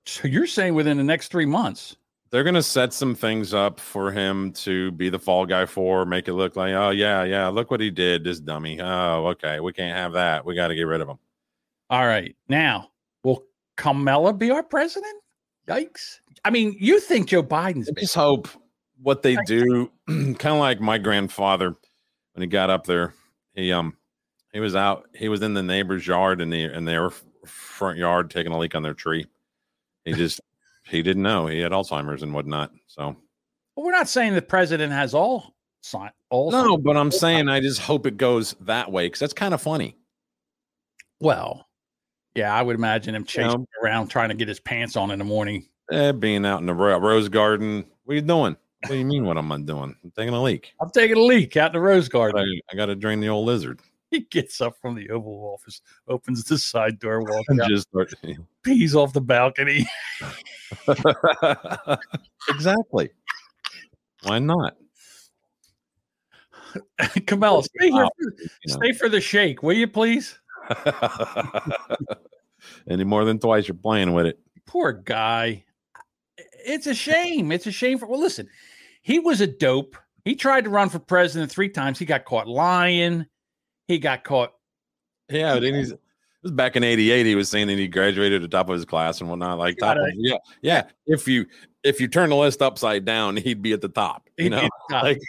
So 0.05 0.27
you're 0.27 0.47
saying 0.47 0.73
within 0.73 0.97
the 0.97 1.03
next 1.03 1.29
three 1.29 1.45
months. 1.45 1.95
They're 2.29 2.43
going 2.43 2.55
to 2.55 2.63
set 2.63 2.93
some 2.93 3.13
things 3.13 3.53
up 3.53 3.79
for 3.79 4.11
him 4.11 4.53
to 4.53 4.91
be 4.93 5.09
the 5.09 5.19
fall 5.19 5.45
guy 5.45 5.67
for, 5.67 6.03
make 6.03 6.27
it 6.27 6.33
look 6.33 6.55
like, 6.55 6.73
oh, 6.73 6.89
yeah, 6.89 7.23
yeah, 7.23 7.47
look 7.47 7.69
what 7.69 7.79
he 7.79 7.91
did, 7.91 8.23
this 8.23 8.39
dummy. 8.39 8.81
Oh, 8.81 9.27
okay. 9.27 9.59
We 9.59 9.71
can't 9.71 9.95
have 9.95 10.13
that. 10.13 10.43
We 10.43 10.55
got 10.55 10.69
to 10.69 10.75
get 10.75 10.87
rid 10.87 11.01
of 11.01 11.07
him. 11.07 11.19
All 11.91 12.07
right. 12.07 12.35
Now, 12.49 12.89
will 13.23 13.43
Kamala 13.77 14.33
be 14.33 14.49
our 14.49 14.63
president? 14.63 15.22
Yikes. 15.67 16.19
I 16.43 16.49
mean, 16.49 16.75
you 16.79 16.99
think 16.99 17.27
Joe 17.27 17.43
Biden's 17.43 17.89
I 17.89 17.99
just 17.99 18.15
hope 18.15 18.47
what 19.01 19.21
they 19.21 19.37
do, 19.45 19.91
kind 20.07 20.45
of 20.45 20.57
like 20.57 20.81
my 20.81 20.97
grandfather 20.97 21.75
when 22.33 22.41
he 22.41 22.47
got 22.47 22.69
up 22.69 22.85
there, 22.85 23.13
he 23.53 23.71
um 23.71 23.97
he 24.51 24.59
was 24.59 24.75
out, 24.75 25.07
he 25.15 25.29
was 25.29 25.41
in 25.41 25.53
the 25.53 25.63
neighbor's 25.63 26.05
yard 26.05 26.41
in 26.41 26.49
the 26.49 26.63
in 26.63 26.85
their 26.85 27.09
front 27.45 27.97
yard 27.97 28.29
taking 28.29 28.51
a 28.51 28.57
leak 28.57 28.75
on 28.75 28.83
their 28.83 28.93
tree. 28.93 29.25
He 30.05 30.13
just 30.13 30.41
he 30.85 31.01
didn't 31.01 31.23
know 31.23 31.47
he 31.47 31.59
had 31.59 31.71
Alzheimer's 31.71 32.23
and 32.23 32.33
whatnot. 32.33 32.71
So 32.87 33.15
Well, 33.75 33.85
we're 33.85 33.91
not 33.91 34.09
saying 34.09 34.33
the 34.33 34.41
president 34.41 34.91
has 34.91 35.13
all 35.13 35.53
all 36.29 36.51
no, 36.51 36.77
but 36.77 36.97
I'm 36.97 37.11
saying 37.11 37.49
I 37.49 37.59
just 37.59 37.81
hope 37.81 38.05
it 38.05 38.17
goes 38.17 38.55
that 38.61 38.91
way 38.91 39.05
because 39.05 39.19
that's 39.19 39.33
kind 39.33 39.53
of 39.53 39.61
funny. 39.61 39.97
Well, 41.19 41.67
yeah, 42.35 42.53
I 42.53 42.61
would 42.61 42.75
imagine 42.75 43.15
him 43.15 43.25
chasing 43.25 43.51
know. 43.51 43.65
around 43.83 44.07
trying 44.07 44.29
to 44.29 44.35
get 44.35 44.47
his 44.47 44.59
pants 44.59 44.95
on 44.95 45.11
in 45.11 45.19
the 45.19 45.25
morning. 45.25 45.67
Eh, 45.91 46.11
being 46.11 46.45
out 46.45 46.59
in 46.59 46.65
the 46.65 46.73
rose 46.73 47.29
garden. 47.29 47.85
What 48.03 48.13
are 48.13 48.15
you 48.15 48.21
doing? 48.21 48.55
What 48.81 48.89
do 48.89 48.95
you 48.97 49.05
mean? 49.05 49.25
What 49.25 49.37
am 49.37 49.51
I 49.51 49.59
doing? 49.59 49.95
I'm 50.03 50.11
taking 50.11 50.33
a 50.33 50.41
leak. 50.41 50.73
I'm 50.81 50.89
taking 50.89 51.17
a 51.17 51.21
leak 51.21 51.55
out 51.55 51.67
in 51.67 51.73
the 51.73 51.79
rose 51.79 52.09
garden. 52.09 52.59
I 52.71 52.75
got 52.75 52.87
to 52.87 52.95
drain 52.95 53.19
the 53.19 53.29
old 53.29 53.45
lizard. 53.45 53.79
He 54.09 54.21
gets 54.21 54.61
up 54.61 54.77
from 54.79 54.93
the 54.93 55.09
Oval 55.09 55.55
Office, 55.55 55.81
opens 56.07 56.43
the 56.43 56.57
side 56.57 56.99
door, 56.99 57.21
walks 57.21 57.45
And 57.47 57.61
out, 57.61 57.69
just 57.69 57.89
start, 57.89 58.13
pees 58.61 58.95
off 58.95 59.11
the 59.11 59.21
balcony. 59.21 59.87
exactly. 62.49 63.09
Why 64.23 64.39
not? 64.39 64.75
Camilla, 67.25 67.63
stay 67.63 67.89
here. 67.89 68.03
Wow, 68.03 68.09
For. 68.19 68.49
Stay 68.67 68.93
for 68.93 69.09
the 69.09 69.21
shake, 69.21 69.63
will 69.63 69.73
you 69.73 69.87
please? 69.87 70.37
Any 72.89 73.03
more 73.03 73.25
than 73.25 73.39
twice, 73.39 73.67
you're 73.67 73.75
playing 73.75 74.13
with 74.13 74.25
it. 74.25 74.39
Poor 74.65 74.93
guy. 74.93 75.63
It's 76.65 76.87
a 76.87 76.93
shame. 76.93 77.51
It's 77.51 77.67
a 77.67 77.71
shame 77.71 77.97
for. 77.97 78.07
Well, 78.07 78.19
listen, 78.19 78.49
he 79.01 79.19
was 79.19 79.41
a 79.41 79.47
dope. 79.47 79.95
He 80.25 80.35
tried 80.35 80.63
to 80.63 80.69
run 80.69 80.89
for 80.89 80.99
president 80.99 81.51
three 81.51 81.69
times. 81.69 81.99
He 81.99 82.05
got 82.05 82.25
caught 82.25 82.47
lying. 82.47 83.25
He 83.87 83.99
got 83.99 84.23
caught. 84.23 84.53
Yeah, 85.29 85.55
but 85.55 85.61
then 85.61 85.75
he's. 85.75 85.89
This 85.89 85.99
was 86.43 86.51
back 86.51 86.75
in 86.75 86.83
'88. 86.83 87.25
He 87.25 87.35
was 87.35 87.49
saying 87.49 87.67
that 87.67 87.77
he 87.77 87.87
graduated 87.87 88.43
at 88.43 88.49
the 88.49 88.55
top 88.55 88.69
of 88.69 88.75
his 88.75 88.85
class 88.85 89.21
and 89.21 89.29
whatnot. 89.29 89.59
Like, 89.59 89.77
top 89.77 89.97
of, 89.97 90.03
yeah, 90.15 90.37
yeah. 90.61 90.83
If 91.05 91.27
you 91.27 91.45
if 91.83 92.01
you 92.01 92.07
turn 92.07 92.29
the 92.29 92.35
list 92.35 92.61
upside 92.61 93.05
down, 93.05 93.37
he'd 93.37 93.61
be 93.61 93.73
at 93.73 93.81
the 93.81 93.89
top. 93.89 94.29
You 94.37 94.45
He'd 94.45 94.49
know, 94.51 94.61
the 94.61 94.69
top. 94.89 95.03
like 95.05 95.19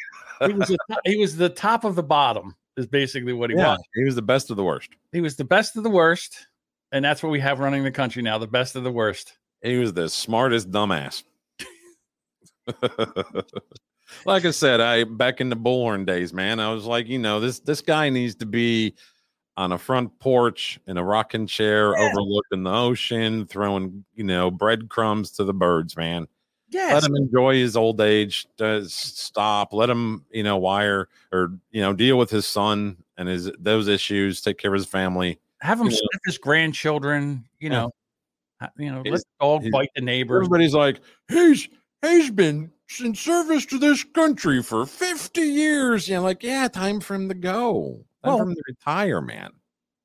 He 0.46 0.52
was, 0.52 0.68
the 0.68 0.78
he 1.04 1.16
was 1.16 1.36
the 1.36 1.48
top 1.48 1.84
of 1.84 1.94
the 1.94 2.02
bottom. 2.02 2.56
Is 2.76 2.86
basically 2.86 3.32
what 3.32 3.50
he 3.50 3.56
yeah, 3.56 3.72
was. 3.72 3.82
he 3.94 4.04
was 4.04 4.16
the 4.16 4.22
best 4.22 4.50
of 4.50 4.56
the 4.56 4.64
worst. 4.64 4.90
He 5.12 5.20
was 5.20 5.36
the 5.36 5.44
best 5.44 5.76
of 5.76 5.84
the 5.84 5.90
worst, 5.90 6.48
and 6.90 7.04
that's 7.04 7.22
what 7.22 7.30
we 7.30 7.38
have 7.40 7.60
running 7.60 7.84
the 7.84 7.92
country 7.92 8.22
now. 8.22 8.38
The 8.38 8.48
best 8.48 8.74
of 8.74 8.82
the 8.82 8.90
worst. 8.90 9.38
He 9.62 9.76
was 9.78 9.92
the 9.92 10.08
smartest 10.08 10.70
dumbass. 10.70 11.22
like 14.26 14.44
I 14.44 14.50
said, 14.50 14.80
I 14.80 15.04
back 15.04 15.40
in 15.40 15.50
the 15.50 15.56
bullhorn 15.56 16.04
days, 16.04 16.32
man. 16.32 16.60
I 16.60 16.72
was 16.72 16.84
like, 16.84 17.08
you 17.08 17.18
know, 17.18 17.40
this 17.40 17.60
this 17.60 17.80
guy 17.80 18.10
needs 18.10 18.34
to 18.36 18.46
be 18.46 18.94
on 19.56 19.72
a 19.72 19.78
front 19.78 20.18
porch 20.18 20.80
in 20.86 20.96
a 20.96 21.04
rocking 21.04 21.46
chair 21.46 21.96
overlooking 21.96 22.64
the 22.64 22.72
ocean, 22.72 23.46
throwing, 23.46 24.04
you 24.14 24.24
know, 24.24 24.50
breadcrumbs 24.50 25.30
to 25.32 25.44
the 25.44 25.54
birds, 25.54 25.96
man. 25.96 26.26
Yes. 26.74 26.92
Let 26.94 27.04
him 27.04 27.14
enjoy 27.16 27.54
his 27.54 27.76
old 27.76 28.00
age. 28.00 28.46
Uh, 28.58 28.64
Does 28.80 28.92
stop. 28.92 29.72
Let 29.72 29.88
him, 29.88 30.24
you 30.32 30.42
know, 30.42 30.56
wire 30.56 31.08
or 31.32 31.52
you 31.70 31.80
know, 31.80 31.92
deal 31.92 32.18
with 32.18 32.30
his 32.30 32.46
son 32.48 32.96
and 33.16 33.28
his 33.28 33.48
those 33.60 33.86
issues. 33.86 34.40
Take 34.40 34.58
care 34.58 34.74
of 34.74 34.78
his 34.78 34.86
family. 34.86 35.38
Have 35.60 35.78
him 35.80 35.86
you 35.86 35.92
know. 35.92 35.96
sniff 35.96 36.20
his 36.26 36.36
grandchildren. 36.38 37.44
You 37.60 37.70
Yeah. 37.70 37.76
know, 37.78 37.90
you 38.76 38.90
know, 38.90 39.02
let 39.02 39.20
the 39.20 39.24
dog 39.40 39.70
bite 39.70 39.90
the 39.94 40.00
neighbor. 40.02 40.34
Everybody's 40.36 40.74
like, 40.74 41.00
he's 41.28 41.68
he's 42.02 42.30
been 42.32 42.72
in 43.02 43.14
service 43.14 43.66
to 43.66 43.78
this 43.78 44.02
country 44.02 44.60
for 44.62 44.84
50 44.84 45.40
years. 45.40 46.08
Yeah, 46.08 46.18
like, 46.18 46.42
yeah, 46.42 46.66
time 46.68 47.00
for 47.00 47.14
him 47.14 47.28
to 47.28 47.34
go. 47.34 48.04
Time 48.24 48.30
Well- 48.32 48.38
for 48.38 48.44
him 48.48 48.54
to 48.56 48.62
retire, 48.66 49.20
man. 49.20 49.52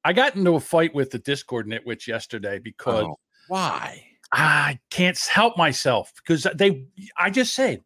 I 0.06 0.14
got 0.14 0.36
into 0.36 0.56
a 0.56 0.60
fight 0.60 0.94
with 0.94 1.10
the 1.12 1.20
Discord 1.20 1.68
nitwitch 1.68 2.08
yesterday 2.08 2.58
because 2.60 3.04
Oh, 3.06 3.20
why? 3.48 4.06
I 4.32 4.80
can't 4.90 5.18
help 5.18 5.58
myself 5.58 6.14
because 6.18 6.46
they. 6.56 6.86
I 7.18 7.30
just 7.30 7.54
said 7.54 7.84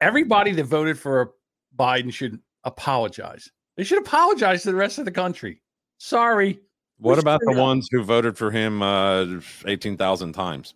everybody 0.00 0.52
that 0.52 0.64
voted 0.64 0.98
for 0.98 1.32
Biden 1.76 2.12
should 2.12 2.40
apologize. 2.64 3.50
They 3.76 3.84
should 3.84 3.98
apologize 3.98 4.62
to 4.62 4.70
the 4.70 4.76
rest 4.76 4.98
of 4.98 5.04
the 5.04 5.10
country. 5.10 5.60
Sorry. 5.98 6.60
What 6.98 7.18
about 7.18 7.40
the 7.44 7.52
up. 7.52 7.58
ones 7.58 7.88
who 7.90 8.02
voted 8.02 8.36
for 8.36 8.50
him 8.50 8.82
uh 8.82 9.26
18,000 9.66 10.32
times? 10.32 10.74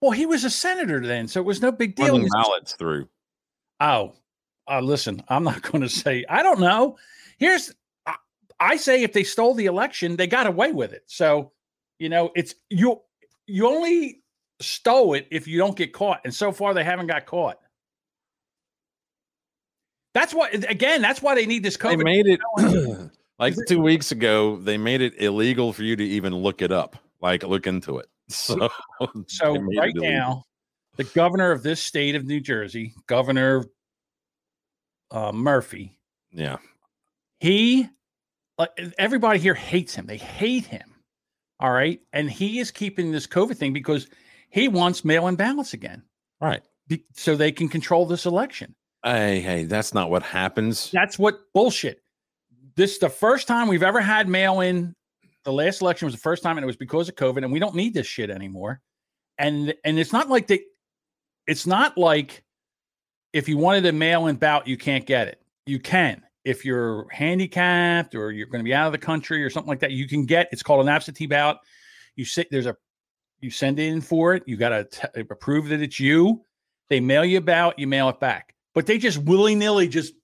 Well, 0.00 0.10
he 0.12 0.26
was 0.26 0.44
a 0.44 0.50
senator 0.50 1.04
then, 1.04 1.28
so 1.28 1.40
it 1.40 1.46
was 1.46 1.60
no 1.60 1.72
big 1.72 1.96
deal. 1.96 2.12
Running 2.12 2.28
ballots 2.28 2.74
through. 2.74 3.08
Oh, 3.80 4.14
uh, 4.70 4.80
listen, 4.80 5.22
I'm 5.28 5.44
not 5.44 5.62
going 5.72 5.82
to 5.82 5.88
say, 5.88 6.24
I 6.28 6.42
don't 6.42 6.60
know. 6.60 6.98
Here's, 7.38 7.74
I, 8.06 8.16
I 8.60 8.76
say 8.76 9.02
if 9.02 9.12
they 9.12 9.24
stole 9.24 9.54
the 9.54 9.66
election, 9.66 10.16
they 10.16 10.26
got 10.26 10.46
away 10.46 10.72
with 10.72 10.92
it. 10.92 11.04
So, 11.06 11.52
you 11.98 12.08
know, 12.08 12.30
it's 12.36 12.54
you, 12.70 13.00
you 13.48 13.66
only 13.66 14.22
stole 14.60 15.14
it 15.14 15.26
if 15.30 15.48
you 15.48 15.58
don't 15.58 15.76
get 15.76 15.92
caught. 15.92 16.20
And 16.24 16.34
so 16.34 16.52
far, 16.52 16.74
they 16.74 16.84
haven't 16.84 17.06
got 17.06 17.26
caught. 17.26 17.58
That's 20.14 20.34
why, 20.34 20.48
again, 20.50 21.02
that's 21.02 21.22
why 21.22 21.34
they 21.34 21.46
need 21.46 21.62
this 21.62 21.76
code. 21.76 21.98
They 21.98 22.04
made 22.04 22.26
it 22.26 22.40
like 23.38 23.54
two 23.66 23.80
weeks 23.80 24.12
ago, 24.12 24.56
they 24.56 24.76
made 24.76 25.00
it 25.00 25.14
illegal 25.20 25.72
for 25.72 25.82
you 25.82 25.96
to 25.96 26.04
even 26.04 26.34
look 26.34 26.60
it 26.62 26.72
up, 26.72 26.96
like 27.20 27.42
look 27.42 27.66
into 27.66 27.98
it. 27.98 28.06
So, 28.30 28.68
So 29.26 29.56
right 29.78 29.94
now, 29.96 30.44
the 30.96 31.04
governor 31.04 31.50
of 31.50 31.62
this 31.62 31.80
state 31.80 32.14
of 32.14 32.26
New 32.26 32.40
Jersey, 32.40 32.92
Governor 33.06 33.64
uh, 35.10 35.32
Murphy, 35.32 35.98
yeah. 36.30 36.58
he 37.40 37.88
like 38.58 38.68
everybody 38.98 39.38
here 39.38 39.54
hates 39.54 39.94
him. 39.94 40.04
They 40.04 40.18
hate 40.18 40.66
him. 40.66 40.97
All 41.60 41.72
right. 41.72 42.00
And 42.12 42.30
he 42.30 42.58
is 42.58 42.70
keeping 42.70 43.10
this 43.10 43.26
COVID 43.26 43.56
thing 43.56 43.72
because 43.72 44.08
he 44.50 44.68
wants 44.68 45.04
mail-in 45.04 45.36
ballots 45.36 45.74
again. 45.74 46.02
Right. 46.40 46.62
Be- 46.86 47.04
so 47.14 47.36
they 47.36 47.52
can 47.52 47.68
control 47.68 48.06
this 48.06 48.26
election. 48.26 48.74
Hey, 49.04 49.40
hey, 49.40 49.64
that's 49.64 49.94
not 49.94 50.10
what 50.10 50.22
happens. 50.22 50.90
That's 50.92 51.18
what 51.18 51.40
bullshit. 51.52 52.02
This 52.76 52.92
is 52.92 52.98
the 52.98 53.08
first 53.08 53.48
time 53.48 53.68
we've 53.68 53.82
ever 53.82 54.00
had 54.00 54.28
mail-in. 54.28 54.94
The 55.44 55.52
last 55.52 55.82
election 55.82 56.06
was 56.06 56.14
the 56.14 56.20
first 56.20 56.42
time, 56.42 56.56
and 56.58 56.64
it 56.64 56.66
was 56.66 56.76
because 56.76 57.08
of 57.08 57.14
COVID, 57.14 57.38
and 57.38 57.52
we 57.52 57.58
don't 57.58 57.74
need 57.74 57.94
this 57.94 58.06
shit 58.06 58.30
anymore. 58.30 58.80
And 59.38 59.74
and 59.84 59.98
it's 59.98 60.12
not 60.12 60.28
like 60.28 60.48
they 60.48 60.60
it's 61.46 61.66
not 61.66 61.96
like 61.96 62.44
if 63.32 63.48
you 63.48 63.56
wanted 63.56 63.86
a 63.86 63.92
mail-in 63.92 64.36
ballot, 64.36 64.66
you 64.66 64.76
can't 64.76 65.06
get 65.06 65.28
it. 65.28 65.40
You 65.66 65.78
can. 65.78 66.22
If 66.48 66.64
you're 66.64 67.06
handicapped 67.10 68.14
or 68.14 68.32
you're 68.32 68.46
going 68.46 68.60
to 68.60 68.64
be 68.64 68.72
out 68.72 68.86
of 68.86 68.92
the 68.92 68.98
country 68.98 69.44
or 69.44 69.50
something 69.50 69.68
like 69.68 69.80
that, 69.80 69.90
you 69.90 70.08
can 70.08 70.24
get 70.24 70.48
it's 70.50 70.62
called 70.62 70.80
an 70.80 70.88
absentee 70.88 71.26
ballot. 71.26 71.58
You 72.16 72.24
sit 72.24 72.48
there's 72.50 72.64
a 72.64 72.74
you 73.40 73.50
send 73.50 73.78
in 73.78 74.00
for 74.00 74.34
it, 74.34 74.44
you 74.46 74.56
got 74.56 74.70
to 74.70 75.24
prove 75.40 75.68
that 75.68 75.82
it's 75.82 76.00
you. 76.00 76.42
They 76.88 77.00
mail 77.00 77.24
you 77.24 77.38
a 77.38 77.42
ballot, 77.42 77.78
you 77.78 77.86
mail 77.86 78.08
it 78.08 78.18
back. 78.18 78.54
But 78.74 78.86
they 78.86 78.96
just 78.96 79.18
willy-nilly 79.18 79.88
just 79.88 80.14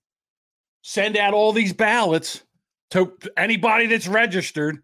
send 0.80 1.16
out 1.18 1.34
all 1.34 1.52
these 1.52 1.74
ballots 1.74 2.42
to 2.90 3.12
anybody 3.36 3.86
that's 3.86 4.08
registered 4.08 4.78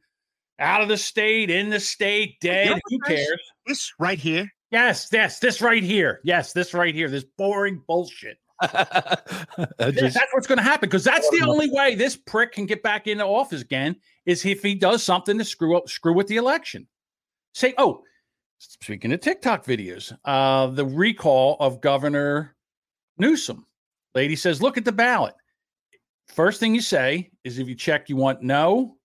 out 0.59 0.83
of 0.83 0.89
the 0.89 0.99
state, 0.99 1.49
in 1.49 1.71
the 1.71 1.81
state, 1.81 2.35
dead. 2.41 2.79
Who 2.89 2.99
cares? 3.01 3.41
This 3.67 3.91
right 3.99 4.19
here. 4.19 4.47
Yes, 4.71 5.09
yes, 5.11 5.39
this 5.41 5.63
right 5.63 5.83
here. 5.83 6.21
Yes, 6.23 6.53
this 6.53 6.75
right 6.75 6.95
here. 6.95 7.09
This 7.09 7.25
boring 7.39 7.83
bullshit. 7.89 8.37
Just- 8.63 10.15
that's 10.15 10.33
what's 10.33 10.47
going 10.47 10.59
to 10.59 10.65
happen 10.65 10.89
because 10.89 11.05
that's 11.05 11.29
the 11.31 11.45
only 11.47 11.71
way 11.71 11.95
this 11.95 12.17
prick 12.17 12.53
can 12.53 12.67
get 12.67 12.83
back 12.83 13.07
into 13.07 13.25
office 13.25 13.63
again 13.63 13.97
is 14.27 14.45
if 14.45 14.63
he 14.63 14.75
does 14.75 15.03
something 15.03 15.39
to 15.39 15.45
screw 15.45 15.77
up, 15.77 15.89
screw 15.89 16.15
with 16.15 16.27
the 16.27 16.37
election. 16.37 16.87
Say, 17.55 17.75
oh, 17.79 18.03
speaking 18.59 19.13
of 19.13 19.21
TikTok 19.21 19.65
videos, 19.65 20.13
uh, 20.25 20.67
the 20.69 20.85
recall 20.85 21.57
of 21.61 21.81
Governor 21.81 22.55
Newsom. 23.19 23.67
Lady 24.15 24.37
says, 24.37 24.61
look 24.61 24.77
at 24.77 24.85
the 24.85 24.93
ballot. 24.93 25.35
First 26.29 26.61
thing 26.61 26.75
you 26.75 26.81
say 26.81 27.31
is 27.45 27.59
if 27.59 27.69
you 27.69 27.75
check, 27.75 28.09
you 28.09 28.17
want 28.17 28.43
no, 28.43 28.97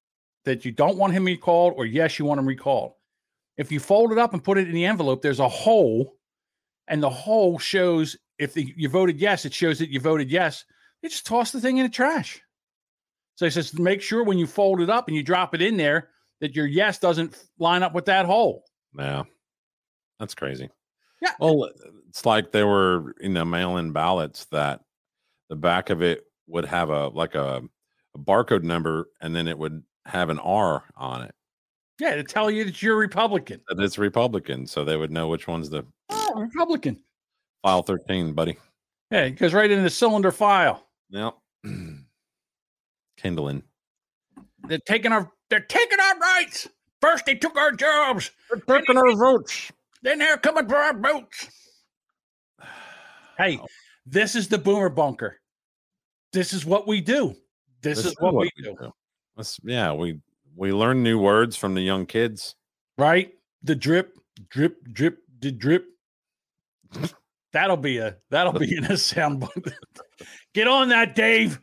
that 0.45 0.65
you 0.65 0.71
don't 0.71 0.97
want 0.97 1.13
him 1.13 1.25
recalled, 1.25 1.73
or 1.75 1.85
yes, 1.85 2.19
you 2.19 2.25
want 2.25 2.39
him 2.39 2.45
recalled. 2.45 2.93
If 3.57 3.71
you 3.71 3.79
fold 3.79 4.11
it 4.11 4.17
up 4.17 4.33
and 4.33 4.43
put 4.43 4.57
it 4.57 4.67
in 4.67 4.75
the 4.75 4.85
envelope, 4.85 5.21
there's 5.21 5.39
a 5.39 5.49
hole, 5.49 6.15
and 6.87 7.01
the 7.01 7.09
hole 7.09 7.57
shows 7.57 8.15
if 8.37 8.53
the, 8.53 8.73
you 8.75 8.89
voted 8.89 9.19
yes, 9.19 9.45
it 9.45 9.53
shows 9.53 9.79
that 9.79 9.89
you 9.89 9.99
voted 9.99 10.29
yes. 10.29 10.65
You 11.01 11.09
just 11.09 11.25
toss 11.25 11.51
the 11.51 11.61
thing 11.61 11.77
in 11.77 11.83
the 11.83 11.89
trash. 11.89 12.41
So 13.35 13.45
he 13.45 13.49
says, 13.49 13.77
make 13.77 14.01
sure 14.01 14.23
when 14.23 14.37
you 14.37 14.47
fold 14.47 14.81
it 14.81 14.89
up 14.89 15.07
and 15.07 15.15
you 15.15 15.23
drop 15.23 15.53
it 15.53 15.61
in 15.61 15.77
there 15.77 16.09
that 16.41 16.55
your 16.55 16.67
yes 16.67 16.99
doesn't 16.99 17.37
line 17.59 17.83
up 17.83 17.93
with 17.93 18.05
that 18.05 18.25
hole. 18.25 18.63
Yeah, 18.97 19.23
that's 20.19 20.35
crazy. 20.35 20.69
Yeah. 21.21 21.31
Well, 21.39 21.69
it's 22.09 22.25
like 22.25 22.51
there 22.51 22.67
were 22.67 23.13
you 23.19 23.29
know 23.29 23.45
mail-in 23.45 23.91
ballots 23.91 24.45
that 24.45 24.81
the 25.49 25.55
back 25.55 25.89
of 25.89 26.01
it 26.01 26.23
would 26.47 26.65
have 26.65 26.89
a 26.89 27.07
like 27.09 27.35
a, 27.35 27.61
a 28.13 28.19
barcode 28.19 28.63
number, 28.63 29.09
and 29.21 29.35
then 29.35 29.47
it 29.47 29.57
would 29.57 29.83
have 30.05 30.29
an 30.29 30.39
R 30.39 30.83
on 30.95 31.23
it. 31.23 31.33
Yeah, 31.99 32.15
to 32.15 32.23
tell 32.23 32.51
you 32.51 32.65
that 32.65 32.81
you're 32.81 32.97
Republican. 32.97 33.61
That 33.67 33.81
it's 33.81 33.97
Republican, 33.97 34.67
so 34.67 34.83
they 34.83 34.97
would 34.97 35.11
know 35.11 35.27
which 35.27 35.47
one's 35.47 35.69
the 35.69 35.85
Oh, 36.09 36.33
Republican. 36.35 36.99
File 37.65 37.81
thirteen, 37.81 38.33
buddy. 38.33 38.57
Yeah, 39.09 39.25
it 39.25 39.31
goes 39.31 39.53
right 39.53 39.71
in 39.71 39.83
the 39.83 39.89
cylinder 39.89 40.31
file. 40.31 40.85
Yep. 41.09 41.35
Kindling. 43.17 43.63
They're 44.67 44.77
taking 44.85 45.11
our 45.11 45.31
they're 45.49 45.61
taking 45.61 45.99
our 45.99 46.19
rights. 46.19 46.67
First 47.01 47.25
they 47.25 47.35
took 47.35 47.57
our 47.57 47.71
jobs. 47.71 48.29
They're 48.51 48.79
taking 48.79 48.97
our 48.97 49.15
votes. 49.15 49.71
Then 50.03 50.19
they're 50.19 50.37
coming 50.37 50.67
for 50.67 50.75
our 50.75 50.95
votes. 50.95 51.49
Hey, 53.37 53.59
this 54.05 54.35
is 54.35 54.47
the 54.47 54.59
boomer 54.59 54.89
bunker. 54.89 55.39
This 56.33 56.53
is 56.53 56.65
what 56.65 56.87
we 56.87 57.01
do. 57.01 57.35
This, 57.81 58.05
is 58.05 58.15
what, 58.19 58.33
we 58.33 58.49
do. 58.61 58.75
Let's, 59.35 59.59
yeah, 59.63 59.93
we 59.93 60.19
we 60.55 60.71
learn 60.71 61.01
new 61.03 61.19
words 61.19 61.55
from 61.55 61.73
the 61.73 61.81
young 61.81 62.05
kids. 62.05 62.55
Right? 62.97 63.33
The 63.63 63.75
drip, 63.75 64.17
drip, 64.49 64.77
drip, 64.91 65.19
the 65.39 65.51
drip. 65.51 65.87
That'll 67.55 67.77
be 67.77 67.99
a 67.99 68.17
that'll 68.31 68.51
be 68.59 68.75
in 68.75 68.83
a 68.83 68.97
sound. 68.97 69.47
Get 70.53 70.67
on 70.67 70.89
that, 70.89 71.15
Dave. 71.15 71.61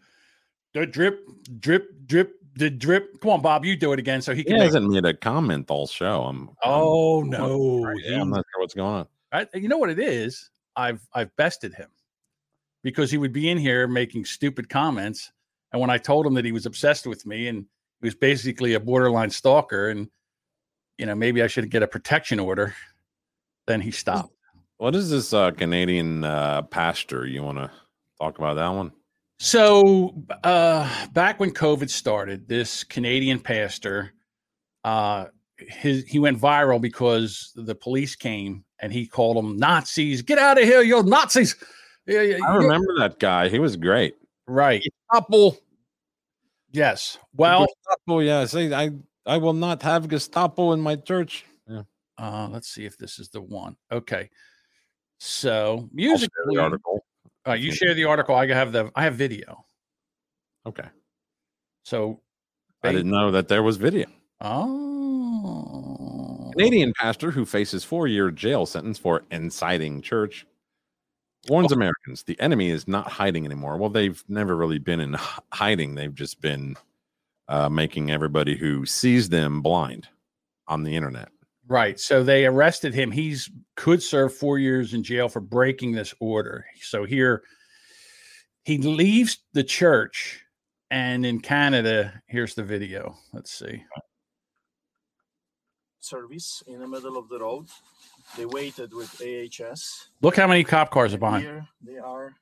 The 0.73 0.87
drip, 0.87 1.21
drip, 1.61 1.87
drip, 2.07 2.33
the 2.55 2.71
drip. 2.71 3.21
Come 3.21 3.31
on, 3.33 3.43
Bob, 3.43 3.67
you 3.67 3.77
do 3.77 3.93
it 3.93 3.99
again 3.99 4.23
so 4.23 4.33
he 4.33 4.39
He 4.39 4.45
can. 4.45 4.55
make- 4.55 4.63
hasn't 4.63 4.89
made 4.89 5.05
a 5.05 5.13
comment 5.13 5.71
all 5.71 5.87
show. 5.87 6.23
I'm. 6.23 6.49
Oh 6.65 7.19
I'm- 7.21 7.29
no, 7.29 7.93
Yeah, 8.05 8.23
I'm 8.23 8.31
not 8.31 8.45
sure 8.55 8.61
what's 8.63 8.73
going 8.73 8.95
on. 8.95 9.07
I, 9.33 9.47
you 9.53 9.69
know 9.69 9.77
what 9.77 9.91
it 9.91 9.99
is? 9.99 10.51
I've 10.75 11.07
I've 11.13 11.35
bested 11.37 11.75
him. 11.75 11.91
because 12.83 13.11
he 13.11 13.19
would 13.19 13.33
be 13.35 13.51
in 13.51 13.59
here 13.59 13.87
making 13.87 14.25
stupid 14.25 14.71
comments. 14.71 15.31
And 15.73 15.81
when 15.81 15.91
I 15.91 15.99
told 15.99 16.27
him 16.27 16.33
that 16.35 16.45
he 16.47 16.53
was 16.53 16.65
obsessed 16.67 17.07
with 17.07 17.27
me 17.27 17.49
and 17.49 17.67
he 18.01 18.07
was 18.07 18.15
basically 18.15 18.73
a 18.75 18.81
borderline 18.81 19.29
stalker, 19.31 19.91
and 19.91 20.09
you 20.97 21.05
know 21.05 21.15
maybe 21.15 21.43
I 21.43 21.49
should 21.49 21.71
get 21.71 21.83
a 21.83 21.87
protection 21.87 22.41
order, 22.41 22.75
then 23.67 23.83
he 23.83 23.91
stopped. 23.91 24.35
What 24.83 24.97
is 24.97 25.11
this 25.11 25.33
uh, 25.33 25.53
Canadian 25.53 26.25
uh, 26.25 26.63
pastor? 26.63 27.25
You 27.25 27.45
want 27.45 27.59
to 27.59 27.71
talk 28.21 28.39
about 28.39 28.55
that 28.55 28.67
one? 28.67 28.91
So 29.39 30.13
uh, 30.43 31.07
back 31.13 31.39
when 31.39 31.53
COVID 31.53 31.89
started, 31.89 32.49
this 32.49 32.83
Canadian 32.83 33.39
pastor, 33.39 34.13
uh, 34.83 35.27
his 35.57 36.05
he 36.07 36.19
went 36.19 36.41
viral 36.41 36.81
because 36.81 37.53
the 37.55 37.77
police 37.77 38.17
came 38.17 38.65
and 38.81 38.93
he 38.93 39.07
called 39.07 39.37
them 39.37 39.57
Nazis. 39.57 40.21
Get 40.21 40.39
out 40.39 40.61
of 40.61 40.65
here, 40.65 40.83
you 40.83 41.01
Nazis! 41.05 41.55
Yeah, 42.09 42.23
yeah, 42.23 42.39
I 42.45 42.57
remember 42.57 42.99
that 42.99 43.21
guy. 43.21 43.49
He 43.49 43.61
was 43.61 43.77
great. 43.77 44.17
Right. 44.49 44.83
Gestapo. 45.13 45.57
Yes. 46.73 47.19
Well, 47.37 47.69
Gestapo. 47.87 48.19
Yeah. 48.19 48.47
Say, 48.47 48.75
I 48.75 48.91
I 49.27 49.37
will 49.37 49.53
not 49.53 49.81
have 49.83 50.09
Gestapo 50.09 50.73
in 50.73 50.81
my 50.81 50.97
church. 50.97 51.45
Yeah. 51.69 51.83
uh, 52.19 52.49
let's 52.51 52.67
see 52.67 52.85
if 52.85 52.99
this 52.99 53.21
is 53.21 53.29
the 53.29 53.41
one. 53.41 53.77
Okay. 53.93 54.29
So 55.25 55.53
I'll 55.53 55.79
share 55.79 55.89
musically, 55.93 56.57
the 56.57 56.61
article. 56.61 57.05
Uh, 57.47 57.53
you 57.53 57.73
share 57.73 57.95
the 57.95 58.07
article. 58.07 58.35
I 58.35 58.49
have 58.49 58.73
the 58.73 58.91
I 58.97 59.05
have 59.05 59.15
video. 59.15 59.65
Okay. 60.67 60.89
So 61.85 62.21
I 62.83 62.91
didn't 62.91 63.13
know 63.13 63.31
that 63.31 63.47
there 63.47 63.63
was 63.63 63.77
video. 63.77 64.07
Oh. 64.41 66.51
Canadian 66.57 66.93
pastor 66.97 67.31
who 67.31 67.45
faces 67.45 67.85
four-year 67.85 68.33
jail 68.33 68.67
sentence 68.67 68.99
for 68.99 69.23
inciting 69.31 70.03
church 70.03 70.45
Oh. 71.49 71.55
warns 71.55 71.73
Americans 71.73 72.25
the 72.25 72.39
enemy 72.41 72.71
is 72.71 72.89
not 72.89 73.09
hiding 73.09 73.45
anymore. 73.45 73.77
Well, 73.77 73.91
they've 73.91 74.23
never 74.29 74.57
really 74.57 74.79
been 74.79 75.01
in 75.01 75.17
hiding. 75.53 75.95
They've 75.95 76.15
just 76.15 76.41
been 76.41 76.77
uh, 77.49 77.69
making 77.69 78.11
everybody 78.11 78.57
who 78.57 78.87
sees 78.87 79.29
them 79.29 79.63
blind 79.63 80.09
on 80.67 80.83
the 80.83 80.97
internet. 80.97 81.29
Right. 81.73 81.99
So 81.99 82.23
they 82.23 82.45
arrested 82.45 82.93
him. 82.93 83.11
He's 83.11 83.51
could 83.77 84.03
serve 84.03 84.35
four 84.35 84.59
years 84.59 84.93
in 84.93 85.03
jail 85.03 85.31
for 85.31 85.41
breaking 85.41 85.93
this 85.93 86.13
order. 86.21 86.67
So 86.83 87.05
here 87.05 87.45
he 88.67 88.77
leaves 88.77 89.39
the 89.55 89.65
church 89.65 90.45
and 90.91 91.25
in 91.25 91.41
Canada, 91.41 92.21
here's 92.27 92.55
the 92.55 92.63
video. 92.63 93.17
Let's 93.33 93.51
see. 93.51 93.83
service 95.99 96.63
in 96.67 96.81
the 96.81 96.87
middle 96.87 97.17
of 97.17 97.31
the 97.31 97.39
road. 97.39 97.69
They 98.37 98.45
waited 98.45 98.93
with 98.93 99.11
AHS. 99.23 100.11
Look 100.21 100.37
how 100.37 100.47
many 100.47 100.65
cop 100.65 100.91
cars 100.91 101.15
are 101.15 101.19
behind. 101.19 101.45
Here 101.45 101.67
they 101.81 101.97
are 101.97 102.35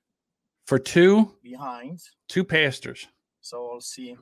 For 0.67 0.81
two 0.81 1.37
behind. 1.41 2.01
two 2.29 2.43
pastors. 2.43 3.07
So 3.43 3.69
we'll 3.71 3.81
see. 3.81 4.17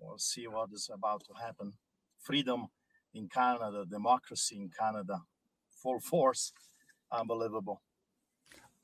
We'll 0.00 0.18
see 0.18 0.48
what 0.48 0.70
is 0.72 0.90
about 0.92 1.22
to 1.26 1.34
happen. 1.40 1.72
Freedom 2.18 2.66
in 3.16 3.28
Canada, 3.28 3.84
democracy 3.88 4.60
in 4.60 4.68
Canada, 4.68 5.20
full 5.82 6.00
force, 6.00 6.52
unbelievable. 7.10 7.80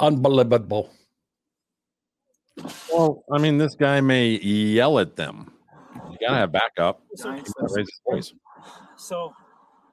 Unbelievable. 0.00 0.90
Well, 2.92 3.24
I 3.32 3.38
mean, 3.38 3.58
this 3.58 3.74
guy 3.74 4.00
may 4.00 4.28
yell 4.28 4.98
at 4.98 5.16
them. 5.16 5.52
You 6.10 6.16
gotta 6.20 6.36
have 6.36 6.52
backup. 6.52 7.02
So- 7.14 7.30
raise 7.30 7.46
his 7.76 8.00
voice. 8.08 8.34
So, 8.96 9.34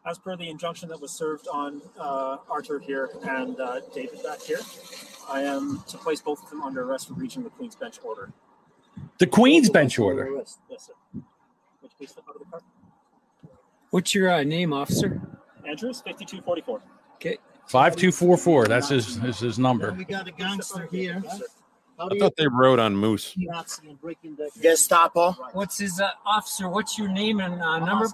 as 0.06 0.18
per 0.20 0.36
the 0.36 0.50
injunction 0.50 0.90
that 0.90 1.00
was 1.02 1.12
served 1.12 1.48
on 1.52 1.82
uh, 2.00 2.38
Arthur 2.50 2.80
here 2.80 3.10
and 3.24 3.60
uh, 3.60 3.82
David 3.94 4.22
back 4.24 4.42
here, 4.42 4.60
I 5.30 5.42
am 5.42 5.84
to 5.88 5.98
place 5.98 6.22
both 6.22 6.44
of 6.44 6.50
them 6.50 6.62
under 6.62 6.84
arrest 6.84 7.08
for 7.08 7.14
breaching 7.14 7.44
the 7.44 7.50
Queen's 7.50 7.76
bench 7.76 8.00
order. 8.04 8.32
The 9.18 9.28
Queen's 9.28 9.70
bench 9.70 9.98
order. 10.00 10.30
Yes, 10.70 10.88
sir. 10.88 10.94
Would 11.14 11.24
you 11.84 11.90
please 11.98 12.12
step 12.12 12.26
out 12.30 12.36
of 12.36 12.42
the 12.42 12.46
car? 12.52 12.62
What's 13.92 14.14
your 14.14 14.30
uh, 14.30 14.44
name, 14.44 14.74
officer? 14.74 15.20
Andrews, 15.68 16.02
5244. 16.02 16.82
Okay. 17.16 17.38
Five 17.68 17.96
two 17.96 18.12
four 18.12 18.38
four. 18.38 18.66
That's 18.68 18.90
his 18.90 19.24
is 19.24 19.40
his 19.40 19.60
number. 19.60 19.94
We 19.94 20.04
got 20.04 20.28
a 20.28 20.32
gangster 20.32 20.88
here. 20.92 21.24
I 22.00 22.18
thought 22.18 22.36
they 22.38 22.48
rode 22.48 22.80
on 22.80 22.96
moose. 22.96 23.36
Gestapo. 24.62 25.32
What's 25.52 25.78
his 25.78 26.00
uh, 26.00 26.10
officer? 26.26 26.70
What's 26.70 26.98
your 26.98 27.10
name 27.10 27.42
and 27.42 27.62
uh, 27.62 27.80
number? 27.80 28.08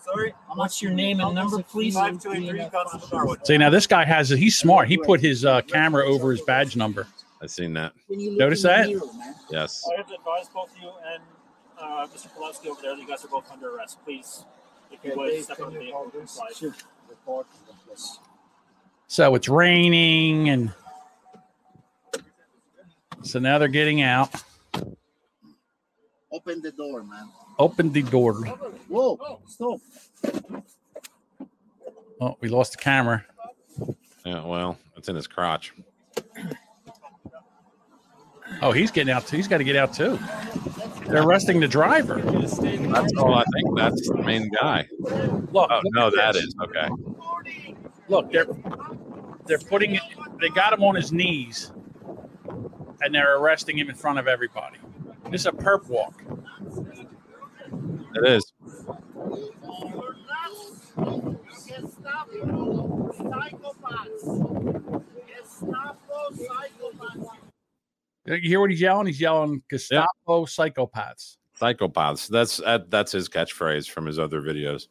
Sorry. 0.00 0.34
What's 0.54 0.82
your 0.82 0.92
name 0.92 1.20
and 1.20 1.34
number, 1.34 1.62
please? 1.62 1.94
Five 1.94 2.20
two 2.20 2.32
eight 2.32 2.70
three, 2.70 3.36
See 3.44 3.56
now 3.56 3.70
this 3.70 3.86
guy 3.86 4.04
has 4.04 4.28
he's 4.28 4.58
smart. 4.58 4.88
He 4.88 4.98
put 4.98 5.20
his 5.20 5.44
uh, 5.44 5.62
camera 5.62 6.06
over 6.06 6.30
his 6.30 6.42
badge 6.42 6.76
number. 6.76 7.06
I've 7.40 7.50
seen 7.50 7.72
that. 7.74 7.92
Notice 8.10 8.62
that? 8.62 8.88
Yes. 9.50 9.88
I 9.90 9.96
have 9.96 10.08
to 10.08 10.14
advise 10.14 10.48
both 10.52 10.70
you 10.82 10.90
and 11.12 11.22
uh, 11.80 12.06
Mr. 12.08 12.28
Pawlowski 12.36 12.66
over 12.66 12.82
there 12.82 12.96
that 12.96 13.00
you 13.00 13.06
guys 13.06 13.24
are 13.24 13.28
both 13.28 13.50
under 13.50 13.76
arrest. 13.76 13.98
Please, 14.04 14.44
if 14.90 15.04
you 15.04 15.16
would, 15.16 15.42
step 15.42 15.60
out 15.60 15.66
of 15.68 15.72
the 15.74 15.78
vehicle 15.80 16.02
and 16.02 16.12
comply. 16.12 16.48
So 19.06 19.34
it's 19.34 19.48
raining 19.48 20.48
and 20.50 20.72
so 23.22 23.38
now 23.38 23.58
they're 23.58 23.68
getting 23.68 24.02
out. 24.02 24.30
Open 26.30 26.60
the 26.62 26.70
door, 26.70 27.02
man. 27.02 27.28
Open 27.58 27.92
the 27.92 28.02
door. 28.02 28.34
Whoa, 28.88 29.40
stop. 29.46 29.80
Oh, 32.20 32.36
we 32.40 32.48
lost 32.48 32.72
the 32.72 32.78
camera. 32.78 33.24
Yeah. 34.24 34.44
Well, 34.44 34.78
it's 34.96 35.08
in 35.08 35.16
his 35.16 35.26
crotch. 35.26 35.72
Oh, 38.62 38.72
he's 38.72 38.90
getting 38.90 39.12
out 39.12 39.26
too. 39.26 39.36
He's 39.36 39.48
got 39.48 39.58
to 39.58 39.64
get 39.64 39.76
out 39.76 39.92
too. 39.92 40.18
They're 41.06 41.22
arresting 41.22 41.60
the 41.60 41.68
driver. 41.68 42.20
That's 42.20 43.12
all. 43.16 43.34
I 43.34 43.44
think 43.54 43.76
that's 43.76 44.08
the 44.08 44.22
main 44.24 44.50
guy. 44.60 44.86
Look, 45.00 45.70
Oh 45.70 45.80
look 45.82 45.94
no, 45.94 46.06
at 46.08 46.14
that 46.16 46.34
this. 46.34 46.44
is 46.44 46.54
okay. 46.62 46.88
Look, 48.08 48.30
they're 48.32 48.46
they're 49.46 49.58
putting 49.58 49.94
it. 49.94 50.02
They 50.40 50.48
got 50.50 50.72
him 50.72 50.82
on 50.82 50.94
his 50.94 51.12
knees, 51.12 51.72
and 53.00 53.14
they're 53.14 53.38
arresting 53.38 53.78
him 53.78 53.88
in 53.88 53.96
front 53.96 54.18
of 54.18 54.28
everybody. 54.28 54.78
This 55.30 55.42
is 55.42 55.46
a 55.46 55.52
perp 55.52 55.88
walk. 55.88 56.22
It 58.14 58.26
is. 58.28 58.52
You 68.36 68.48
hear 68.48 68.60
what 68.60 68.70
he's 68.70 68.80
yelling? 68.80 69.06
He's 69.06 69.20
yelling 69.20 69.62
Gestapo 69.70 70.44
psychopaths. 70.44 71.36
Psychopaths. 71.60 72.28
That's 72.28 72.58
that, 72.58 72.90
that's 72.90 73.12
his 73.12 73.28
catchphrase 73.28 73.88
from 73.88 74.06
his 74.06 74.18
other 74.18 74.40
videos. 74.40 74.88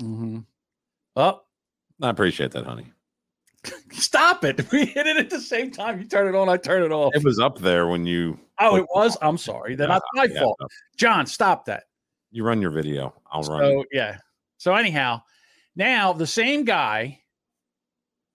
Mm-hmm. 0.00 0.40
Oh, 1.16 1.40
I 2.02 2.10
appreciate 2.10 2.50
that, 2.52 2.66
honey. 2.66 2.86
stop 3.92 4.44
it! 4.44 4.66
We 4.72 4.84
hit 4.86 5.06
it 5.06 5.16
at 5.16 5.30
the 5.30 5.40
same 5.40 5.70
time. 5.70 6.00
You 6.00 6.06
turn 6.06 6.28
it 6.28 6.36
on, 6.36 6.48
I 6.48 6.56
turn 6.56 6.82
it 6.82 6.92
off. 6.92 7.14
It 7.14 7.24
was 7.24 7.38
up 7.38 7.58
there 7.58 7.86
when 7.86 8.04
you. 8.06 8.38
Oh, 8.60 8.76
it 8.76 8.86
was. 8.94 9.16
I'm 9.22 9.38
sorry. 9.38 9.74
That's 9.76 10.04
my 10.14 10.24
Yeah, 10.24 10.40
fault. 10.40 10.56
no. 10.60 10.66
John, 10.96 11.26
stop 11.26 11.64
that. 11.66 11.84
You 12.30 12.44
run 12.44 12.60
your 12.60 12.70
video. 12.72 13.14
I'll 13.30 13.42
run. 13.42 13.60
So 13.62 13.84
yeah. 13.92 14.18
So 14.58 14.74
anyhow, 14.74 15.22
now 15.76 16.12
the 16.12 16.26
same 16.26 16.64
guy, 16.64 17.20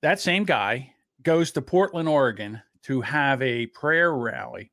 that 0.02 0.20
same 0.20 0.46
guy, 0.46 0.94
goes 1.24 1.52
to 1.52 1.62
Portland, 1.62 2.08
Oregon, 2.08 2.62
to 2.90 3.02
have 3.02 3.40
a 3.44 3.68
prayer 3.68 4.12
rally. 4.12 4.72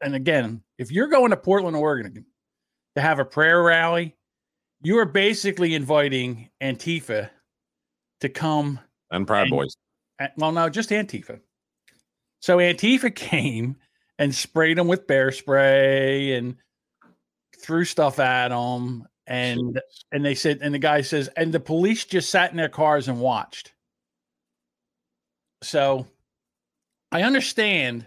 And 0.00 0.16
again, 0.16 0.60
if 0.76 0.90
you're 0.90 1.06
going 1.06 1.30
to 1.30 1.36
Portland, 1.36 1.76
Oregon, 1.76 2.26
to 2.96 3.00
have 3.00 3.20
a 3.20 3.24
prayer 3.24 3.62
rally, 3.62 4.16
you 4.82 4.98
are 4.98 5.04
basically 5.06 5.76
inviting 5.76 6.50
Antifa 6.60 7.30
to 8.20 8.28
come. 8.28 8.80
and 9.12 9.24
Proud 9.24 9.50
Boys. 9.50 9.76
uh, 10.20 10.26
Well, 10.36 10.50
no, 10.50 10.68
just 10.68 10.90
Antifa. 10.90 11.38
So 12.40 12.58
Antifa 12.58 13.14
came 13.14 13.76
and 14.18 14.34
sprayed 14.34 14.76
them 14.76 14.88
with 14.88 15.06
bear 15.06 15.30
spray 15.30 16.34
and 16.34 16.56
threw 17.60 17.84
stuff 17.84 18.18
at 18.18 18.48
them. 18.48 19.06
And 19.28 19.80
and 20.10 20.24
they 20.24 20.34
said, 20.34 20.58
and 20.60 20.74
the 20.74 20.80
guy 20.80 21.02
says, 21.02 21.28
and 21.36 21.54
the 21.54 21.60
police 21.60 22.04
just 22.04 22.30
sat 22.30 22.50
in 22.50 22.56
their 22.56 22.68
cars 22.68 23.06
and 23.06 23.20
watched. 23.20 23.72
So 25.62 26.08
I 27.12 27.22
understand 27.22 28.06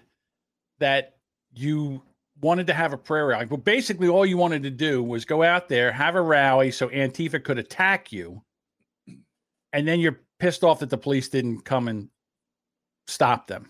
that 0.80 1.16
you 1.54 2.02
wanted 2.42 2.68
to 2.68 2.74
have 2.74 2.92
a 2.92 2.98
prayer 2.98 3.28
rally, 3.28 3.46
but 3.46 3.64
basically 3.64 4.08
all 4.08 4.26
you 4.26 4.38
wanted 4.38 4.64
to 4.64 4.72
do 4.72 5.04
was 5.04 5.24
go 5.24 5.44
out 5.44 5.70
there, 5.70 5.92
have 5.92 6.16
a 6.16 6.22
rally 6.22 6.72
so 6.72 6.90
Antifa 6.90 7.42
could 7.42 7.60
attack 7.60 8.12
you. 8.12 8.42
And 9.72 9.88
then 9.88 10.00
you're 10.00 10.20
pissed 10.40 10.64
off 10.64 10.80
that 10.80 10.90
the 10.90 10.98
police 10.98 11.30
didn't 11.30 11.62
come 11.62 11.88
and 11.88 12.10
stop 13.08 13.48
them. 13.48 13.70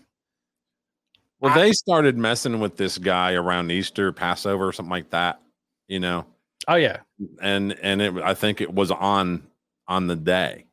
Well, 1.38 1.54
they 1.54 1.72
started 1.72 2.16
messing 2.16 2.60
with 2.60 2.76
this 2.76 2.96
guy 2.96 3.34
around 3.34 3.70
Easter, 3.70 4.10
Passover, 4.10 4.72
something 4.72 4.90
like 4.90 5.10
that. 5.10 5.40
You 5.86 6.00
know. 6.00 6.24
Oh 6.66 6.76
yeah. 6.76 7.00
And 7.42 7.78
and 7.82 8.00
it, 8.00 8.14
I 8.16 8.34
think 8.34 8.60
it 8.60 8.72
was 8.72 8.90
on 8.90 9.46
on 9.86 10.06
the 10.06 10.16
day, 10.16 10.64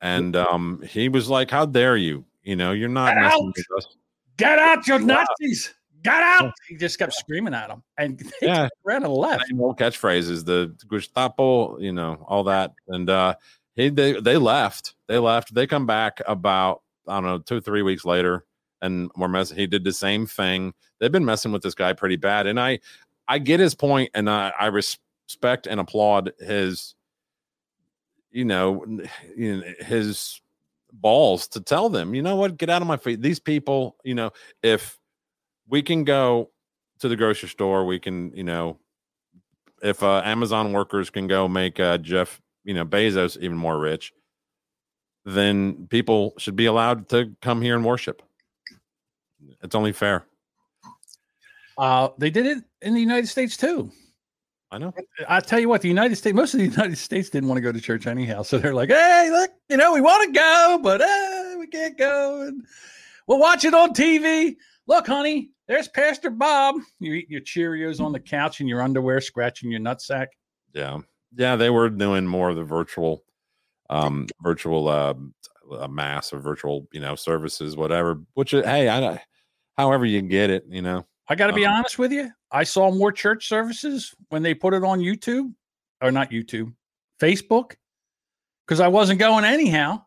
and 0.00 0.34
um, 0.34 0.82
he 0.88 1.10
was 1.10 1.28
like, 1.28 1.50
"How 1.50 1.66
dare 1.66 1.96
you? 1.96 2.24
You 2.42 2.56
know, 2.56 2.72
you're 2.72 2.88
not 2.88 3.14
messing 3.16 3.52
with 3.56 3.66
us." 3.78 3.86
Get 4.36 4.58
out, 4.58 4.86
you 4.86 4.98
Nazis! 4.98 5.74
Get 6.02 6.20
out! 6.22 6.52
He 6.68 6.76
just 6.76 6.98
kept 6.98 7.12
screaming 7.14 7.54
at 7.54 7.70
him, 7.70 7.82
and 7.98 8.18
they 8.40 8.46
Yeah. 8.48 8.68
ran 8.84 9.04
and 9.04 9.12
left. 9.12 9.46
Same 9.48 9.60
old 9.60 9.78
catchphrases, 9.78 10.44
the 10.44 10.74
Gestapo, 10.88 11.78
you 11.78 11.92
know, 11.92 12.24
all 12.28 12.44
that. 12.44 12.72
And 12.88 13.08
uh 13.08 13.34
he 13.76 13.88
they 13.88 14.20
they 14.20 14.36
left. 14.36 14.94
They 15.06 15.18
left. 15.18 15.54
They 15.54 15.66
come 15.66 15.86
back 15.86 16.20
about 16.26 16.82
I 17.06 17.14
don't 17.14 17.24
know, 17.24 17.38
two, 17.38 17.60
three 17.60 17.82
weeks 17.82 18.04
later, 18.04 18.44
and 18.80 19.10
we're 19.16 19.28
messing. 19.28 19.56
He 19.58 19.66
did 19.66 19.84
the 19.84 19.92
same 19.92 20.26
thing. 20.26 20.72
They've 20.98 21.12
been 21.12 21.24
messing 21.24 21.52
with 21.52 21.62
this 21.62 21.74
guy 21.74 21.92
pretty 21.92 22.16
bad. 22.16 22.46
And 22.46 22.58
I 22.58 22.80
I 23.28 23.38
get 23.38 23.60
his 23.60 23.74
point 23.74 24.10
and 24.14 24.28
I, 24.28 24.52
I 24.58 24.66
respect 24.66 25.66
and 25.66 25.78
applaud 25.78 26.32
his 26.40 26.94
you 28.30 28.44
know, 28.44 28.84
you 29.36 29.58
know 29.58 29.72
his 29.80 30.40
balls 30.92 31.48
to 31.48 31.60
tell 31.60 31.88
them, 31.88 32.14
you 32.14 32.22
know 32.22 32.36
what, 32.36 32.56
get 32.56 32.70
out 32.70 32.82
of 32.82 32.88
my 32.88 32.96
feet. 32.96 33.22
These 33.22 33.40
people, 33.40 33.96
you 34.04 34.14
know, 34.14 34.30
if 34.62 34.98
we 35.68 35.82
can 35.82 36.04
go 36.04 36.50
to 37.00 37.08
the 37.08 37.16
grocery 37.16 37.48
store, 37.48 37.84
we 37.84 37.98
can, 37.98 38.32
you 38.34 38.44
know, 38.44 38.78
if 39.82 40.02
uh, 40.02 40.22
Amazon 40.24 40.72
workers 40.72 41.10
can 41.10 41.26
go 41.26 41.48
make 41.48 41.80
uh, 41.80 41.98
Jeff, 41.98 42.40
you 42.64 42.74
know, 42.74 42.84
Bezos 42.84 43.36
even 43.38 43.56
more 43.56 43.78
rich, 43.78 44.12
then 45.24 45.86
people 45.88 46.34
should 46.38 46.56
be 46.56 46.66
allowed 46.66 47.08
to 47.08 47.34
come 47.40 47.62
here 47.62 47.74
and 47.74 47.84
worship. 47.84 48.22
It's 49.62 49.74
only 49.74 49.92
fair. 49.92 50.24
Uh, 51.76 52.10
they 52.18 52.30
did 52.30 52.46
it 52.46 52.58
in 52.82 52.94
the 52.94 53.00
United 53.00 53.28
States 53.28 53.56
too. 53.56 53.90
I 54.72 54.78
know. 54.78 54.94
I 55.28 55.40
tell 55.40 55.60
you 55.60 55.68
what, 55.68 55.82
the 55.82 55.88
United 55.88 56.16
States, 56.16 56.34
most 56.34 56.54
of 56.54 56.60
the 56.60 56.66
United 56.66 56.96
States 56.96 57.28
didn't 57.28 57.48
want 57.48 57.58
to 57.58 57.62
go 57.62 57.72
to 57.72 57.80
church 57.80 58.06
anyhow. 58.06 58.40
So 58.42 58.56
they're 58.58 58.72
like, 58.72 58.88
hey, 58.88 59.28
look, 59.30 59.50
you 59.68 59.76
know, 59.76 59.92
we 59.92 60.00
want 60.00 60.24
to 60.26 60.32
go, 60.32 60.80
but 60.82 61.02
uh, 61.02 61.56
we 61.58 61.66
can't 61.66 61.96
go. 61.98 62.40
And 62.40 62.64
we'll 63.26 63.38
watch 63.38 63.66
it 63.66 63.74
on 63.74 63.92
TV. 63.92 64.56
Look, 64.86 65.06
honey, 65.06 65.50
there's 65.68 65.88
Pastor 65.88 66.30
Bob. 66.30 66.76
You 67.00 67.12
eat 67.12 67.28
your 67.28 67.42
Cheerios 67.42 68.00
on 68.00 68.12
the 68.12 68.18
couch 68.20 68.62
in 68.62 68.66
your 68.66 68.80
underwear, 68.80 69.20
scratching 69.20 69.70
your 69.70 69.80
nutsack. 69.80 70.28
Yeah. 70.72 71.00
Yeah. 71.36 71.56
They 71.56 71.68
were 71.68 71.90
doing 71.90 72.26
more 72.26 72.48
of 72.48 72.56
the 72.56 72.64
virtual, 72.64 73.24
um, 73.90 74.26
virtual, 74.42 74.88
uh, 74.88 75.12
uh, 75.70 75.88
mass 75.88 76.32
or 76.32 76.38
virtual, 76.38 76.88
you 76.92 77.00
know, 77.00 77.14
services, 77.14 77.76
whatever, 77.76 78.22
which, 78.34 78.54
uh, 78.54 78.62
hey, 78.62 78.88
I, 78.88 79.22
however 79.76 80.06
you 80.06 80.22
get 80.22 80.48
it, 80.48 80.64
you 80.68 80.80
know. 80.80 81.06
I 81.28 81.34
got 81.34 81.48
to 81.48 81.52
be 81.52 81.66
Um, 81.66 81.74
honest 81.74 81.98
with 81.98 82.10
you. 82.12 82.30
I 82.52 82.64
saw 82.64 82.90
more 82.90 83.10
church 83.10 83.48
services 83.48 84.14
when 84.28 84.42
they 84.42 84.54
put 84.54 84.74
it 84.74 84.84
on 84.84 85.00
YouTube 85.00 85.54
or 86.02 86.12
not 86.12 86.30
YouTube, 86.30 86.74
Facebook, 87.18 87.76
because 88.66 88.78
I 88.78 88.88
wasn't 88.88 89.18
going 89.18 89.44
anyhow. 89.44 90.04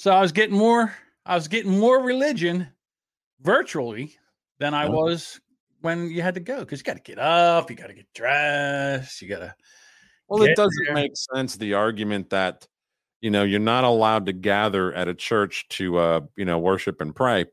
So 0.00 0.10
I 0.10 0.20
was 0.20 0.32
getting 0.32 0.56
more, 0.56 0.92
I 1.24 1.36
was 1.36 1.48
getting 1.48 1.78
more 1.78 2.02
religion 2.02 2.68
virtually 3.40 4.16
than 4.58 4.74
I 4.74 4.84
Yeah. 4.84 4.90
was 4.90 5.40
when 5.80 6.10
you 6.10 6.22
had 6.22 6.34
to 6.34 6.40
go 6.40 6.60
because 6.60 6.80
you 6.80 6.84
got 6.84 6.96
to 6.96 7.02
get 7.02 7.18
up, 7.18 7.70
you 7.70 7.76
got 7.76 7.86
to 7.86 7.94
get 7.94 8.12
dressed, 8.12 9.22
you 9.22 9.28
got 9.28 9.38
to. 9.38 9.54
Well, 10.28 10.42
it 10.42 10.56
doesn't 10.56 10.92
make 10.92 11.12
sense. 11.32 11.56
The 11.56 11.74
argument 11.74 12.30
that 12.30 12.66
you 13.20 13.30
know 13.30 13.44
you're 13.44 13.60
not 13.60 13.84
allowed 13.84 14.26
to 14.26 14.32
gather 14.32 14.92
at 14.92 15.08
a 15.08 15.14
church 15.14 15.66
to 15.70 15.98
uh 15.98 16.20
you 16.36 16.44
know 16.44 16.58
worship 16.58 17.00
and 17.00 17.14
pray, 17.14 17.46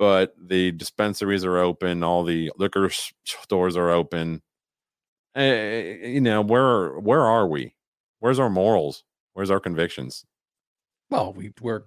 but 0.00 0.34
the 0.42 0.72
dispensaries 0.72 1.44
are 1.44 1.58
open, 1.58 2.02
all 2.02 2.24
the 2.24 2.50
liquor 2.56 2.90
stores 3.24 3.76
are 3.76 3.90
open. 3.90 4.40
Eh, 5.36 5.98
you 6.06 6.22
know 6.22 6.40
where 6.40 6.98
where 6.98 7.20
are 7.20 7.46
we? 7.46 7.74
Where's 8.18 8.38
our 8.38 8.48
morals? 8.50 9.04
Where's 9.34 9.50
our 9.50 9.60
convictions? 9.60 10.24
Well, 11.10 11.34
we, 11.34 11.52
we're 11.60 11.84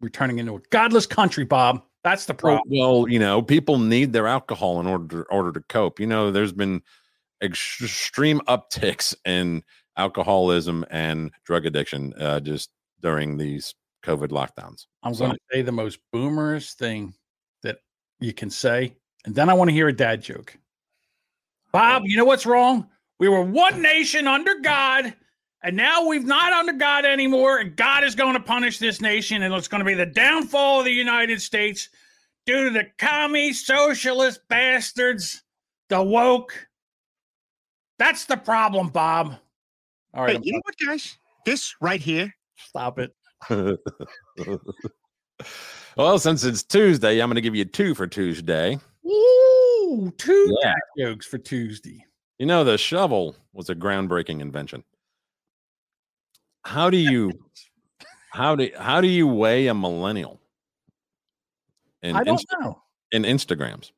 we're 0.00 0.10
turning 0.10 0.38
into 0.38 0.56
a 0.56 0.60
godless 0.70 1.06
country, 1.06 1.44
Bob. 1.44 1.82
That's 2.04 2.26
the 2.26 2.34
problem. 2.34 2.62
well, 2.70 3.08
you 3.08 3.18
know, 3.18 3.40
people 3.40 3.78
need 3.78 4.12
their 4.12 4.28
alcohol 4.28 4.78
in 4.78 4.86
order 4.86 5.08
to, 5.08 5.22
order 5.30 5.50
to 5.52 5.60
cope. 5.68 5.98
You 5.98 6.06
know, 6.06 6.30
there's 6.30 6.52
been 6.52 6.82
extreme 7.42 8.40
upticks 8.46 9.14
in 9.24 9.64
alcoholism 9.96 10.84
and 10.90 11.32
drug 11.44 11.66
addiction 11.66 12.12
uh, 12.14 12.40
just 12.40 12.70
during 13.00 13.36
these 13.38 13.74
COVID 14.04 14.28
lockdowns. 14.28 14.86
I'm 15.02 15.14
So- 15.14 15.26
going 15.26 15.32
to 15.32 15.40
say 15.52 15.62
the 15.62 15.72
most 15.72 15.98
boomerest 16.12 16.78
thing 16.78 17.14
you 18.20 18.32
can 18.32 18.50
say, 18.50 18.96
and 19.24 19.34
then 19.34 19.48
I 19.48 19.54
want 19.54 19.68
to 19.68 19.74
hear 19.74 19.88
a 19.88 19.92
dad 19.92 20.22
joke. 20.22 20.56
Bob, 21.72 22.02
oh. 22.02 22.06
you 22.06 22.16
know 22.16 22.24
what's 22.24 22.46
wrong? 22.46 22.88
We 23.18 23.28
were 23.28 23.42
one 23.42 23.82
nation 23.82 24.26
under 24.26 24.60
God, 24.60 25.14
and 25.62 25.76
now 25.76 26.06
we've 26.06 26.24
not 26.24 26.52
under 26.52 26.72
God 26.72 27.04
anymore, 27.04 27.58
and 27.58 27.76
God 27.76 28.04
is 28.04 28.14
going 28.14 28.34
to 28.34 28.40
punish 28.40 28.78
this 28.78 29.00
nation, 29.00 29.42
and 29.42 29.52
it's 29.54 29.68
going 29.68 29.80
to 29.80 29.84
be 29.84 29.94
the 29.94 30.06
downfall 30.06 30.80
of 30.80 30.84
the 30.84 30.92
United 30.92 31.42
States 31.42 31.88
due 32.46 32.64
to 32.64 32.70
the 32.70 32.86
commie 32.98 33.52
socialist 33.52 34.40
bastards, 34.48 35.42
the 35.88 36.02
woke. 36.02 36.68
That's 37.98 38.24
the 38.24 38.36
problem, 38.36 38.88
Bob. 38.88 39.34
All 40.14 40.24
right, 40.24 40.36
Hey, 40.36 40.42
you 40.44 40.52
know 40.52 40.60
what, 40.62 40.76
guys? 40.78 41.18
This 41.44 41.74
right 41.80 42.00
here. 42.00 42.32
Stop 42.56 42.98
it. 42.98 43.12
well, 45.98 46.18
since 46.18 46.44
it's 46.44 46.62
Tuesday, 46.62 47.20
I'm 47.20 47.28
going 47.28 47.34
to 47.34 47.40
give 47.42 47.54
you 47.54 47.64
two 47.64 47.94
for 47.94 48.06
Tuesday. 48.06 48.78
Ooh, 49.06 50.12
two 50.16 50.56
Yeah. 50.62 50.74
jokes 50.98 51.26
for 51.26 51.38
Tuesday. 51.38 52.04
You 52.38 52.46
know, 52.46 52.64
the 52.64 52.78
shovel 52.78 53.36
was 53.52 53.68
a 53.68 53.74
groundbreaking 53.74 54.40
invention. 54.40 54.84
How 56.64 56.88
do 56.90 56.96
you 56.96 57.32
how 58.30 58.54
do 58.54 58.70
how 58.78 59.00
do 59.00 59.08
you 59.08 59.26
weigh 59.26 59.66
a 59.68 59.74
millennial? 59.74 60.40
In 62.02 62.14
I 62.14 62.22
don't 62.22 62.38
Insta- 62.38 62.60
know. 62.60 62.82
in 63.12 63.22
Instagrams. 63.22 63.90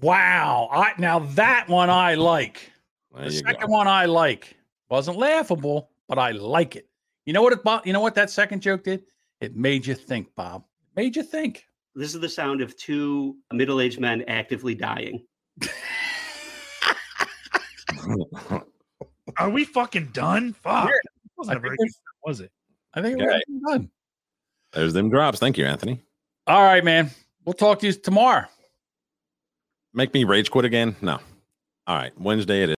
Wow. 0.00 0.68
I 0.70 0.92
now 0.98 1.20
that 1.20 1.68
one 1.68 1.90
I 1.90 2.14
like. 2.14 2.70
There 3.14 3.24
the 3.24 3.30
second 3.32 3.66
go. 3.66 3.72
one 3.72 3.88
I 3.88 4.04
like. 4.04 4.56
Wasn't 4.90 5.16
laughable, 5.16 5.90
but 6.06 6.18
I 6.18 6.32
like 6.32 6.76
it. 6.76 6.86
You 7.24 7.32
know 7.32 7.42
what 7.42 7.52
it 7.54 7.60
you 7.86 7.92
know 7.92 8.00
what 8.00 8.14
that 8.14 8.30
second 8.30 8.60
joke 8.60 8.84
did? 8.84 9.04
It 9.40 9.54
made 9.56 9.86
you 9.86 9.94
think, 9.94 10.34
Bob. 10.34 10.64
Made 10.96 11.14
you 11.16 11.22
think. 11.22 11.64
This 11.94 12.14
is 12.14 12.20
the 12.20 12.28
sound 12.28 12.60
of 12.62 12.76
two 12.76 13.36
middle 13.52 13.80
aged 13.80 14.00
men 14.00 14.22
actively 14.28 14.74
dying. 14.74 15.24
Are 19.38 19.50
we 19.50 19.64
fucking 19.64 20.10
done? 20.12 20.52
Fuck. 20.52 20.86
Weird. 20.86 21.00
Wasn't 21.36 21.54
I 21.54 21.58
a 21.58 21.60
very 21.60 21.76
think 21.76 21.90
good, 21.90 22.28
was 22.28 22.40
it? 22.40 22.50
I 22.94 23.02
think 23.02 23.20
Okay. 23.20 23.40
we're 23.48 23.72
done. 23.72 23.90
There's 24.72 24.92
them 24.92 25.10
drops. 25.10 25.38
Thank 25.38 25.58
you, 25.58 25.66
Anthony. 25.66 26.02
All 26.46 26.62
right, 26.62 26.84
man. 26.84 27.10
We'll 27.44 27.52
talk 27.54 27.80
to 27.80 27.86
you 27.86 27.92
tomorrow. 27.92 28.46
Make 29.94 30.12
me 30.14 30.24
rage 30.24 30.50
quit 30.50 30.64
again? 30.64 30.96
No. 31.00 31.18
All 31.86 31.96
right. 31.96 32.18
Wednesday 32.20 32.62
it 32.62 32.70
is. 32.70 32.74